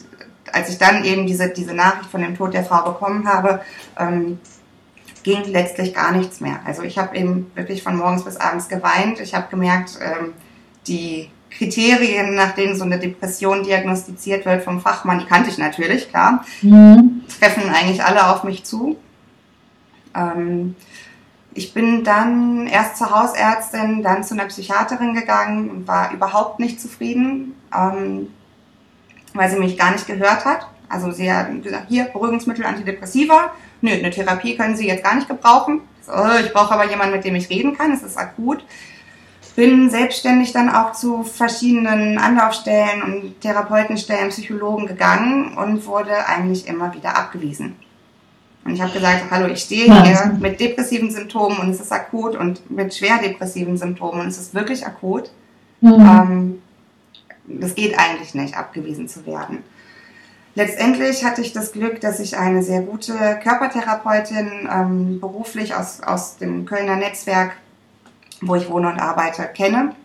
als 0.52 0.70
ich 0.70 0.78
dann 0.78 1.04
eben 1.06 1.28
diese, 1.28 1.50
diese 1.50 1.74
Nachricht 1.74 2.10
von 2.10 2.22
dem 2.22 2.36
Tod 2.36 2.54
der 2.54 2.64
Frau 2.64 2.84
bekommen 2.92 3.28
habe, 3.28 3.62
ähm, 4.00 4.40
ging 5.24 5.44
letztlich 5.46 5.94
gar 5.94 6.14
nichts 6.14 6.40
mehr. 6.40 6.62
Also 6.66 6.84
ich 6.84 6.98
habe 6.98 7.16
eben 7.16 7.52
wirklich 7.54 7.84
von 7.84 7.98
morgens 7.98 8.24
bis 8.24 8.38
abends 8.38 8.70
geweint. 8.70 9.20
Ich 9.20 9.36
habe 9.36 9.48
gemerkt, 9.50 10.00
ähm, 10.02 10.34
die 10.88 11.30
Kriterien, 11.50 12.36
nach 12.36 12.52
denen 12.52 12.76
so 12.76 12.84
eine 12.84 13.00
Depression 13.00 13.64
diagnostiziert 13.64 14.46
wird 14.46 14.64
vom 14.64 14.82
Fachmann, 14.82 15.20
die 15.20 15.26
kannte 15.26 15.50
ich 15.50 15.58
natürlich, 15.58 16.10
klar, 16.10 16.46
mhm. 16.62 17.24
treffen 17.40 17.70
eigentlich 17.70 18.04
alle 18.04 18.28
auf 18.28 18.44
mich 18.44 18.64
zu. 18.64 18.98
Ähm, 20.14 20.76
ich 21.54 21.74
bin 21.74 22.04
dann 22.04 22.68
erst 22.68 22.98
zur 22.98 23.10
Hausärztin, 23.10 24.04
dann 24.04 24.24
zu 24.24 24.36
einer 24.36 24.46
Psychiaterin 24.46 25.16
gegangen 25.16 25.70
und 25.70 25.88
war 25.88 26.12
überhaupt 26.14 26.60
nicht 26.60 26.80
zufrieden, 26.80 27.56
ähm, 27.76 28.28
weil 29.34 29.50
sie 29.50 29.58
mich 29.58 29.78
gar 29.78 29.92
nicht 29.92 30.06
gehört 30.06 30.46
hat. 30.46 30.68
Also 30.90 31.12
sie 31.12 31.32
hat 31.32 31.64
gesagt, 31.64 31.86
hier 31.90 32.06
Beruhigungsmittel, 32.06 32.66
Antidepressiva. 32.66 33.54
Nö, 33.82 33.92
eine 33.92 34.12
Therapie 34.12 34.56
können 34.56 34.76
Sie 34.76 34.88
jetzt 34.88 35.04
gar 35.04 35.16
nicht 35.16 35.28
gebrauchen. 35.28 35.82
So, 36.02 36.14
ich 36.40 36.54
brauche 36.54 36.74
aber 36.74 36.90
jemanden, 36.90 37.16
mit 37.16 37.26
dem 37.26 37.36
ich 37.36 37.50
reden 37.50 37.78
kann. 37.78 37.92
Es 37.92 38.04
ist 38.04 38.18
akut 38.18 38.64
bin 39.58 39.90
selbstständig 39.90 40.54
dann 40.54 40.70
auch 40.70 40.92
zu 40.92 41.24
verschiedenen 41.24 42.20
Anlaufstellen 42.20 43.02
und 43.02 43.42
Therapeutenstellen, 43.42 44.30
Psychologen 44.30 44.86
gegangen 44.86 45.58
und 45.58 45.88
wurde 45.88 46.28
eigentlich 46.28 46.68
immer 46.68 46.94
wieder 46.94 47.18
abgewiesen. 47.18 47.76
Und 48.64 48.76
ich 48.76 48.82
habe 48.82 48.92
gesagt, 48.92 49.32
hallo, 49.32 49.48
ich 49.48 49.64
stehe 49.64 50.04
hier 50.04 50.38
mit 50.40 50.60
depressiven 50.60 51.10
Symptomen 51.10 51.58
und 51.58 51.72
es 51.72 51.82
ist 51.82 51.92
akut 51.92 52.36
und 52.36 52.70
mit 52.70 52.94
schwer 52.94 53.18
depressiven 53.18 53.80
Symptomen 53.80 54.22
und 54.22 54.28
es 54.28 54.38
ist 54.38 54.54
wirklich 54.54 54.86
akut. 54.86 55.32
Mhm. 55.82 55.92
Ähm, 55.92 56.62
das 57.48 57.74
geht 57.74 57.98
eigentlich 57.98 58.36
nicht, 58.36 58.56
abgewiesen 58.56 59.08
zu 59.08 59.26
werden. 59.26 59.64
Letztendlich 60.54 61.26
hatte 61.26 61.42
ich 61.42 61.52
das 61.52 61.72
Glück, 61.72 62.00
dass 62.00 62.20
ich 62.20 62.38
eine 62.38 62.62
sehr 62.62 62.82
gute 62.82 63.16
Körpertherapeutin 63.42 64.70
ähm, 64.72 65.20
beruflich 65.20 65.74
aus, 65.74 66.02
aus 66.04 66.38
dem 66.38 66.68
Kölner 66.68 66.98
Netzwerk 66.98 67.54
wo 68.42 68.56
ich 68.56 68.70
wohne 68.70 68.90
und 68.90 69.00
arbeite, 69.00 69.44
kenne, 69.54 69.96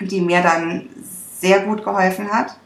die 0.00 0.20
mir 0.20 0.42
dann 0.42 0.88
sehr 1.40 1.60
gut 1.60 1.84
geholfen 1.84 2.30
hat, 2.30 2.56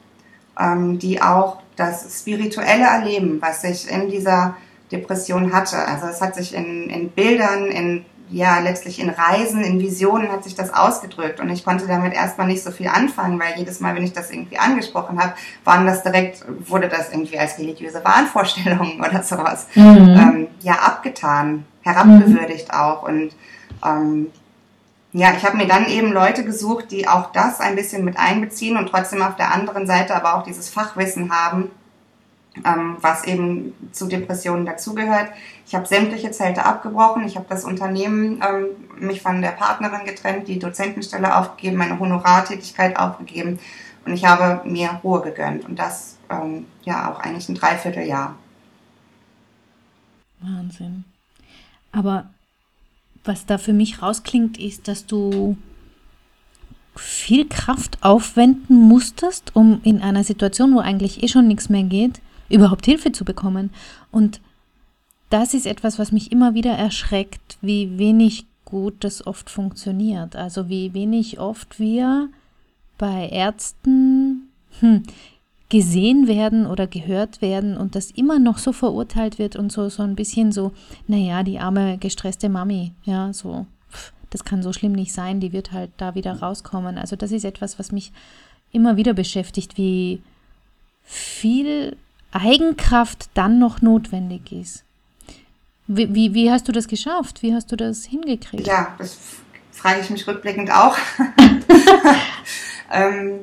ähm, 0.58 0.98
die 0.98 1.20
auch 1.22 1.58
das 1.76 2.20
spirituelle 2.20 2.84
Erleben, 2.84 3.40
was 3.40 3.64
ich 3.64 3.90
in 3.90 4.08
dieser 4.08 4.56
Depression 4.90 5.52
hatte, 5.52 5.76
also 5.76 6.06
es 6.06 6.20
hat 6.20 6.34
sich 6.34 6.54
in, 6.54 6.88
in 6.90 7.10
Bildern, 7.10 7.66
in 7.66 8.04
ja, 8.28 8.58
letztlich 8.58 8.98
in 8.98 9.10
Reisen, 9.10 9.62
in 9.62 9.78
Visionen 9.78 10.32
hat 10.32 10.44
sich 10.44 10.54
das 10.54 10.74
ausgedrückt 10.74 11.38
und 11.40 11.48
ich 11.50 11.64
konnte 11.64 11.86
damit 11.86 12.12
erstmal 12.12 12.46
nicht 12.48 12.62
so 12.62 12.70
viel 12.70 12.88
anfangen, 12.88 13.38
weil 13.38 13.56
jedes 13.56 13.80
Mal, 13.80 13.94
wenn 13.94 14.02
ich 14.02 14.12
das 14.12 14.30
irgendwie 14.30 14.58
angesprochen 14.58 15.20
habe, 15.20 15.34
waren 15.64 15.86
das 15.86 16.02
direkt, 16.02 16.44
wurde 16.68 16.88
das 16.88 17.12
irgendwie 17.12 17.38
als 17.38 17.58
religiöse 17.58 18.04
Wahnvorstellungen 18.04 19.00
oder 19.06 19.22
sowas 19.22 19.68
mhm. 19.74 19.84
ähm, 19.84 20.48
ja 20.60 20.74
abgetan, 20.74 21.64
herabgewürdigt 21.82 22.72
mhm. 22.72 22.78
auch 22.78 23.02
und 23.04 23.36
ähm, 23.84 24.28
ja, 25.12 25.34
ich 25.36 25.44
habe 25.44 25.56
mir 25.56 25.66
dann 25.66 25.86
eben 25.86 26.12
Leute 26.12 26.44
gesucht, 26.44 26.90
die 26.90 27.08
auch 27.08 27.32
das 27.32 27.60
ein 27.60 27.76
bisschen 27.76 28.04
mit 28.04 28.18
einbeziehen 28.18 28.76
und 28.76 28.88
trotzdem 28.88 29.22
auf 29.22 29.36
der 29.36 29.52
anderen 29.52 29.86
Seite 29.86 30.14
aber 30.14 30.36
auch 30.36 30.42
dieses 30.42 30.68
Fachwissen 30.68 31.32
haben, 31.32 31.70
ähm, 32.64 32.96
was 33.00 33.24
eben 33.24 33.72
zu 33.92 34.08
Depressionen 34.08 34.66
dazugehört. 34.66 35.30
Ich 35.66 35.74
habe 35.74 35.86
sämtliche 35.86 36.30
Zelte 36.30 36.64
abgebrochen. 36.64 37.24
Ich 37.24 37.36
habe 37.36 37.46
das 37.48 37.64
Unternehmen 37.64 38.42
ähm, 38.46 38.66
mich 38.98 39.22
von 39.22 39.42
der 39.42 39.50
Partnerin 39.50 40.04
getrennt, 40.04 40.48
die 40.48 40.58
Dozentenstelle 40.58 41.36
aufgegeben, 41.36 41.76
meine 41.76 41.98
Honorartätigkeit 41.98 42.98
aufgegeben 42.98 43.58
und 44.06 44.12
ich 44.12 44.24
habe 44.24 44.66
mir 44.68 45.00
Ruhe 45.02 45.20
gegönnt 45.20 45.64
und 45.64 45.78
das 45.78 46.16
ähm, 46.30 46.66
ja 46.84 47.10
auch 47.10 47.18
eigentlich 47.20 47.48
ein 47.48 47.56
Dreivierteljahr. 47.56 48.36
Wahnsinn. 50.40 51.04
Aber 51.92 52.28
was 53.26 53.46
da 53.46 53.58
für 53.58 53.72
mich 53.72 54.02
rausklingt, 54.02 54.58
ist, 54.58 54.88
dass 54.88 55.06
du 55.06 55.56
viel 56.94 57.46
Kraft 57.46 57.98
aufwenden 58.02 58.76
musstest, 58.76 59.54
um 59.54 59.80
in 59.82 60.00
einer 60.00 60.24
Situation, 60.24 60.74
wo 60.74 60.78
eigentlich 60.78 61.22
eh 61.22 61.28
schon 61.28 61.46
nichts 61.46 61.68
mehr 61.68 61.82
geht, 61.82 62.20
überhaupt 62.48 62.86
Hilfe 62.86 63.12
zu 63.12 63.24
bekommen. 63.24 63.70
Und 64.10 64.40
das 65.30 65.54
ist 65.54 65.66
etwas, 65.66 65.98
was 65.98 66.12
mich 66.12 66.32
immer 66.32 66.54
wieder 66.54 66.72
erschreckt, 66.72 67.58
wie 67.60 67.98
wenig 67.98 68.46
gut 68.64 68.94
das 69.00 69.26
oft 69.26 69.50
funktioniert. 69.50 70.36
Also 70.36 70.68
wie 70.68 70.94
wenig 70.94 71.38
oft 71.38 71.78
wir 71.78 72.28
bei 72.98 73.28
Ärzten 73.28 74.48
hm, 74.80 75.02
gesehen 75.68 76.28
werden 76.28 76.66
oder 76.66 76.86
gehört 76.86 77.42
werden 77.42 77.76
und 77.76 77.94
das 77.96 78.10
immer 78.12 78.38
noch 78.38 78.58
so 78.58 78.72
verurteilt 78.72 79.38
wird 79.38 79.56
und 79.56 79.72
so, 79.72 79.88
so 79.88 80.02
ein 80.02 80.14
bisschen 80.14 80.52
so, 80.52 80.72
naja, 81.08 81.42
die 81.42 81.58
arme, 81.58 81.98
gestresste 81.98 82.48
Mami, 82.48 82.92
ja, 83.04 83.32
so, 83.32 83.66
das 84.30 84.44
kann 84.44 84.62
so 84.62 84.72
schlimm 84.72 84.92
nicht 84.92 85.12
sein, 85.12 85.40
die 85.40 85.52
wird 85.52 85.72
halt 85.72 85.90
da 85.96 86.14
wieder 86.14 86.40
rauskommen. 86.40 86.98
Also 86.98 87.16
das 87.16 87.32
ist 87.32 87.44
etwas, 87.44 87.78
was 87.78 87.90
mich 87.90 88.12
immer 88.70 88.96
wieder 88.96 89.14
beschäftigt, 89.14 89.76
wie 89.76 90.22
viel 91.02 91.96
Eigenkraft 92.32 93.28
dann 93.34 93.58
noch 93.58 93.82
notwendig 93.82 94.52
ist. 94.52 94.84
Wie, 95.88 96.14
wie, 96.14 96.34
wie 96.34 96.50
hast 96.50 96.68
du 96.68 96.72
das 96.72 96.88
geschafft? 96.88 97.42
Wie 97.42 97.54
hast 97.54 97.70
du 97.72 97.76
das 97.76 98.04
hingekriegt? 98.04 98.66
Ja, 98.66 98.94
das 98.98 99.18
frage 99.72 100.00
ich 100.00 100.10
mich 100.10 100.26
rückblickend 100.26 100.70
auch. 100.70 100.96
ähm, 102.92 103.40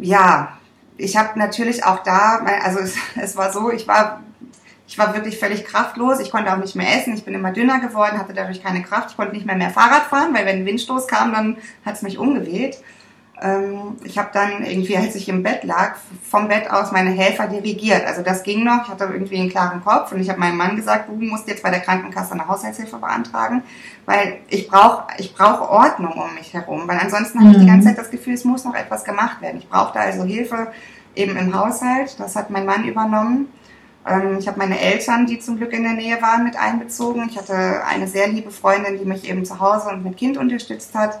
ja, 0.00 0.58
ich 0.96 1.16
habe 1.16 1.38
natürlich 1.38 1.84
auch 1.84 2.02
da, 2.02 2.44
also 2.62 2.78
es, 2.80 2.96
es 3.16 3.36
war 3.36 3.52
so, 3.52 3.70
ich 3.70 3.86
war 3.88 4.22
ich 4.90 4.98
war 4.98 5.14
wirklich 5.14 5.38
völlig 5.38 5.64
kraftlos. 5.64 6.18
Ich 6.18 6.32
konnte 6.32 6.52
auch 6.52 6.56
nicht 6.56 6.74
mehr 6.74 6.98
essen. 6.98 7.14
Ich 7.14 7.24
bin 7.24 7.32
immer 7.32 7.52
dünner 7.52 7.78
geworden, 7.78 8.18
hatte 8.18 8.32
dadurch 8.32 8.60
keine 8.60 8.82
Kraft. 8.82 9.12
Ich 9.12 9.16
konnte 9.16 9.34
nicht 9.34 9.46
mehr 9.46 9.54
mehr 9.54 9.70
Fahrrad 9.70 10.02
fahren, 10.02 10.34
weil 10.34 10.46
wenn 10.46 10.58
ein 10.58 10.66
Windstoß 10.66 11.06
kam, 11.06 11.32
dann 11.32 11.58
hat 11.84 11.94
es 11.94 12.02
mich 12.02 12.18
umgeweht. 12.18 12.78
Ähm, 13.42 13.96
ich 14.04 14.18
habe 14.18 14.28
dann 14.32 14.64
irgendwie, 14.64 14.96
als 14.96 15.14
ich 15.14 15.28
im 15.28 15.42
Bett 15.42 15.64
lag, 15.64 15.96
vom 16.28 16.48
Bett 16.48 16.70
aus 16.70 16.92
meine 16.92 17.10
Helfer 17.10 17.46
dirigiert. 17.46 18.04
Also 18.06 18.22
das 18.22 18.42
ging 18.42 18.64
noch. 18.64 18.84
Ich 18.84 18.88
hatte 18.88 19.04
irgendwie 19.04 19.38
einen 19.38 19.48
klaren 19.48 19.82
Kopf 19.82 20.12
und 20.12 20.20
ich 20.20 20.28
habe 20.28 20.38
meinem 20.38 20.58
Mann 20.58 20.76
gesagt, 20.76 21.08
du 21.08 21.14
musst 21.14 21.48
jetzt 21.48 21.62
bei 21.62 21.70
der 21.70 21.80
Krankenkasse 21.80 22.32
eine 22.32 22.46
Haushaltshilfe 22.46 22.98
beantragen, 22.98 23.62
weil 24.04 24.38
ich 24.48 24.68
brauche 24.68 25.04
ich 25.18 25.34
brauch 25.34 25.60
Ordnung 25.70 26.12
um 26.12 26.34
mich 26.34 26.52
herum. 26.52 26.86
Weil 26.86 26.98
ansonsten 26.98 27.38
mhm. 27.38 27.44
habe 27.44 27.52
ich 27.54 27.60
die 27.60 27.66
ganze 27.66 27.88
Zeit 27.88 27.98
das 27.98 28.10
Gefühl, 28.10 28.34
es 28.34 28.44
muss 28.44 28.64
noch 28.64 28.74
etwas 28.74 29.04
gemacht 29.04 29.40
werden. 29.40 29.58
Ich 29.58 29.68
brauchte 29.68 29.98
also 30.00 30.24
Hilfe 30.24 30.68
eben 31.14 31.36
im 31.36 31.58
Haushalt. 31.58 32.18
Das 32.18 32.36
hat 32.36 32.50
mein 32.50 32.66
Mann 32.66 32.84
übernommen. 32.84 33.48
Ähm, 34.06 34.36
ich 34.38 34.48
habe 34.48 34.58
meine 34.58 34.78
Eltern, 34.78 35.26
die 35.26 35.38
zum 35.38 35.56
Glück 35.56 35.72
in 35.72 35.82
der 35.82 35.92
Nähe 35.92 36.20
waren, 36.20 36.44
mit 36.44 36.58
einbezogen. 36.58 37.26
Ich 37.30 37.38
hatte 37.38 37.84
eine 37.86 38.06
sehr 38.06 38.28
liebe 38.28 38.50
Freundin, 38.50 38.98
die 38.98 39.04
mich 39.04 39.28
eben 39.28 39.46
zu 39.46 39.60
Hause 39.60 39.88
und 39.88 40.04
mit 40.04 40.18
Kind 40.18 40.36
unterstützt 40.36 40.94
hat. 40.94 41.20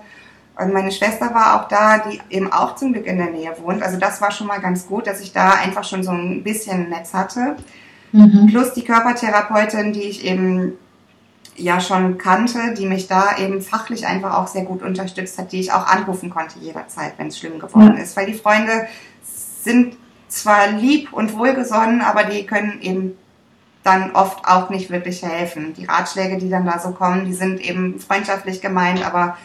Und 0.60 0.72
meine 0.72 0.92
Schwester 0.92 1.32
war 1.34 1.60
auch 1.60 1.68
da, 1.68 1.98
die 1.98 2.20
eben 2.28 2.52
auch 2.52 2.76
zum 2.76 2.92
Glück 2.92 3.06
in 3.06 3.18
der 3.18 3.30
Nähe 3.30 3.54
wohnt. 3.60 3.82
Also 3.82 3.98
das 3.98 4.20
war 4.20 4.30
schon 4.30 4.46
mal 4.46 4.60
ganz 4.60 4.86
gut, 4.86 5.06
dass 5.06 5.20
ich 5.20 5.32
da 5.32 5.52
einfach 5.52 5.84
schon 5.84 6.02
so 6.02 6.10
ein 6.10 6.42
bisschen 6.42 6.88
Netz 6.90 7.14
hatte. 7.14 7.56
Mhm. 8.12 8.48
Plus 8.50 8.72
die 8.74 8.84
Körpertherapeutin, 8.84 9.92
die 9.92 10.02
ich 10.02 10.24
eben 10.24 10.74
ja 11.56 11.80
schon 11.80 12.18
kannte, 12.18 12.74
die 12.76 12.86
mich 12.86 13.06
da 13.06 13.36
eben 13.38 13.60
fachlich 13.60 14.06
einfach 14.06 14.36
auch 14.38 14.46
sehr 14.46 14.64
gut 14.64 14.82
unterstützt 14.82 15.38
hat, 15.38 15.52
die 15.52 15.60
ich 15.60 15.72
auch 15.72 15.86
anrufen 15.86 16.30
konnte 16.30 16.58
jederzeit, 16.58 17.14
wenn 17.18 17.28
es 17.28 17.38
schlimm 17.38 17.58
geworden 17.58 17.96
ja. 17.96 18.02
ist. 18.02 18.16
Weil 18.16 18.26
die 18.26 18.34
Freunde 18.34 18.86
sind 19.62 19.96
zwar 20.28 20.68
lieb 20.68 21.12
und 21.12 21.36
wohlgesonnen, 21.36 22.02
aber 22.02 22.24
die 22.24 22.46
können 22.46 22.80
eben 22.82 23.16
dann 23.82 24.12
oft 24.12 24.44
auch 24.46 24.70
nicht 24.70 24.90
wirklich 24.90 25.22
helfen. 25.22 25.74
Die 25.74 25.86
Ratschläge, 25.86 26.38
die 26.38 26.50
dann 26.50 26.66
da 26.66 26.78
so 26.78 26.90
kommen, 26.90 27.24
die 27.24 27.32
sind 27.32 27.60
eben 27.60 27.98
freundschaftlich 27.98 28.60
gemeint, 28.60 29.04
aber 29.06 29.36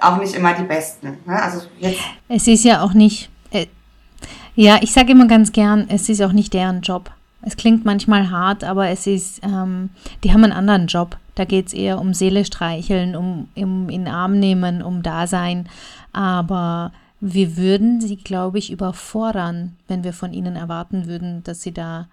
auch 0.00 0.18
nicht 0.18 0.34
immer 0.34 0.54
die 0.54 0.64
besten. 0.64 1.18
Ne? 1.26 1.42
Also 1.42 1.66
jetzt 1.78 2.00
es 2.28 2.46
ist 2.46 2.64
ja 2.64 2.82
auch 2.82 2.94
nicht, 2.94 3.30
äh, 3.50 3.66
ja, 4.54 4.78
ich 4.80 4.92
sage 4.92 5.12
immer 5.12 5.26
ganz 5.26 5.52
gern, 5.52 5.86
es 5.88 6.08
ist 6.08 6.22
auch 6.22 6.32
nicht 6.32 6.54
deren 6.54 6.80
Job. 6.80 7.10
Es 7.42 7.56
klingt 7.56 7.84
manchmal 7.84 8.30
hart, 8.30 8.64
aber 8.64 8.88
es 8.88 9.06
ist, 9.06 9.40
ähm, 9.44 9.90
die 10.24 10.32
haben 10.32 10.44
einen 10.44 10.52
anderen 10.52 10.86
Job. 10.88 11.16
Da 11.34 11.44
geht 11.44 11.68
es 11.68 11.72
eher 11.72 12.00
um 12.00 12.14
Seele 12.14 12.44
streicheln, 12.44 13.14
um, 13.14 13.48
um 13.54 13.88
in 13.88 14.04
den 14.04 14.12
Arm 14.12 14.40
nehmen, 14.40 14.82
um 14.82 15.02
Dasein. 15.04 15.68
Aber 16.12 16.92
wir 17.20 17.56
würden 17.56 18.00
sie, 18.00 18.16
glaube 18.16 18.58
ich, 18.58 18.72
überfordern, 18.72 19.76
wenn 19.86 20.02
wir 20.02 20.12
von 20.12 20.32
ihnen 20.32 20.56
erwarten 20.56 21.06
würden, 21.06 21.44
dass 21.44 21.62
sie 21.62 21.72
da 21.72 22.08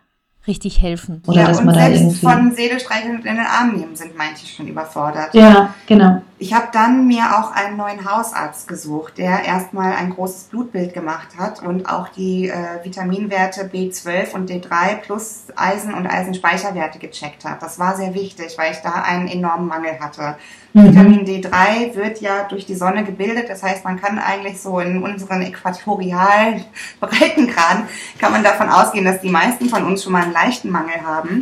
richtig 0.47 0.82
helfen. 0.82 1.24
Oder 1.26 1.41
ja, 1.41 1.47
dass 1.47 1.60
und 1.60 1.66
man 1.66 1.76
selbst 1.76 1.95
da 1.95 2.03
irgendwie 2.03 2.20
von 2.20 2.51
Seele 2.56 2.80
streicheln 2.80 3.16
und 3.16 3.26
in 3.26 3.36
den 3.36 3.45
Arm 3.45 3.76
nehmen 3.76 3.95
sind 3.95 4.16
manche 4.16 4.45
schon 4.45 4.68
überfordert. 4.68 5.34
Ja, 5.34 5.74
genau. 5.88 6.22
Ich 6.38 6.53
habe 6.53 6.67
dann 6.73 7.07
mir 7.07 7.39
auch 7.39 7.53
einen 7.53 7.77
neuen 7.77 8.03
Hausarzt 8.03 8.67
gesucht, 8.67 9.17
der 9.17 9.45
erstmal 9.45 9.93
ein 9.93 10.09
großes 10.09 10.45
Blutbild 10.45 10.93
gemacht 10.93 11.29
hat 11.38 11.63
und 11.63 11.89
auch 11.89 12.09
die 12.09 12.49
äh, 12.49 12.83
Vitaminwerte 12.83 13.69
B12 13.73 14.33
und 14.33 14.49
D3 14.49 14.97
plus 14.97 15.45
Eisen 15.55 15.93
und 15.93 16.05
Eisenspeicherwerte 16.05 16.99
gecheckt 16.99 17.45
hat. 17.45 17.63
Das 17.63 17.79
war 17.79 17.95
sehr 17.95 18.13
wichtig, 18.13 18.57
weil 18.57 18.73
ich 18.73 18.79
da 18.79 18.91
einen 18.91 19.29
enormen 19.29 19.67
Mangel 19.67 19.97
hatte. 20.01 20.36
Mhm. 20.73 20.89
Vitamin 20.89 21.25
D3 21.25 21.95
wird 21.95 22.19
ja 22.19 22.43
durch 22.49 22.65
die 22.65 22.75
Sonne 22.75 23.05
gebildet, 23.05 23.49
das 23.49 23.63
heißt, 23.63 23.86
man 23.86 24.01
kann 24.01 24.19
eigentlich 24.19 24.59
so 24.59 24.81
in 24.81 25.01
unseren 25.01 25.41
äquatorialen 25.41 26.65
Breitengraden 26.99 27.86
kann 28.19 28.33
man 28.33 28.43
davon 28.43 28.67
ausgehen, 28.67 29.05
dass 29.05 29.21
die 29.21 29.29
meisten 29.29 29.69
von 29.69 29.86
uns 29.86 30.03
schon 30.03 30.11
mal 30.11 30.23
einen 30.23 30.33
leichten 30.33 30.69
Mangel 30.69 31.01
haben. 31.01 31.39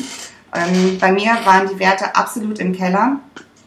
Ähm, 0.54 1.00
bei 1.00 1.12
mir 1.12 1.32
waren 1.46 1.68
die 1.68 1.80
Werte 1.80 2.16
absolut 2.16 2.60
im 2.60 2.74
Keller. 2.74 3.18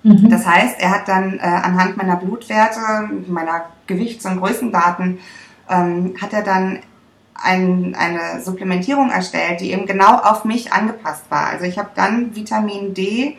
Mhm. 0.06 0.30
Das 0.30 0.46
heißt, 0.46 0.80
er 0.80 0.90
hat 0.90 1.08
dann 1.08 1.38
äh, 1.38 1.42
anhand 1.42 1.96
meiner 1.96 2.14
Blutwerte, 2.14 2.80
meiner 3.26 3.64
Gewichts- 3.88 4.24
und 4.24 4.38
Größendaten, 4.38 5.18
ähm, 5.68 6.14
hat 6.22 6.32
er 6.32 6.42
dann 6.42 6.78
ein, 7.34 7.96
eine 7.96 8.40
Supplementierung 8.40 9.10
erstellt, 9.10 9.60
die 9.60 9.72
eben 9.72 9.84
genau 9.86 10.16
auf 10.18 10.44
mich 10.44 10.72
angepasst 10.72 11.24
war. 11.28 11.48
Also 11.48 11.64
ich 11.64 11.76
habe 11.76 11.90
dann 11.96 12.36
Vitamin 12.36 12.94
D 12.94 13.36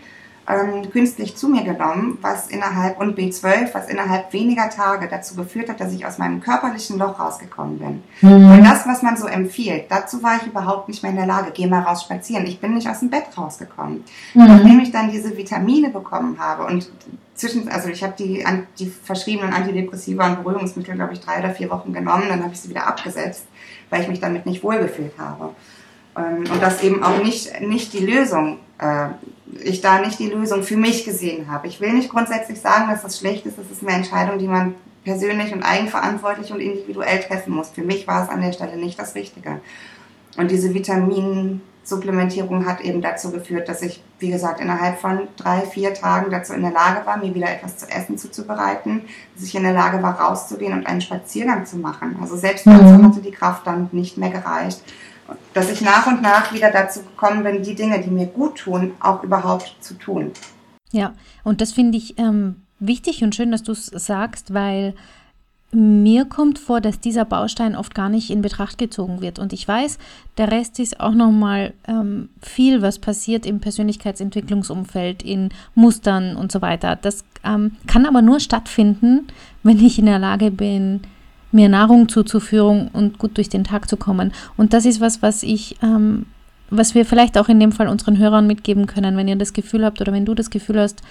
ähm, 0.50 0.90
künstlich 0.92 1.36
zu 1.36 1.50
mir 1.50 1.64
genommen, 1.64 2.18
was 2.22 2.48
innerhalb 2.48 3.00
und 3.00 3.18
B12, 3.18 3.74
was 3.74 3.90
innerhalb 3.90 4.32
weniger 4.32 4.70
Tage 4.70 5.10
dazu 5.10 5.36
geführt 5.36 5.70
hat, 5.70 5.82
dass 5.82 5.92
ich 5.92 6.06
aus 6.06 6.18
meinem 6.18 6.40
körperlichen 6.40 6.98
Loch 6.98 7.20
rausgekommen 7.20 7.80
bin. 7.80 8.04
Mhm. 8.22 8.52
Und 8.52 8.64
das, 8.64 8.88
was 8.88 9.02
man 9.02 9.18
so 9.18 9.28
empfiehlt, 9.28 9.86
dazu 9.90 10.24
war 10.24 10.38
ich 10.38 10.48
überhaupt 10.48 10.88
nicht 10.88 11.04
mehr 11.04 11.12
in 11.12 11.18
der 11.18 11.26
Lage. 11.26 11.52
Geh 11.54 11.68
mal 11.68 11.82
raus 11.82 12.04
spazieren. 12.04 12.46
Ich 12.46 12.62
bin 12.62 12.74
nicht 12.74 12.90
aus 12.90 13.00
dem 13.00 13.10
Bett 13.10 13.26
rausgekommen. 13.38 14.06
Mhm. 14.34 14.46
Nachdem 14.46 14.80
ich 14.80 14.92
dann 14.92 15.12
diese 15.12 15.36
Vitamine 15.36 15.90
bekommen 15.90 16.38
habe 16.40 16.66
und 16.66 16.90
zwischen, 17.36 17.70
also 17.70 17.90
ich 17.90 18.02
habe 18.04 18.14
die, 18.18 18.44
die 18.80 18.88
verschriebenen 18.88 19.54
Antidepressiva 19.54 20.28
und 20.28 20.44
Beruhigungsmittel, 20.44 20.96
glaube 20.96 21.14
ich, 21.14 21.20
drei 21.20 21.40
oder 21.40 21.52
vier 21.52 21.70
Wochen 21.70 21.94
genommen, 21.94 22.24
dann 22.30 22.42
habe 22.42 22.54
ich 22.54 22.60
sie 22.60 22.70
wieder 22.70 22.88
abgesetzt, 22.88 23.46
weil 23.90 24.02
ich 24.02 24.08
mich 24.08 24.20
damit 24.20 24.46
nicht 24.46 24.64
wohlgefühlt 24.64 25.14
habe. 25.20 25.54
Ähm, 26.18 26.46
und 26.52 26.62
das 26.62 26.82
eben 26.84 27.04
auch 27.04 27.22
nicht, 27.22 27.62
nicht 27.62 27.94
die 27.94 28.06
Lösung 28.06 28.60
äh, 28.80 29.10
ich 29.64 29.82
da 29.82 30.00
nicht 30.00 30.20
die 30.20 30.30
Lösung 30.30 30.64
für 30.64 30.78
mich 30.78 31.06
gesehen 31.06 31.52
habe. 31.52 31.68
Ich 31.68 31.82
will 31.82 31.94
nicht 31.94 32.10
grundsätzlich 32.10 32.60
sagen, 32.60 32.90
dass 32.90 33.02
das 33.02 33.20
schlecht 33.20 33.46
ist. 33.46 33.58
Das 33.58 33.70
ist 33.72 33.82
eine 33.82 33.96
Entscheidung, 33.96 34.40
die 34.40 34.48
man 34.48 34.76
persönlich 35.04 35.54
und 35.54 35.64
eigenverantwortlich 35.64 36.52
und 36.52 36.60
individuell 36.60 37.20
treffen 37.22 37.54
muss. 37.54 37.70
Für 37.70 37.84
mich 37.84 38.08
war 38.08 38.24
es 38.24 38.30
an 38.30 38.42
der 38.42 38.52
Stelle 38.52 38.78
nicht 38.78 39.00
das 39.00 39.16
Richtige. 39.16 39.62
Und 40.38 40.52
diese 40.52 40.74
Vitaminsupplementierung 40.74 42.66
hat 42.66 42.82
eben 42.82 43.02
dazu 43.02 43.32
geführt, 43.32 43.70
dass 43.70 43.82
ich, 43.82 44.04
wie 44.20 44.30
gesagt, 44.30 44.60
innerhalb 44.60 45.00
von 45.00 45.28
drei, 45.38 45.62
vier 45.62 45.94
Tagen 45.94 46.30
dazu 46.30 46.54
in 46.54 46.62
der 46.62 46.72
Lage 46.72 47.06
war, 47.06 47.18
mir 47.18 47.34
wieder 47.34 47.50
etwas 47.50 47.78
zu 47.78 47.90
essen 47.90 48.18
zuzubereiten, 48.18 49.04
dass 49.36 49.46
ich 49.46 49.56
in 49.56 49.64
der 49.64 49.74
Lage 49.74 50.04
war, 50.04 50.20
rauszugehen 50.20 50.74
und 50.74 50.86
einen 50.86 51.02
Spaziergang 51.02 51.66
zu 51.66 51.78
machen. 51.78 52.18
Also 52.22 52.36
selbst 52.36 52.68
dazu 52.68 52.84
mhm. 52.84 53.06
hatte 53.06 53.22
die 53.22 53.32
Kraft 53.32 53.66
dann 53.66 53.90
nicht 53.94 54.18
mehr 54.18 54.30
gereicht 54.30 54.82
dass 55.54 55.72
ich 55.72 55.82
nach 55.82 56.08
und 56.08 56.22
nach 56.22 56.54
wieder 56.54 56.72
dazu 56.72 57.02
gekommen 57.02 57.44
bin, 57.44 57.64
die 57.64 57.76
Dinge, 57.76 58.02
die 58.02 58.10
mir 58.10 58.28
gut 58.28 58.60
tun, 58.60 58.94
auch 59.00 59.24
überhaupt 59.24 59.76
zu 59.82 59.96
tun. 59.96 60.32
Ja, 60.92 61.14
und 61.44 61.62
das 61.62 61.74
finde 61.74 61.98
ich 61.98 62.18
ähm, 62.18 62.62
wichtig 62.80 63.24
und 63.24 63.36
schön, 63.36 63.52
dass 63.52 63.64
du 63.64 63.72
es 63.74 63.88
sagst, 63.88 64.54
weil 64.54 64.94
mir 65.72 66.24
kommt 66.24 66.60
vor, 66.60 66.80
dass 66.80 67.02
dieser 67.02 67.26
Baustein 67.26 67.76
oft 67.76 67.94
gar 67.94 68.08
nicht 68.08 68.30
in 68.30 68.42
Betracht 68.42 68.78
gezogen 68.78 69.20
wird. 69.20 69.38
Und 69.38 69.52
ich 69.52 69.68
weiß, 69.68 69.98
der 70.38 70.50
Rest 70.50 70.80
ist 70.80 71.02
auch 71.02 71.12
nochmal 71.12 71.74
ähm, 71.88 72.30
viel, 72.42 72.82
was 72.82 73.00
passiert 73.00 73.46
im 73.46 73.60
Persönlichkeitsentwicklungsumfeld, 73.60 75.24
in 75.24 75.50
Mustern 75.76 76.38
und 76.38 76.54
so 76.54 76.62
weiter. 76.62 76.96
Das 76.96 77.26
ähm, 77.44 77.76
kann 77.86 78.06
aber 78.06 78.22
nur 78.22 78.40
stattfinden, 78.40 79.28
wenn 79.64 79.84
ich 79.84 80.00
in 80.00 80.06
der 80.06 80.20
Lage 80.20 80.52
bin, 80.52 81.02
mir 81.52 81.70
Nahrung 81.70 82.10
zuzuführen 82.10 82.90
und 82.92 83.20
gut 83.20 83.38
durch 83.38 83.50
den 83.50 83.64
Tag 83.64 83.90
zu 83.90 83.98
kommen. 83.98 84.34
Und 84.58 84.74
das 84.74 84.86
ist 84.86 85.02
was, 85.02 85.22
was 85.22 85.44
ich, 85.44 85.78
ähm, 85.82 86.26
was 86.70 86.96
wir 86.96 87.06
vielleicht 87.06 87.38
auch 87.38 87.50
in 87.50 87.60
dem 87.60 87.72
Fall 87.72 87.88
unseren 87.88 88.18
Hörern 88.18 88.48
mitgeben 88.48 88.88
können, 88.88 89.16
wenn 89.18 89.28
ihr 89.28 89.36
das 89.36 89.54
Gefühl 89.54 89.86
habt 89.86 90.02
oder 90.02 90.12
wenn 90.12 90.26
du 90.26 90.34
das 90.34 90.50
Gefühl 90.50 90.80
hast, 90.80 91.02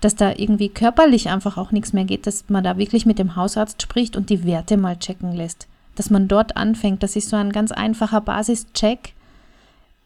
dass 0.00 0.14
da 0.14 0.30
irgendwie 0.30 0.68
körperlich 0.68 1.28
einfach 1.28 1.56
auch 1.56 1.72
nichts 1.72 1.92
mehr 1.92 2.04
geht, 2.04 2.26
dass 2.26 2.44
man 2.48 2.62
da 2.62 2.78
wirklich 2.78 3.06
mit 3.06 3.18
dem 3.18 3.34
Hausarzt 3.34 3.82
spricht 3.82 4.16
und 4.16 4.30
die 4.30 4.44
Werte 4.44 4.76
mal 4.76 4.96
checken 4.96 5.32
lässt. 5.32 5.66
Dass 5.96 6.10
man 6.10 6.28
dort 6.28 6.56
anfängt. 6.56 7.02
Das 7.02 7.16
ist 7.16 7.30
so 7.30 7.36
ein 7.36 7.50
ganz 7.50 7.72
einfacher 7.72 8.20
Basischeck, 8.20 9.14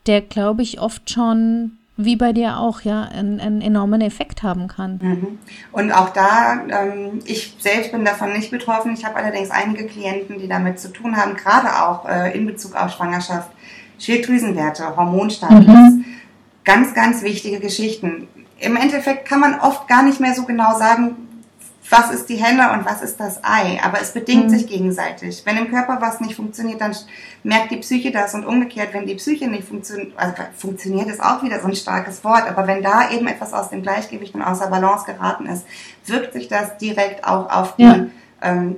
der, 0.07 0.23
glaube 0.23 0.63
ich, 0.63 0.81
oft 0.81 1.11
schon 1.11 1.73
wie 1.97 2.17
bei 2.17 2.33
dir 2.33 2.59
auch, 2.59 2.81
ja, 2.83 3.03
einen, 3.03 3.39
einen 3.39 3.61
enormen 3.61 4.01
Effekt 4.01 4.43
haben 4.43 4.67
kann. 4.67 4.99
Mhm. 5.03 5.39
Und 5.73 5.93
auch 5.93 6.11
da, 6.11 6.63
ähm, 6.69 7.21
ich 7.25 7.57
selbst 7.59 7.93
bin 7.93 8.05
davon 8.05 8.33
nicht 8.33 8.51
betroffen. 8.51 8.95
Ich 8.95 9.05
habe 9.05 9.17
allerdings 9.17 9.51
einige 9.51 9.87
Klienten, 9.87 10.39
die 10.39 10.49
damit 10.49 10.81
zu 10.81 10.93
tun 10.93 11.17
haben, 11.17 11.37
gerade 11.37 11.69
auch 11.83 12.09
äh, 12.09 12.37
in 12.37 12.47
Bezug 12.47 12.75
auf 12.75 12.93
Schwangerschaft, 12.93 13.51
Schilddrüsenwerte, 13.99 14.97
Hormonstatus. 14.97 15.67
Mhm. 15.67 16.05
Ganz, 16.65 16.95
ganz 16.95 17.23
wichtige 17.23 17.61
Geschichten. 17.61 18.29
Im 18.59 18.77
Endeffekt 18.77 19.29
kann 19.29 19.41
man 19.41 19.59
oft 19.59 19.89
gar 19.89 20.03
nicht 20.03 20.21
mehr 20.21 20.35
so 20.35 20.45
genau 20.45 20.79
sagen, 20.79 21.17
was 21.91 22.11
ist 22.11 22.29
die 22.29 22.37
Henne 22.37 22.73
und 22.73 22.85
was 22.85 23.03
ist 23.03 23.19
das 23.19 23.43
Ei. 23.43 23.81
Aber 23.83 24.01
es 24.01 24.13
bedingt 24.13 24.47
mhm. 24.47 24.51
sich 24.51 24.67
gegenseitig. 24.67 25.43
Wenn 25.45 25.57
im 25.57 25.71
Körper 25.71 25.99
was 26.01 26.21
nicht 26.21 26.37
funktioniert, 26.37 26.81
dann 26.81 26.95
merkt 27.43 27.71
die 27.71 27.77
Psyche 27.79 28.13
das 28.13 28.35
und 28.35 28.47
umgekehrt, 28.47 28.95
wenn 28.95 29.07
die 29.07 29.17
Psyche 29.17 29.49
nicht 29.49 29.67
funktioniert, 29.67 30.13
also 30.17 30.35
funktioniert 30.57 31.09
ist 31.09 31.23
auch 31.23 31.43
wieder 31.43 31.61
so 31.61 31.67
ein 31.67 31.75
starkes 31.75 32.23
Wort, 32.25 32.49
aber 32.49 32.67
wenn 32.67 32.83
da 32.83 33.11
eben 33.11 33.27
etwas 33.27 33.53
aus 33.53 33.71
dem 33.71 33.83
Gleichgewicht 33.83 34.35
und 34.35 34.43
außer 34.43 34.69
Balance 34.69 35.05
geraten 35.07 35.47
ist, 35.47 35.67
wirkt 36.07 36.33
sich 36.33 36.49
das 36.49 36.79
direkt 36.79 37.25
auch 37.25 37.51
auf 37.51 37.77
die 37.77 37.83
ja. 37.83 38.07
ähm, 38.43 38.77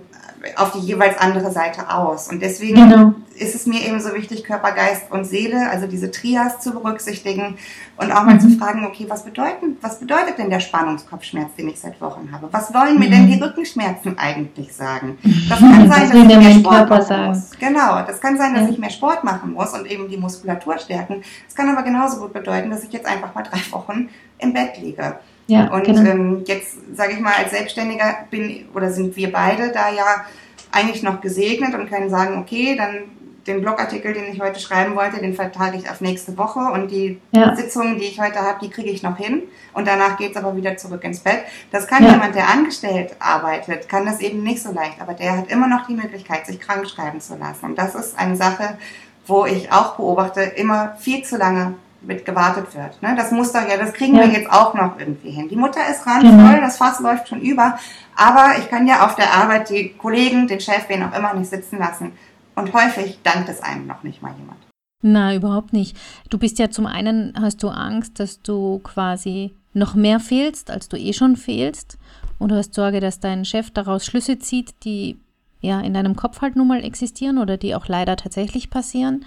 auf 0.56 0.72
die 0.72 0.78
jeweils 0.80 1.18
andere 1.18 1.50
Seite 1.50 1.88
aus. 1.90 2.28
Und 2.28 2.40
deswegen 2.40 2.74
Genau. 2.88 3.14
ist 3.36 3.54
es 3.54 3.66
mir 3.66 3.80
eben 3.86 4.00
so 4.00 4.14
wichtig, 4.14 4.44
Körper, 4.44 4.72
Geist 4.72 5.10
und 5.10 5.24
Seele, 5.24 5.68
also 5.70 5.86
diese 5.86 6.10
Trias 6.10 6.60
zu 6.60 6.72
berücksichtigen 6.72 7.56
und 7.96 8.12
auch 8.12 8.24
mal 8.24 8.40
zu 8.40 8.50
fragen, 8.50 8.84
okay, 8.86 9.06
was 9.08 9.24
bedeuten, 9.24 9.76
was 9.80 9.98
bedeutet 10.00 10.38
denn 10.38 10.50
der 10.50 10.60
Spannungskopfschmerz, 10.60 11.54
den 11.56 11.68
ich 11.68 11.80
seit 11.80 12.00
Wochen 12.00 12.30
habe? 12.32 12.48
Was 12.52 12.72
wollen 12.74 12.98
mir 12.98 13.08
denn 13.10 13.26
die 13.26 13.40
Rückenschmerzen 13.40 14.18
eigentlich 14.18 14.72
sagen? 14.74 15.18
Das 15.48 15.58
kann 15.60 15.88
sein, 15.90 16.10
dass 16.10 16.18
ich 16.20 16.26
mehr 16.38 16.54
Sport 16.54 16.90
machen 16.90 17.02
sagen? 17.04 17.28
muss. 17.28 17.50
Genau, 17.58 18.02
das 18.06 18.20
kann 18.20 18.36
sein, 18.38 18.54
dass 18.54 18.64
Ja. 18.64 18.68
ich 18.70 18.78
mehr 18.78 18.90
Sport 18.90 19.24
machen 19.24 19.52
muss 19.52 19.72
und 19.72 19.86
eben 19.90 20.08
die 20.08 20.16
Muskulatur 20.16 20.78
stärken. 20.78 21.22
Es 21.48 21.54
kann 21.54 21.68
aber 21.68 21.82
genauso 21.82 22.18
gut 22.18 22.32
bedeuten, 22.32 22.70
dass 22.70 22.82
ich 22.82 22.92
jetzt 22.92 23.06
einfach 23.06 23.34
mal 23.34 23.42
drei 23.42 23.60
Wochen 23.70 24.08
im 24.38 24.52
Bett 24.52 24.78
liege. 24.80 25.16
Ja, 25.46 25.72
Und 25.72 25.84
genau. 25.84 26.00
ähm, 26.10 26.42
jetzt 26.46 26.76
sage 26.96 27.12
ich 27.12 27.20
mal, 27.20 27.34
als 27.34 27.50
Selbstständiger 27.50 28.18
bin 28.30 28.66
oder 28.74 28.90
sind 28.90 29.14
wir 29.16 29.30
beide 29.30 29.70
da 29.72 29.90
ja 29.90 30.24
eigentlich 30.72 31.02
noch 31.02 31.20
gesegnet 31.20 31.74
und 31.74 31.88
können 31.90 32.08
sagen, 32.10 32.38
okay, 32.38 32.76
dann 32.76 33.02
den 33.46 33.60
Blogartikel, 33.60 34.14
den 34.14 34.32
ich 34.32 34.40
heute 34.40 34.58
schreiben 34.58 34.96
wollte, 34.96 35.18
den 35.20 35.34
vertage 35.34 35.76
ich 35.76 35.90
auf 35.90 36.00
nächste 36.00 36.38
Woche 36.38 36.60
und 36.60 36.90
die 36.90 37.20
Ja. 37.32 37.54
Sitzungen, 37.54 37.98
die 37.98 38.06
ich 38.06 38.18
heute 38.18 38.38
habe, 38.40 38.58
die 38.62 38.70
kriege 38.70 38.88
ich 38.88 39.02
noch 39.02 39.18
hin 39.18 39.42
und 39.74 39.86
danach 39.86 40.16
geht's 40.16 40.38
aber 40.38 40.56
wieder 40.56 40.78
zurück 40.78 41.04
ins 41.04 41.20
Bett. 41.20 41.40
Das 41.70 41.86
kann 41.86 42.02
Ja. 42.04 42.12
jemand, 42.12 42.34
der 42.34 42.48
angestellt 42.48 43.14
arbeitet, 43.18 43.86
kann 43.90 44.06
das 44.06 44.20
eben 44.20 44.42
nicht 44.42 44.62
so 44.62 44.72
leicht, 44.72 44.98
aber 44.98 45.12
der 45.12 45.36
hat 45.36 45.50
immer 45.50 45.66
noch 45.68 45.86
die 45.86 45.92
Möglichkeit, 45.94 46.46
sich 46.46 46.58
krank 46.58 46.88
schreiben 46.88 47.20
zu 47.20 47.36
lassen. 47.36 47.66
Und 47.66 47.76
das 47.78 47.94
ist 47.94 48.18
eine 48.18 48.36
Sache, 48.36 48.78
wo 49.26 49.44
ich 49.44 49.70
auch 49.70 49.96
beobachte, 49.96 50.40
immer 50.40 50.96
viel 50.98 51.22
zu 51.22 51.36
lange 51.36 51.74
mit 52.06 52.24
gewartet 52.24 52.74
wird. 52.74 53.00
Ne? 53.02 53.14
Das 53.16 53.30
muss 53.30 53.52
doch 53.52 53.66
ja, 53.68 53.76
das 53.76 53.92
kriegen 53.92 54.14
Ja. 54.16 54.22
wir 54.24 54.32
jetzt 54.32 54.50
auch 54.50 54.74
noch 54.74 54.98
irgendwie 54.98 55.30
hin. 55.30 55.48
Die 55.48 55.56
Mutter 55.56 55.80
ist 55.90 56.06
randvoll, 56.06 56.60
das 56.60 56.76
Fass 56.76 57.00
läuft 57.00 57.28
schon 57.28 57.40
über, 57.40 57.78
aber 58.16 58.54
ich 58.58 58.68
kann 58.70 58.86
ja 58.86 59.04
auf 59.06 59.14
der 59.14 59.32
Arbeit 59.34 59.70
die 59.70 59.90
Kollegen, 59.90 60.46
den 60.46 60.60
Chef, 60.60 60.88
wen 60.88 61.02
auch 61.02 61.16
immer 61.16 61.34
nicht 61.34 61.50
sitzen 61.50 61.78
lassen. 61.78 62.12
Und 62.54 62.72
häufig 62.72 63.18
dankt 63.24 63.48
es 63.48 63.62
einem 63.62 63.86
noch 63.86 64.02
nicht 64.04 64.22
mal 64.22 64.32
jemand. 64.38 64.58
Na, 65.02 65.34
überhaupt 65.34 65.72
nicht. 65.72 65.96
Du 66.30 66.38
bist 66.38 66.58
ja 66.58 66.70
zum 66.70 66.86
einen, 66.86 67.34
hast 67.38 67.62
du 67.62 67.68
Angst, 67.68 68.20
dass 68.20 68.40
du 68.40 68.78
quasi 68.78 69.54
noch 69.72 69.94
mehr 69.94 70.20
fehlst, 70.20 70.70
als 70.70 70.88
du 70.88 70.96
eh 70.96 71.12
schon 71.12 71.36
fehlst. 71.36 71.98
Und 72.38 72.50
du 72.50 72.56
hast 72.56 72.74
Sorge, 72.74 73.00
dass 73.00 73.20
dein 73.20 73.44
Chef 73.44 73.70
daraus 73.70 74.06
Schlüsse 74.06 74.38
zieht, 74.38 74.72
die 74.84 75.18
ja 75.60 75.80
in 75.80 75.94
deinem 75.94 76.14
Kopf 76.16 76.40
halt 76.42 76.56
nun 76.56 76.68
mal 76.68 76.84
existieren 76.84 77.38
oder 77.38 77.56
die 77.56 77.74
auch 77.74 77.88
leider 77.88 78.16
tatsächlich 78.16 78.70
passieren. 78.70 79.24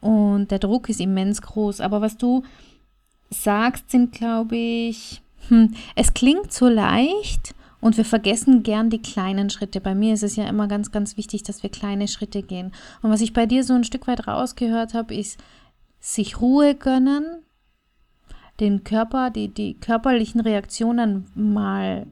Und 0.00 0.50
der 0.50 0.58
Druck 0.58 0.88
ist 0.88 1.00
immens 1.00 1.42
groß. 1.42 1.80
Aber 1.80 2.00
was 2.00 2.16
du 2.16 2.42
sagst, 3.30 3.90
sind, 3.90 4.12
glaube 4.12 4.56
ich, 4.56 5.22
hm, 5.48 5.74
es 5.94 6.14
klingt 6.14 6.52
so 6.52 6.68
leicht 6.68 7.54
und 7.80 7.96
wir 7.96 8.04
vergessen 8.04 8.62
gern 8.62 8.90
die 8.90 9.02
kleinen 9.02 9.50
Schritte. 9.50 9.80
Bei 9.80 9.94
mir 9.94 10.14
ist 10.14 10.22
es 10.22 10.36
ja 10.36 10.48
immer 10.48 10.68
ganz, 10.68 10.90
ganz 10.90 11.16
wichtig, 11.16 11.42
dass 11.42 11.62
wir 11.62 11.70
kleine 11.70 12.08
Schritte 12.08 12.42
gehen. 12.42 12.72
Und 13.02 13.10
was 13.10 13.20
ich 13.20 13.32
bei 13.32 13.46
dir 13.46 13.64
so 13.64 13.74
ein 13.74 13.84
Stück 13.84 14.06
weit 14.06 14.26
rausgehört 14.26 14.94
habe, 14.94 15.14
ist 15.14 15.38
sich 15.98 16.40
Ruhe 16.40 16.74
gönnen, 16.74 17.24
den 18.58 18.84
Körper, 18.84 19.30
die, 19.30 19.48
die 19.48 19.74
körperlichen 19.74 20.40
Reaktionen 20.40 21.26
mal 21.34 22.06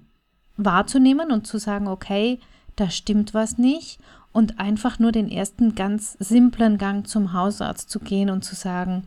wahrzunehmen 0.57 1.30
und 1.30 1.47
zu 1.47 1.59
sagen, 1.59 1.89
okay, 1.89 2.39
da 2.76 2.91
stimmt 2.91 3.34
was 3.34 3.59
nicht 3.59 4.01
und 4.33 4.59
einfach 4.59 4.99
nur 4.99 5.12
den 5.12 5.31
ersten 5.31 5.74
ganz 5.74 6.16
simplen 6.20 6.79
Gang 6.79 7.07
zum 7.07 7.33
Hausarzt 7.33 7.91
zu 7.91 7.99
gehen 7.99 8.31
und 8.31 8.45
zu 8.45 8.55
sagen, 8.55 9.05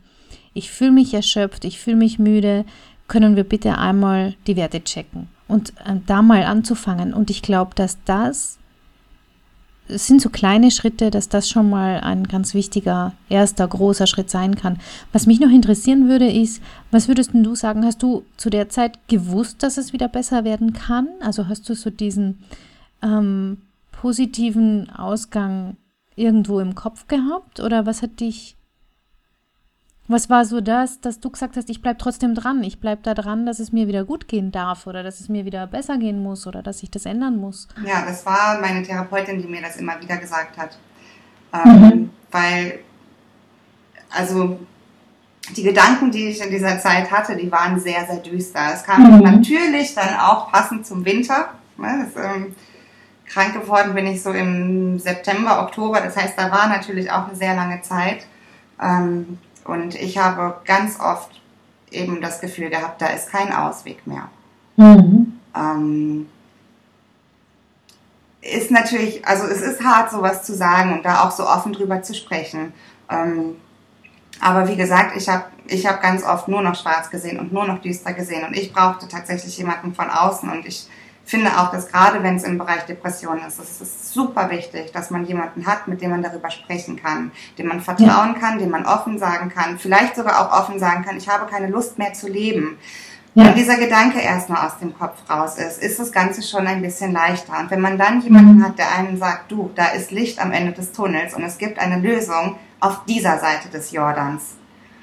ich 0.54 0.70
fühle 0.70 0.92
mich 0.92 1.14
erschöpft, 1.14 1.64
ich 1.64 1.78
fühle 1.78 1.96
mich 1.96 2.18
müde, 2.18 2.64
können 3.08 3.36
wir 3.36 3.44
bitte 3.44 3.78
einmal 3.78 4.34
die 4.46 4.56
Werte 4.56 4.82
checken 4.82 5.28
und 5.48 5.70
äh, 5.84 5.96
da 6.06 6.22
mal 6.22 6.44
anzufangen. 6.44 7.12
Und 7.12 7.30
ich 7.30 7.42
glaube, 7.42 7.74
dass 7.74 7.98
das, 8.04 8.58
es 9.88 10.06
sind 10.06 10.22
so 10.22 10.30
kleine 10.30 10.70
Schritte, 10.70 11.10
dass 11.10 11.28
das 11.28 11.48
schon 11.48 11.68
mal 11.68 12.00
ein 12.00 12.26
ganz 12.26 12.54
wichtiger, 12.54 13.12
erster, 13.28 13.68
großer 13.68 14.06
Schritt 14.06 14.30
sein 14.30 14.54
kann. 14.54 14.78
Was 15.12 15.26
mich 15.26 15.40
noch 15.40 15.50
interessieren 15.50 16.08
würde, 16.08 16.30
ist, 16.30 16.62
was 16.90 17.08
würdest 17.08 17.32
du 17.34 17.54
sagen, 17.54 17.84
hast 17.84 18.02
du 18.02 18.24
zu 18.36 18.48
der 18.48 18.68
Zeit 18.70 18.98
gewusst, 19.08 19.62
dass 19.62 19.76
es 19.76 19.92
wieder 19.92 20.08
besser 20.08 20.44
werden 20.44 20.72
kann? 20.72 21.08
Also 21.20 21.48
hast 21.48 21.68
du 21.68 21.74
so 21.74 21.90
diesen 21.90 22.38
ähm, 23.02 23.58
positiven 24.02 24.90
Ausgang 24.90 25.76
irgendwo 26.16 26.58
im 26.58 26.74
Kopf 26.74 27.06
gehabt? 27.06 27.60
Oder 27.60 27.86
was 27.86 28.02
hat 28.02 28.18
dich, 28.18 28.56
was 30.08 30.28
war 30.28 30.44
so 30.44 30.60
das, 30.60 31.00
dass 31.00 31.20
du 31.20 31.30
gesagt 31.30 31.56
hast, 31.56 31.70
ich 31.70 31.82
bleib 31.82 32.00
trotzdem 32.00 32.34
dran, 32.34 32.64
ich 32.64 32.80
bleib 32.80 33.04
da 33.04 33.14
dran, 33.14 33.46
dass 33.46 33.60
es 33.60 33.70
mir 33.70 33.86
wieder 33.86 34.04
gut 34.04 34.26
gehen 34.26 34.50
darf 34.50 34.88
oder 34.88 35.04
dass 35.04 35.20
es 35.20 35.28
mir 35.28 35.44
wieder 35.44 35.68
besser 35.68 35.98
gehen 35.98 36.20
muss 36.20 36.48
oder 36.48 36.64
dass 36.64 36.82
ich 36.82 36.90
das 36.90 37.06
ändern 37.06 37.36
muss? 37.36 37.68
Ja, 37.86 38.04
das 38.04 38.26
war 38.26 38.60
meine 38.60 38.82
Therapeutin, 38.82 39.40
die 39.40 39.46
mir 39.46 39.62
das 39.62 39.76
immer 39.76 40.00
wieder 40.02 40.16
gesagt 40.16 40.58
hat. 40.58 40.76
Ähm, 41.54 41.80
Mhm. 41.80 42.10
Weil, 42.32 42.80
also 44.10 44.58
die 45.56 45.62
Gedanken, 45.62 46.10
die 46.10 46.30
ich 46.30 46.40
in 46.44 46.50
dieser 46.50 46.80
Zeit 46.80 47.08
hatte, 47.08 47.36
die 47.36 47.52
waren 47.52 47.78
sehr, 47.78 48.04
sehr 48.06 48.18
düster. 48.18 48.72
Es 48.74 48.82
kam 48.82 49.00
Mhm. 49.18 49.22
natürlich 49.22 49.94
dann 49.94 50.16
auch 50.18 50.50
passend 50.50 50.84
zum 50.86 51.04
Winter. 51.04 51.50
Ne, 51.76 52.08
das, 52.12 52.24
ähm, 52.24 52.56
krank 53.32 53.54
geworden 53.54 53.94
bin 53.94 54.06
ich 54.06 54.22
so 54.22 54.30
im 54.30 54.98
September, 54.98 55.62
Oktober. 55.62 56.00
Das 56.00 56.16
heißt, 56.16 56.34
da 56.36 56.50
war 56.50 56.68
natürlich 56.68 57.10
auch 57.10 57.28
eine 57.28 57.36
sehr 57.36 57.54
lange 57.54 57.80
Zeit. 57.82 58.26
Ähm, 58.80 59.38
und 59.64 59.94
ich 59.94 60.18
habe 60.18 60.60
ganz 60.64 61.00
oft 61.00 61.40
eben 61.90 62.20
das 62.20 62.40
Gefühl 62.40 62.68
gehabt, 62.68 63.00
da 63.00 63.06
ist 63.06 63.30
kein 63.30 63.52
Ausweg 63.52 64.06
mehr. 64.06 64.28
Ähm, 65.56 66.26
ist 68.40 68.70
natürlich, 68.70 69.26
also 69.26 69.46
es 69.46 69.60
ist 69.60 69.82
hart, 69.84 70.10
sowas 70.10 70.42
zu 70.42 70.54
sagen 70.54 70.92
und 70.92 71.04
da 71.04 71.22
auch 71.22 71.30
so 71.30 71.46
offen 71.46 71.72
drüber 71.72 72.02
zu 72.02 72.14
sprechen. 72.14 72.72
Ähm, 73.08 73.56
aber 74.40 74.68
wie 74.68 74.76
gesagt, 74.76 75.16
ich 75.16 75.28
habe 75.28 75.44
ich 75.68 75.86
hab 75.86 76.02
ganz 76.02 76.24
oft 76.24 76.48
nur 76.48 76.62
noch 76.62 76.74
schwarz 76.74 77.08
gesehen 77.08 77.38
und 77.38 77.52
nur 77.52 77.66
noch 77.66 77.80
düster 77.80 78.12
gesehen 78.12 78.44
und 78.44 78.56
ich 78.56 78.72
brauchte 78.72 79.06
tatsächlich 79.06 79.56
jemanden 79.56 79.94
von 79.94 80.10
außen 80.10 80.50
und 80.50 80.66
ich 80.66 80.88
finde 81.32 81.58
auch, 81.58 81.70
dass 81.70 81.90
gerade 81.90 82.22
wenn 82.22 82.36
es 82.36 82.44
im 82.44 82.58
Bereich 82.58 82.84
Depression 82.84 83.38
ist, 83.48 83.58
es 83.58 83.80
ist 83.80 84.12
super 84.12 84.50
wichtig, 84.50 84.92
dass 84.92 85.10
man 85.10 85.24
jemanden 85.24 85.66
hat, 85.66 85.88
mit 85.88 86.02
dem 86.02 86.10
man 86.10 86.22
darüber 86.22 86.50
sprechen 86.50 87.02
kann, 87.02 87.32
dem 87.56 87.68
man 87.68 87.80
vertrauen 87.80 88.34
kann, 88.38 88.58
dem 88.58 88.68
man 88.68 88.84
offen 88.84 89.18
sagen 89.18 89.48
kann, 89.48 89.78
vielleicht 89.78 90.14
sogar 90.14 90.40
auch 90.40 90.60
offen 90.60 90.78
sagen 90.78 91.04
kann, 91.04 91.16
ich 91.16 91.30
habe 91.30 91.50
keine 91.50 91.68
Lust 91.68 91.98
mehr 91.98 92.12
zu 92.12 92.28
leben. 92.28 92.76
Ja. 93.34 93.46
Wenn 93.46 93.54
dieser 93.54 93.78
Gedanke 93.78 94.20
erstmal 94.20 94.66
aus 94.66 94.78
dem 94.78 94.96
Kopf 94.96 95.18
raus 95.30 95.56
ist, 95.56 95.82
ist 95.82 95.98
das 95.98 96.12
Ganze 96.12 96.42
schon 96.42 96.66
ein 96.66 96.82
bisschen 96.82 97.12
leichter. 97.12 97.58
Und 97.58 97.70
wenn 97.70 97.80
man 97.80 97.96
dann 97.96 98.20
jemanden 98.20 98.62
hat, 98.62 98.78
der 98.78 98.94
einen 98.94 99.16
sagt, 99.16 99.50
du, 99.50 99.70
da 99.74 99.86
ist 99.86 100.10
Licht 100.10 100.38
am 100.38 100.52
Ende 100.52 100.72
des 100.72 100.92
Tunnels 100.92 101.32
und 101.32 101.42
es 101.44 101.56
gibt 101.56 101.78
eine 101.78 101.98
Lösung 101.98 102.56
auf 102.78 103.06
dieser 103.06 103.38
Seite 103.38 103.70
des 103.70 103.90
Jordans, 103.90 104.42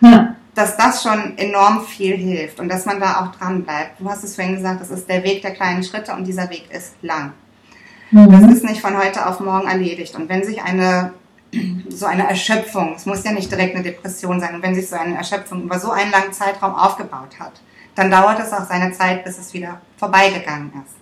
Ja. 0.02 0.36
Dass 0.56 0.78
das 0.78 1.04
schon 1.04 1.38
enorm 1.38 1.86
viel 1.86 2.18
hilft 2.18 2.60
und 2.60 2.70
dass 2.70 2.86
man 2.86 3.00
da 3.00 3.22
auch 3.22 3.36
dran 3.38 3.64
bleibt. 3.64 4.00
Du 4.00 4.10
hast 4.10 4.24
es 4.24 4.36
vorhin 4.36 4.56
gesagt, 4.56 4.82
das 4.82 4.90
ist 4.90 5.08
der 5.08 5.24
Weg 5.24 5.42
der 5.42 5.52
kleinen 5.52 5.84
Schritte 5.84 6.14
und 6.14 6.26
dieser 6.26 6.50
Weg 6.50 6.70
ist 6.72 6.96
lang. 7.02 7.34
Das 8.12 8.52
ist 8.52 8.64
nicht 8.64 8.82
von 8.82 8.98
heute 8.98 9.28
auf 9.28 9.40
morgen 9.40 9.68
erledigt. 9.68 10.16
Und 10.16 10.30
wenn 10.30 10.44
sich 10.44 10.62
eine 10.62 11.14
so 11.90 12.06
eine 12.06 12.28
Erschöpfung, 12.28 12.94
es 12.96 13.06
muss 13.06 13.24
ja 13.24 13.32
nicht 13.32 13.52
direkt 13.52 13.76
eine 13.76 13.84
Depression 13.84 14.40
sein, 14.40 14.56
und 14.56 14.64
wenn 14.64 14.76
sich 14.76 14.90
so 14.90 14.96
eine 14.96 15.16
Erschöpfung 15.16 15.64
über 15.64 15.80
so 15.80 15.92
einen 15.92 16.12
langen 16.12 16.34
Zeitraum 16.34 16.76
aufgebaut 16.76 17.40
hat, 17.40 17.54
dann 17.96 18.12
dauert 18.12 18.40
es 18.40 18.54
auch 18.54 18.66
seine 18.68 18.92
Zeit, 18.94 19.24
bis 19.26 19.38
es 19.38 19.54
wieder 19.54 19.82
vorbeigegangen 19.98 20.72
ist. 20.86 20.96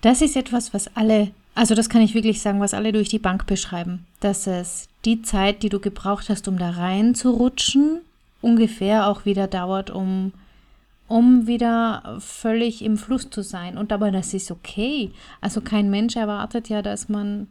Das 0.00 0.20
ist 0.22 0.36
etwas, 0.36 0.74
was 0.74 0.94
alle, 0.96 1.30
also 1.54 1.74
das 1.74 1.88
kann 1.88 2.02
ich 2.02 2.14
wirklich 2.14 2.42
sagen, 2.42 2.60
was 2.60 2.74
alle 2.74 2.92
durch 2.92 3.08
die 3.08 3.18
Bank 3.18 3.46
beschreiben, 3.46 4.06
dass 4.20 4.46
es 4.46 4.88
die 5.04 5.22
Zeit, 5.22 5.62
die 5.62 5.68
du 5.68 5.80
gebraucht 5.80 6.28
hast, 6.28 6.48
um 6.48 6.58
da 6.58 6.70
reinzurutschen, 6.70 8.00
ungefähr 8.40 9.08
auch 9.08 9.24
wieder 9.24 9.46
dauert, 9.46 9.90
um, 9.90 10.32
um 11.08 11.46
wieder 11.46 12.16
völlig 12.20 12.82
im 12.82 12.96
Fluss 12.96 13.30
zu 13.30 13.42
sein. 13.42 13.78
Und 13.78 13.92
aber 13.92 14.10
das 14.10 14.34
ist 14.34 14.50
okay. 14.50 15.12
Also 15.40 15.60
kein 15.60 15.90
Mensch 15.90 16.16
erwartet 16.16 16.68
ja, 16.68 16.82
dass 16.82 17.08
man, 17.08 17.48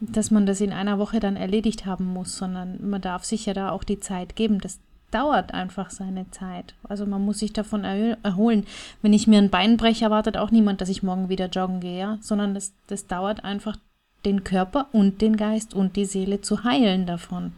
dass 0.00 0.30
man 0.30 0.46
das 0.46 0.60
in 0.60 0.72
einer 0.72 0.98
Woche 0.98 1.20
dann 1.20 1.36
erledigt 1.36 1.86
haben 1.86 2.06
muss, 2.06 2.36
sondern 2.36 2.88
man 2.88 3.00
darf 3.00 3.24
sich 3.24 3.46
ja 3.46 3.54
da 3.54 3.70
auch 3.70 3.84
die 3.84 4.00
Zeit 4.00 4.36
geben. 4.36 4.58
Das 4.60 4.80
dauert 5.10 5.52
einfach 5.52 5.90
seine 5.90 6.30
Zeit. 6.30 6.74
Also 6.84 7.06
man 7.06 7.24
muss 7.24 7.40
sich 7.40 7.52
davon 7.52 7.84
erholen. 7.84 8.64
Wenn 9.02 9.12
ich 9.12 9.26
mir 9.26 9.38
ein 9.38 9.50
Bein 9.50 9.76
breche, 9.76 10.04
erwartet 10.04 10.36
auch 10.36 10.50
niemand, 10.50 10.80
dass 10.80 10.88
ich 10.88 11.02
morgen 11.02 11.28
wieder 11.28 11.46
joggen 11.46 11.80
gehe, 11.80 12.18
sondern 12.20 12.54
das, 12.54 12.72
das 12.86 13.06
dauert 13.06 13.44
einfach 13.44 13.76
den 14.24 14.44
Körper 14.44 14.88
und 14.92 15.20
den 15.20 15.36
Geist 15.36 15.74
und 15.74 15.96
die 15.96 16.04
Seele 16.04 16.40
zu 16.40 16.64
heilen 16.64 17.06
davon. 17.06 17.52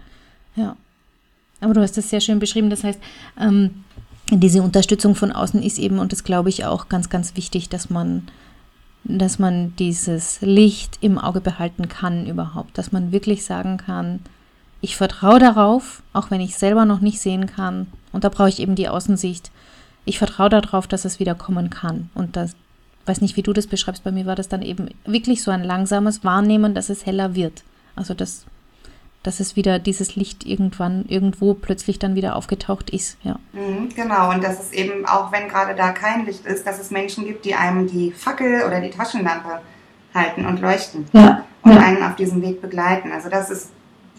Ja. 0.57 0.77
Aber 1.63 1.75
du 1.75 1.81
hast 1.81 1.97
das 1.97 2.11
sehr 2.11 2.21
schön 2.21 2.39
beschrieben. 2.39 2.71
Das 2.71 2.85
heißt, 2.85 3.01
ähm, 3.41 3.85
diese 4.31 4.63
Unterstützung 4.63 5.15
von 5.15 5.33
außen 5.33 5.63
ist 5.63 5.79
eben, 5.79 5.99
und 5.99 6.13
das 6.13 6.25
glaube 6.25 6.49
ich 6.49 6.65
auch 6.65 6.89
ganz, 6.89 7.09
ganz 7.11 7.37
wichtig, 7.37 7.69
dass 7.69 7.91
man, 7.91 8.29
dass 9.05 9.39
man 9.39 9.75
dieses 9.77 10.41
Licht 10.41 10.99
im 11.01 11.19
Auge 11.19 11.41
behalten 11.41 11.89
kann 11.89 12.27
überhaupt, 12.27 12.77
dass 12.79 12.93
man 12.93 13.13
wirklich 13.13 13.45
sagen 13.45 13.77
kann, 13.77 14.21
ich 14.81 14.97
vertraue 14.97 15.39
darauf, 15.39 16.03
auch 16.13 16.31
wenn 16.31 16.41
ich 16.41 16.57
selber 16.57 16.85
noch 16.85 17.01
nicht 17.01 17.21
sehen 17.21 17.47
kann. 17.47 17.87
Und 18.13 18.25
da 18.25 18.29
brauche 18.29 18.49
ich 18.49 18.59
eben 18.59 18.75
die 18.75 18.89
Außensicht. 18.89 19.51
Ich 20.05 20.19
vertraue 20.19 20.49
darauf, 20.49 20.89
dass 20.89 21.05
es 21.05 21.21
wieder 21.21 21.37
kommen 21.37 21.71
kann 21.71 22.11
und 22.15 22.37
dass 22.37 22.57
weiß 23.07 23.21
nicht, 23.21 23.37
wie 23.37 23.43
du 23.43 23.53
das 23.53 23.67
beschreibst, 23.67 24.05
bei 24.05 24.13
mir 24.13 24.27
war 24.27 24.37
das 24.37 24.49
dann 24.49 24.63
eben 24.63 24.89
wirklich 25.05 25.43
so 25.43 25.51
ein 25.51 25.65
langsames 25.65 26.25
Wahrnehmen, 26.25 26.75
dass 26.75 26.89
es 26.89 27.07
heller 27.07 27.35
wird. 27.35 27.63
Also 27.97 28.15
das, 28.15 28.47
dass 29.23 29.41
es 29.41 29.57
wieder 29.57 29.79
dieses 29.79 30.17
Licht 30.17 30.45
irgendwann 30.45 31.05
irgendwo 31.07 31.55
plötzlich 31.55 31.99
dann 31.99 32.15
wieder 32.15 32.37
aufgetaucht 32.37 32.91
ist, 32.91 33.19
ja. 33.23 33.37
Mhm, 33.53 33.89
genau, 33.95 34.31
und 34.31 34.43
dass 34.43 34.61
es 34.61 34.73
eben, 34.73 35.07
auch 35.07 35.31
wenn 35.33 35.49
gerade 35.49 35.75
da 35.75 35.91
kein 35.91 36.27
Licht 36.27 36.45
ist, 36.47 36.67
dass 36.67 36.81
es 36.81 36.91
Menschen 36.91 37.25
gibt, 37.25 37.45
die 37.45 37.55
einem 37.55 37.87
die 37.87 38.13
Fackel 38.13 38.65
oder 38.67 38.81
die 38.81 38.91
Taschenlampe 38.91 39.61
halten 40.15 40.47
und 40.47 40.61
leuchten 40.61 41.07
ja. 41.13 41.45
und 41.63 41.73
ja. 41.73 41.81
einen 41.81 42.03
auf 42.03 42.17
diesem 42.17 42.43
Weg 42.43 42.61
begleiten. 42.61 43.13
Also 43.13 43.29
das 43.29 43.51
ist 43.51 43.71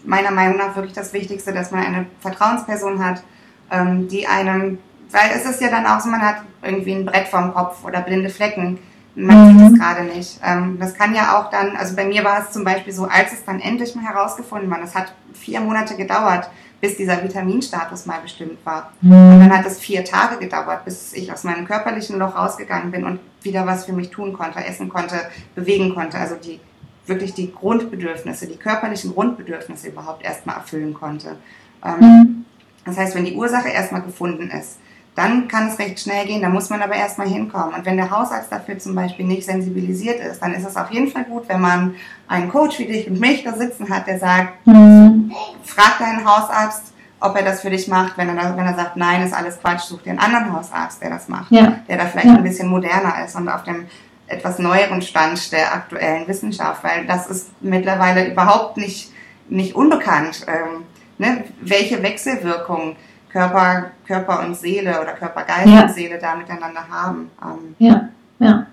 meiner 0.04 0.30
Meinung 0.30 0.58
nach 0.58 0.74
wirklich 0.76 0.94
das 0.94 1.12
Wichtigste, 1.12 1.52
dass 1.52 1.70
man 1.70 1.84
eine 1.84 2.06
Vertrauensperson 2.20 3.04
hat, 3.04 3.22
ähm, 3.70 4.08
die 4.08 4.26
einem, 4.26 4.78
weil 5.10 5.30
es 5.34 5.44
ist 5.44 5.60
ja 5.60 5.70
dann 5.70 5.86
auch 5.86 6.00
so, 6.00 6.08
man 6.08 6.22
hat 6.22 6.36
irgendwie 6.62 6.92
ein 6.92 7.04
Brett 7.04 7.28
vorm 7.28 7.52
Kopf 7.54 7.84
oder 7.84 8.00
blinde 8.00 8.30
Flecken. 8.30 8.78
Man 9.16 9.48
sieht 9.48 9.66
es 9.66 9.72
mhm. 9.72 9.78
gerade 9.78 10.04
nicht. 10.04 10.40
Ähm, 10.44 10.76
das 10.80 10.94
kann 10.94 11.14
ja 11.14 11.38
auch 11.38 11.50
dann, 11.50 11.76
also 11.76 11.94
bei 11.94 12.04
mir 12.04 12.24
war 12.24 12.42
es 12.42 12.50
zum 12.50 12.64
Beispiel 12.64 12.92
so, 12.92 13.04
als 13.04 13.32
es 13.32 13.44
dann 13.44 13.60
endlich 13.60 13.94
mal 13.94 14.04
herausgefunden 14.04 14.70
war, 14.70 14.82
es 14.82 14.94
hat 14.94 15.12
vier 15.32 15.60
Monate 15.60 15.96
gedauert, 15.96 16.50
bis 16.80 16.96
dieser 16.96 17.22
Vitaminstatus 17.22 18.06
mal 18.06 18.20
bestimmt 18.20 18.58
war. 18.64 18.92
Mhm. 19.00 19.12
Und 19.12 19.40
dann 19.40 19.56
hat 19.56 19.66
es 19.66 19.78
vier 19.78 20.04
Tage 20.04 20.38
gedauert, 20.38 20.84
bis 20.84 21.12
ich 21.12 21.32
aus 21.32 21.44
meinem 21.44 21.64
körperlichen 21.66 22.18
Loch 22.18 22.36
rausgegangen 22.36 22.90
bin 22.90 23.04
und 23.04 23.20
wieder 23.42 23.66
was 23.66 23.86
für 23.86 23.92
mich 23.92 24.10
tun 24.10 24.32
konnte, 24.32 24.64
essen 24.64 24.88
konnte, 24.88 25.20
bewegen 25.54 25.94
konnte. 25.94 26.18
Also 26.18 26.34
die 26.34 26.60
wirklich 27.06 27.34
die 27.34 27.52
Grundbedürfnisse, 27.52 28.46
die 28.46 28.56
körperlichen 28.56 29.12
Grundbedürfnisse 29.12 29.88
überhaupt 29.88 30.24
erstmal 30.24 30.56
erfüllen 30.56 30.94
konnte. 30.94 31.36
Ähm, 31.84 32.00
mhm. 32.00 32.44
Das 32.84 32.96
heißt, 32.96 33.14
wenn 33.14 33.24
die 33.24 33.34
Ursache 33.34 33.68
erstmal 33.68 34.02
gefunden 34.02 34.50
ist, 34.50 34.78
dann 35.14 35.46
kann 35.46 35.68
es 35.68 35.78
recht 35.78 36.00
schnell 36.00 36.26
gehen, 36.26 36.42
da 36.42 36.48
muss 36.48 36.70
man 36.70 36.82
aber 36.82 36.94
erstmal 36.94 37.28
hinkommen. 37.28 37.74
Und 37.74 37.84
wenn 37.84 37.96
der 37.96 38.10
Hausarzt 38.10 38.50
dafür 38.50 38.78
zum 38.78 38.94
Beispiel 38.94 39.24
nicht 39.24 39.44
sensibilisiert 39.44 40.20
ist, 40.20 40.40
dann 40.40 40.54
ist 40.54 40.66
es 40.66 40.76
auf 40.76 40.90
jeden 40.90 41.08
Fall 41.08 41.24
gut, 41.24 41.48
wenn 41.48 41.60
man 41.60 41.94
einen 42.26 42.48
Coach 42.48 42.78
wie 42.80 42.86
dich 42.86 43.08
und 43.08 43.20
mich 43.20 43.44
da 43.44 43.52
sitzen 43.52 43.88
hat, 43.90 44.08
der 44.08 44.18
sagt, 44.18 44.66
mhm. 44.66 45.32
frag 45.62 45.98
deinen 45.98 46.24
Hausarzt, 46.24 46.92
ob 47.20 47.36
er 47.36 47.44
das 47.44 47.60
für 47.60 47.70
dich 47.70 47.86
macht. 47.86 48.18
Wenn 48.18 48.36
er, 48.36 48.56
wenn 48.56 48.66
er 48.66 48.74
sagt, 48.74 48.96
nein, 48.96 49.22
ist 49.22 49.32
alles 49.32 49.60
Quatsch, 49.60 49.82
such 49.82 50.02
dir 50.02 50.10
einen 50.10 50.18
anderen 50.18 50.52
Hausarzt, 50.52 51.00
der 51.00 51.10
das 51.10 51.28
macht, 51.28 51.52
ja. 51.52 51.78
der 51.88 51.96
da 51.96 52.06
vielleicht 52.06 52.26
ja. 52.26 52.34
ein 52.34 52.42
bisschen 52.42 52.68
moderner 52.68 53.24
ist 53.24 53.36
und 53.36 53.48
auf 53.48 53.62
dem 53.62 53.86
etwas 54.26 54.58
neueren 54.58 55.00
Stand 55.00 55.52
der 55.52 55.74
aktuellen 55.74 56.26
Wissenschaft, 56.26 56.82
weil 56.82 57.06
das 57.06 57.28
ist 57.28 57.50
mittlerweile 57.60 58.26
überhaupt 58.30 58.78
nicht, 58.78 59.12
nicht 59.48 59.74
unbekannt, 59.74 60.46
ähm, 60.48 60.84
ne, 61.18 61.44
welche 61.60 62.02
Wechselwirkungen 62.02 62.96
Körper, 63.34 63.90
Körper 64.06 64.46
und 64.46 64.56
Seele 64.56 65.00
oder 65.00 65.12
Körper, 65.14 65.42
Geist 65.42 65.66
ja. 65.66 65.82
und 65.82 65.90
Seele 65.92 66.20
da 66.20 66.36
miteinander 66.36 66.88
haben. 66.88 67.32
Ähm, 67.42 67.74
ja, 67.80 68.08
ja. 68.38 68.66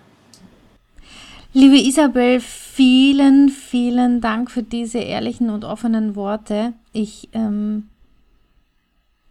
Liebe 1.51 1.77
Isabel, 1.77 2.39
vielen, 2.39 3.49
vielen 3.49 4.21
Dank 4.21 4.51
für 4.51 4.61
diese 4.61 4.99
ehrlichen 4.99 5.49
und 5.49 5.65
offenen 5.65 6.15
Worte. 6.15 6.73
Ich, 6.93 7.29
ähm, 7.33 7.87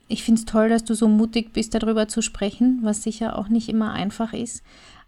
ich 0.08 0.24
finde 0.24 0.40
es 0.40 0.46
toll, 0.46 0.68
dass 0.68 0.82
du 0.82 0.94
so 0.94 1.06
mutig 1.06 1.52
bist, 1.52 1.74
darüber 1.74 2.08
zu 2.08 2.22
sprechen, 2.22 2.80
was 2.82 3.04
sicher 3.04 3.38
auch 3.38 3.48
nicht 3.48 3.68
immer 3.68 3.92
einfach 3.92 4.32
ist. 4.32 4.64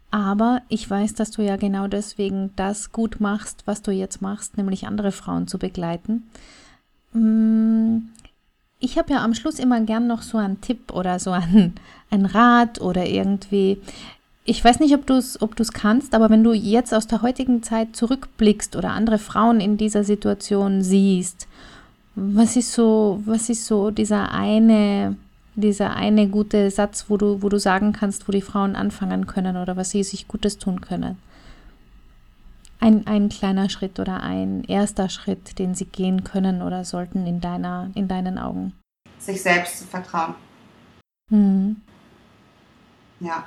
Aber 0.09 0.61
ich 0.69 0.89
weiß, 0.89 1.15
dass 1.15 1.31
du 1.31 1.41
ja 1.41 1.57
genau 1.57 1.87
deswegen 1.87 2.51
das 2.55 2.93
gut 2.93 3.19
machst, 3.19 3.63
was 3.65 3.81
du 3.81 3.91
jetzt 3.91 4.21
machst, 4.21 4.55
nämlich 4.55 4.87
andere 4.87 5.11
Frauen 5.11 5.47
zu 5.47 5.57
begleiten. 5.57 6.23
Ich 8.83 8.97
habe 8.97 9.13
ja 9.13 9.23
am 9.23 9.33
Schluss 9.33 9.59
immer 9.59 9.79
gern 9.79 10.07
noch 10.07 10.21
so 10.21 10.37
einen 10.37 10.59
Tipp 10.59 10.91
oder 10.91 11.17
so 11.17 11.31
einen, 11.31 11.75
einen 12.11 12.25
Rat 12.25 12.81
oder 12.81 13.05
irgendwie. 13.05 13.79
Ich 14.43 14.61
weiß 14.61 14.81
nicht, 14.81 14.93
ob 14.93 15.05
du 15.05 15.13
es 15.13 15.41
ob 15.41 15.55
kannst, 15.73 16.13
aber 16.13 16.29
wenn 16.29 16.43
du 16.43 16.51
jetzt 16.51 16.93
aus 16.93 17.07
der 17.07 17.21
heutigen 17.21 17.63
Zeit 17.63 17.95
zurückblickst 17.95 18.75
oder 18.75 18.89
andere 18.89 19.19
Frauen 19.19 19.61
in 19.61 19.77
dieser 19.77 20.03
Situation 20.03 20.81
siehst, 20.81 21.47
was 22.15 22.57
ist 22.57 22.73
so, 22.73 23.21
was 23.25 23.47
ist 23.47 23.65
so 23.65 23.89
dieser 23.89 24.33
eine, 24.33 25.15
dieser 25.55 25.95
eine 25.95 26.27
gute 26.27 26.69
Satz, 26.69 27.05
wo 27.07 27.15
du, 27.15 27.41
wo 27.41 27.47
du 27.47 27.59
sagen 27.59 27.93
kannst, 27.93 28.27
wo 28.27 28.33
die 28.33 28.41
Frauen 28.41 28.75
anfangen 28.75 29.27
können 29.27 29.55
oder 29.55 29.77
was 29.77 29.91
sie 29.91 30.03
sich 30.03 30.27
Gutes 30.27 30.57
tun 30.57 30.81
können? 30.81 31.17
Ein, 32.83 33.07
ein 33.07 33.29
kleiner 33.29 33.69
Schritt 33.69 33.99
oder 33.99 34.21
ein 34.21 34.65
erster 34.65 35.07
Schritt, 35.07 35.57
den 35.57 35.73
sie 35.73 35.85
gehen 35.85 36.25
können 36.25 36.61
oder 36.61 36.83
sollten 36.83 37.25
in, 37.25 37.39
deiner, 37.39 37.89
in 37.95 38.09
deinen 38.09 38.37
Augen? 38.37 38.73
Sich 39.19 39.41
selbst 39.41 39.79
zu 39.79 39.85
vertrauen. 39.85 40.35
Mhm. 41.29 41.77
Ja, 43.21 43.45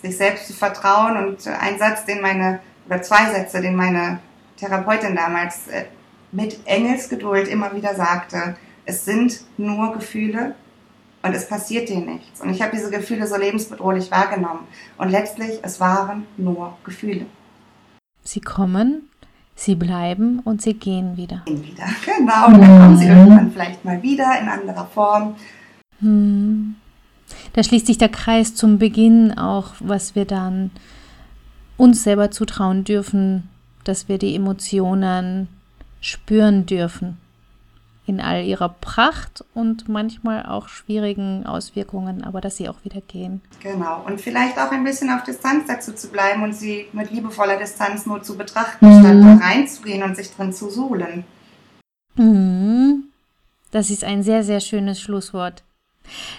sich 0.00 0.16
selbst 0.16 0.46
zu 0.46 0.52
vertrauen 0.52 1.16
und 1.16 1.46
ein 1.48 1.78
Satz, 1.78 2.04
den 2.04 2.20
meine, 2.20 2.60
oder 2.86 3.02
zwei 3.02 3.32
Sätze, 3.32 3.60
den 3.60 3.74
meine 3.74 4.20
Therapeutin 4.56 5.16
damals 5.16 5.66
äh, 5.66 5.86
mit 6.30 6.60
Engelsgeduld 6.64 7.48
immer 7.48 7.74
wieder 7.74 7.96
sagte, 7.96 8.56
es 8.84 9.04
sind 9.04 9.40
nur 9.56 9.92
Gefühle 9.92 10.54
und 11.22 11.34
es 11.34 11.48
passiert 11.48 11.88
dir 11.88 12.00
nichts. 12.00 12.40
Und 12.40 12.50
ich 12.50 12.62
habe 12.62 12.76
diese 12.76 12.90
Gefühle 12.90 13.26
so 13.26 13.36
lebensbedrohlich 13.36 14.10
wahrgenommen. 14.12 14.66
Und 14.98 15.10
letztlich, 15.10 15.58
es 15.62 15.80
waren 15.80 16.26
nur 16.36 16.76
Gefühle. 16.84 17.26
Sie 18.24 18.40
kommen, 18.40 19.08
sie 19.54 19.74
bleiben 19.74 20.40
und 20.40 20.62
sie 20.62 20.74
gehen 20.74 21.16
wieder. 21.16 21.42
Wieder, 21.46 21.86
genau. 22.04 22.46
Und 22.46 22.60
dann 22.60 22.80
kommen 22.80 22.96
sie 22.96 23.06
irgendwann 23.06 23.50
vielleicht 23.50 23.84
mal 23.84 24.02
wieder 24.02 24.40
in 24.40 24.48
anderer 24.48 24.86
Form. 24.86 25.36
Hm. 26.00 26.76
Da 27.54 27.62
schließt 27.62 27.86
sich 27.86 27.98
der 27.98 28.08
Kreis 28.08 28.54
zum 28.54 28.78
Beginn 28.78 29.36
auch, 29.36 29.74
was 29.80 30.14
wir 30.14 30.24
dann 30.24 30.70
uns 31.76 32.02
selber 32.02 32.30
zutrauen 32.30 32.84
dürfen, 32.84 33.48
dass 33.84 34.08
wir 34.08 34.18
die 34.18 34.34
Emotionen 34.34 35.48
spüren 36.00 36.66
dürfen 36.66 37.18
in 38.04 38.20
all 38.20 38.44
ihrer 38.44 38.68
Pracht 38.68 39.44
und 39.54 39.88
manchmal 39.88 40.44
auch 40.44 40.68
schwierigen 40.68 41.46
Auswirkungen, 41.46 42.24
aber 42.24 42.40
dass 42.40 42.56
sie 42.56 42.68
auch 42.68 42.84
wieder 42.84 43.00
gehen. 43.00 43.40
Genau, 43.62 44.02
und 44.04 44.20
vielleicht 44.20 44.58
auch 44.58 44.72
ein 44.72 44.82
bisschen 44.82 45.10
auf 45.10 45.22
Distanz 45.22 45.66
dazu 45.68 45.92
zu 45.92 46.08
bleiben 46.08 46.42
und 46.42 46.52
sie 46.52 46.86
mit 46.92 47.10
liebevoller 47.12 47.58
Distanz 47.58 48.06
nur 48.06 48.22
zu 48.22 48.36
betrachten, 48.36 48.86
mhm. 48.86 49.00
statt 49.00 49.40
da 49.40 49.46
reinzugehen 49.46 50.02
und 50.02 50.16
sich 50.16 50.34
drin 50.34 50.52
zu 50.52 50.68
suhlen. 50.68 51.24
Mhm. 52.16 53.04
Das 53.70 53.88
ist 53.88 54.04
ein 54.04 54.22
sehr, 54.22 54.42
sehr 54.42 54.60
schönes 54.60 55.00
Schlusswort. 55.00 55.62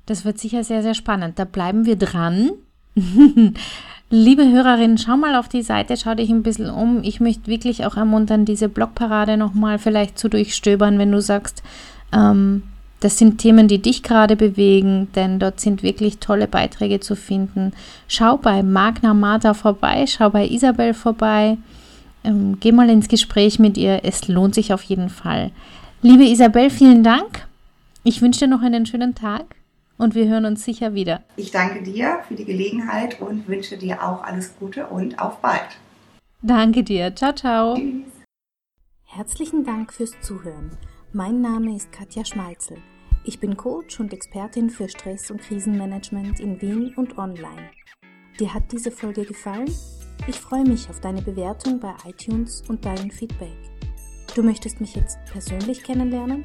Das 0.09 0.25
wird 0.25 0.39
sicher 0.39 0.65
sehr, 0.65 0.83
sehr 0.83 0.95
spannend. 0.95 1.39
Da 1.39 1.45
bleiben 1.45 1.85
wir 1.85 1.97
dran. 1.97 2.53
Liebe 4.11 4.49
Hörerinnen, 4.49 4.97
schau 4.97 5.19
mal 5.19 5.37
auf 5.37 5.49
die 5.49 5.61
Seite, 5.61 5.99
schau 5.99 6.15
dich 6.15 6.31
ein 6.31 6.43
bisschen 6.43 6.71
um. 6.71 7.03
Ich 7.03 7.21
möchte 7.21 7.47
wirklich 7.47 7.85
auch 7.85 7.95
ermuntern, 7.99 8.47
diese 8.47 8.71
Blogparade 8.71 9.37
nochmal 9.37 9.79
vielleicht 9.79 10.19
zu 10.19 10.31
durchstöbern, 10.31 10.99
wenn 10.99 11.13
du 11.13 11.21
sagst, 11.21 11.63
ähm, 12.11 12.63
das 13.01 13.19
sind 13.19 13.37
Themen, 13.37 13.69
die 13.69 13.83
dich 13.83 14.03
gerade 14.03 14.35
bewegen, 14.35 15.09
denn 15.15 15.39
dort 15.39 15.61
sind 15.61 15.83
wirklich 15.83 16.21
tolle 16.21 16.49
Beiträge 16.49 17.01
zu 17.01 17.15
finden. 17.15 17.75
Schau 18.09 18.39
bei 18.39 18.63
Magna 18.63 19.13
Martha 19.13 19.53
vorbei, 19.53 20.07
schau 20.07 20.31
bei 20.31 20.49
Isabel 20.49 20.95
vorbei. 20.95 21.59
Ähm, 22.25 22.57
geh 22.61 22.73
mal 22.73 22.89
ins 22.89 23.09
Gespräch 23.09 23.59
mit 23.59 23.77
ihr, 23.77 24.01
es 24.05 24.27
lohnt 24.27 24.55
sich 24.55 24.73
auf 24.73 24.85
jeden 24.85 25.11
Fall. 25.11 25.51
Liebe 26.01 26.25
Isabel, 26.25 26.71
vielen 26.71 27.05
Dank. 27.05 27.47
Ich 28.05 28.23
wünsche 28.23 28.47
dir 28.47 28.49
noch 28.49 28.63
einen 28.63 28.87
schönen 28.87 29.15
Tag 29.15 29.59
und 29.99 30.15
wir 30.15 30.29
hören 30.29 30.47
uns 30.47 30.65
sicher 30.65 30.95
wieder. 30.95 31.25
Ich 31.37 31.51
danke 31.51 31.83
dir 31.83 32.21
für 32.27 32.35
die 32.35 32.45
Gelegenheit 32.45 33.21
und 33.21 33.47
wünsche 33.49 33.77
dir 33.77 34.03
auch 34.03 34.23
alles 34.23 34.55
Gute 34.59 34.87
und 34.87 35.19
auf 35.19 35.41
bald. 35.41 35.79
Danke 36.41 36.85
dir. 36.85 37.15
Ciao, 37.15 37.35
ciao. 37.35 37.77
Herzlichen 39.05 39.65
Dank 39.65 39.93
fürs 39.93 40.13
Zuhören. 40.21 40.71
Mein 41.13 41.41
Name 41.41 41.75
ist 41.75 41.91
Katja 41.91 42.25
Schmalzel. 42.25 42.79
Ich 43.25 43.41
bin 43.41 43.57
Coach 43.57 43.99
und 44.01 44.13
Expertin 44.13 44.71
für 44.71 44.89
Stress- 44.89 45.31
und 45.31 45.41
Krisenmanagement 45.41 46.41
in 46.41 46.61
Wien 46.63 46.95
und 46.97 47.19
online. 47.19 47.71
Dir 48.39 48.55
hat 48.55 48.71
diese 48.71 48.91
Folge 48.91 49.25
gefallen? 49.25 49.71
Ich 50.29 50.39
freue 50.39 50.65
mich 50.65 50.89
auf 50.89 51.01
deine 51.01 51.23
Bewertung 51.23 51.81
bei 51.81 51.93
iTunes 52.07 52.63
und 52.69 52.85
dein 52.85 53.11
Feedback. 53.11 53.57
Du 54.35 54.43
möchtest 54.43 54.81
mich 54.81 54.95
jetzt 54.95 55.19
persönlich 55.33 55.83
kennenlernen? 55.83 56.45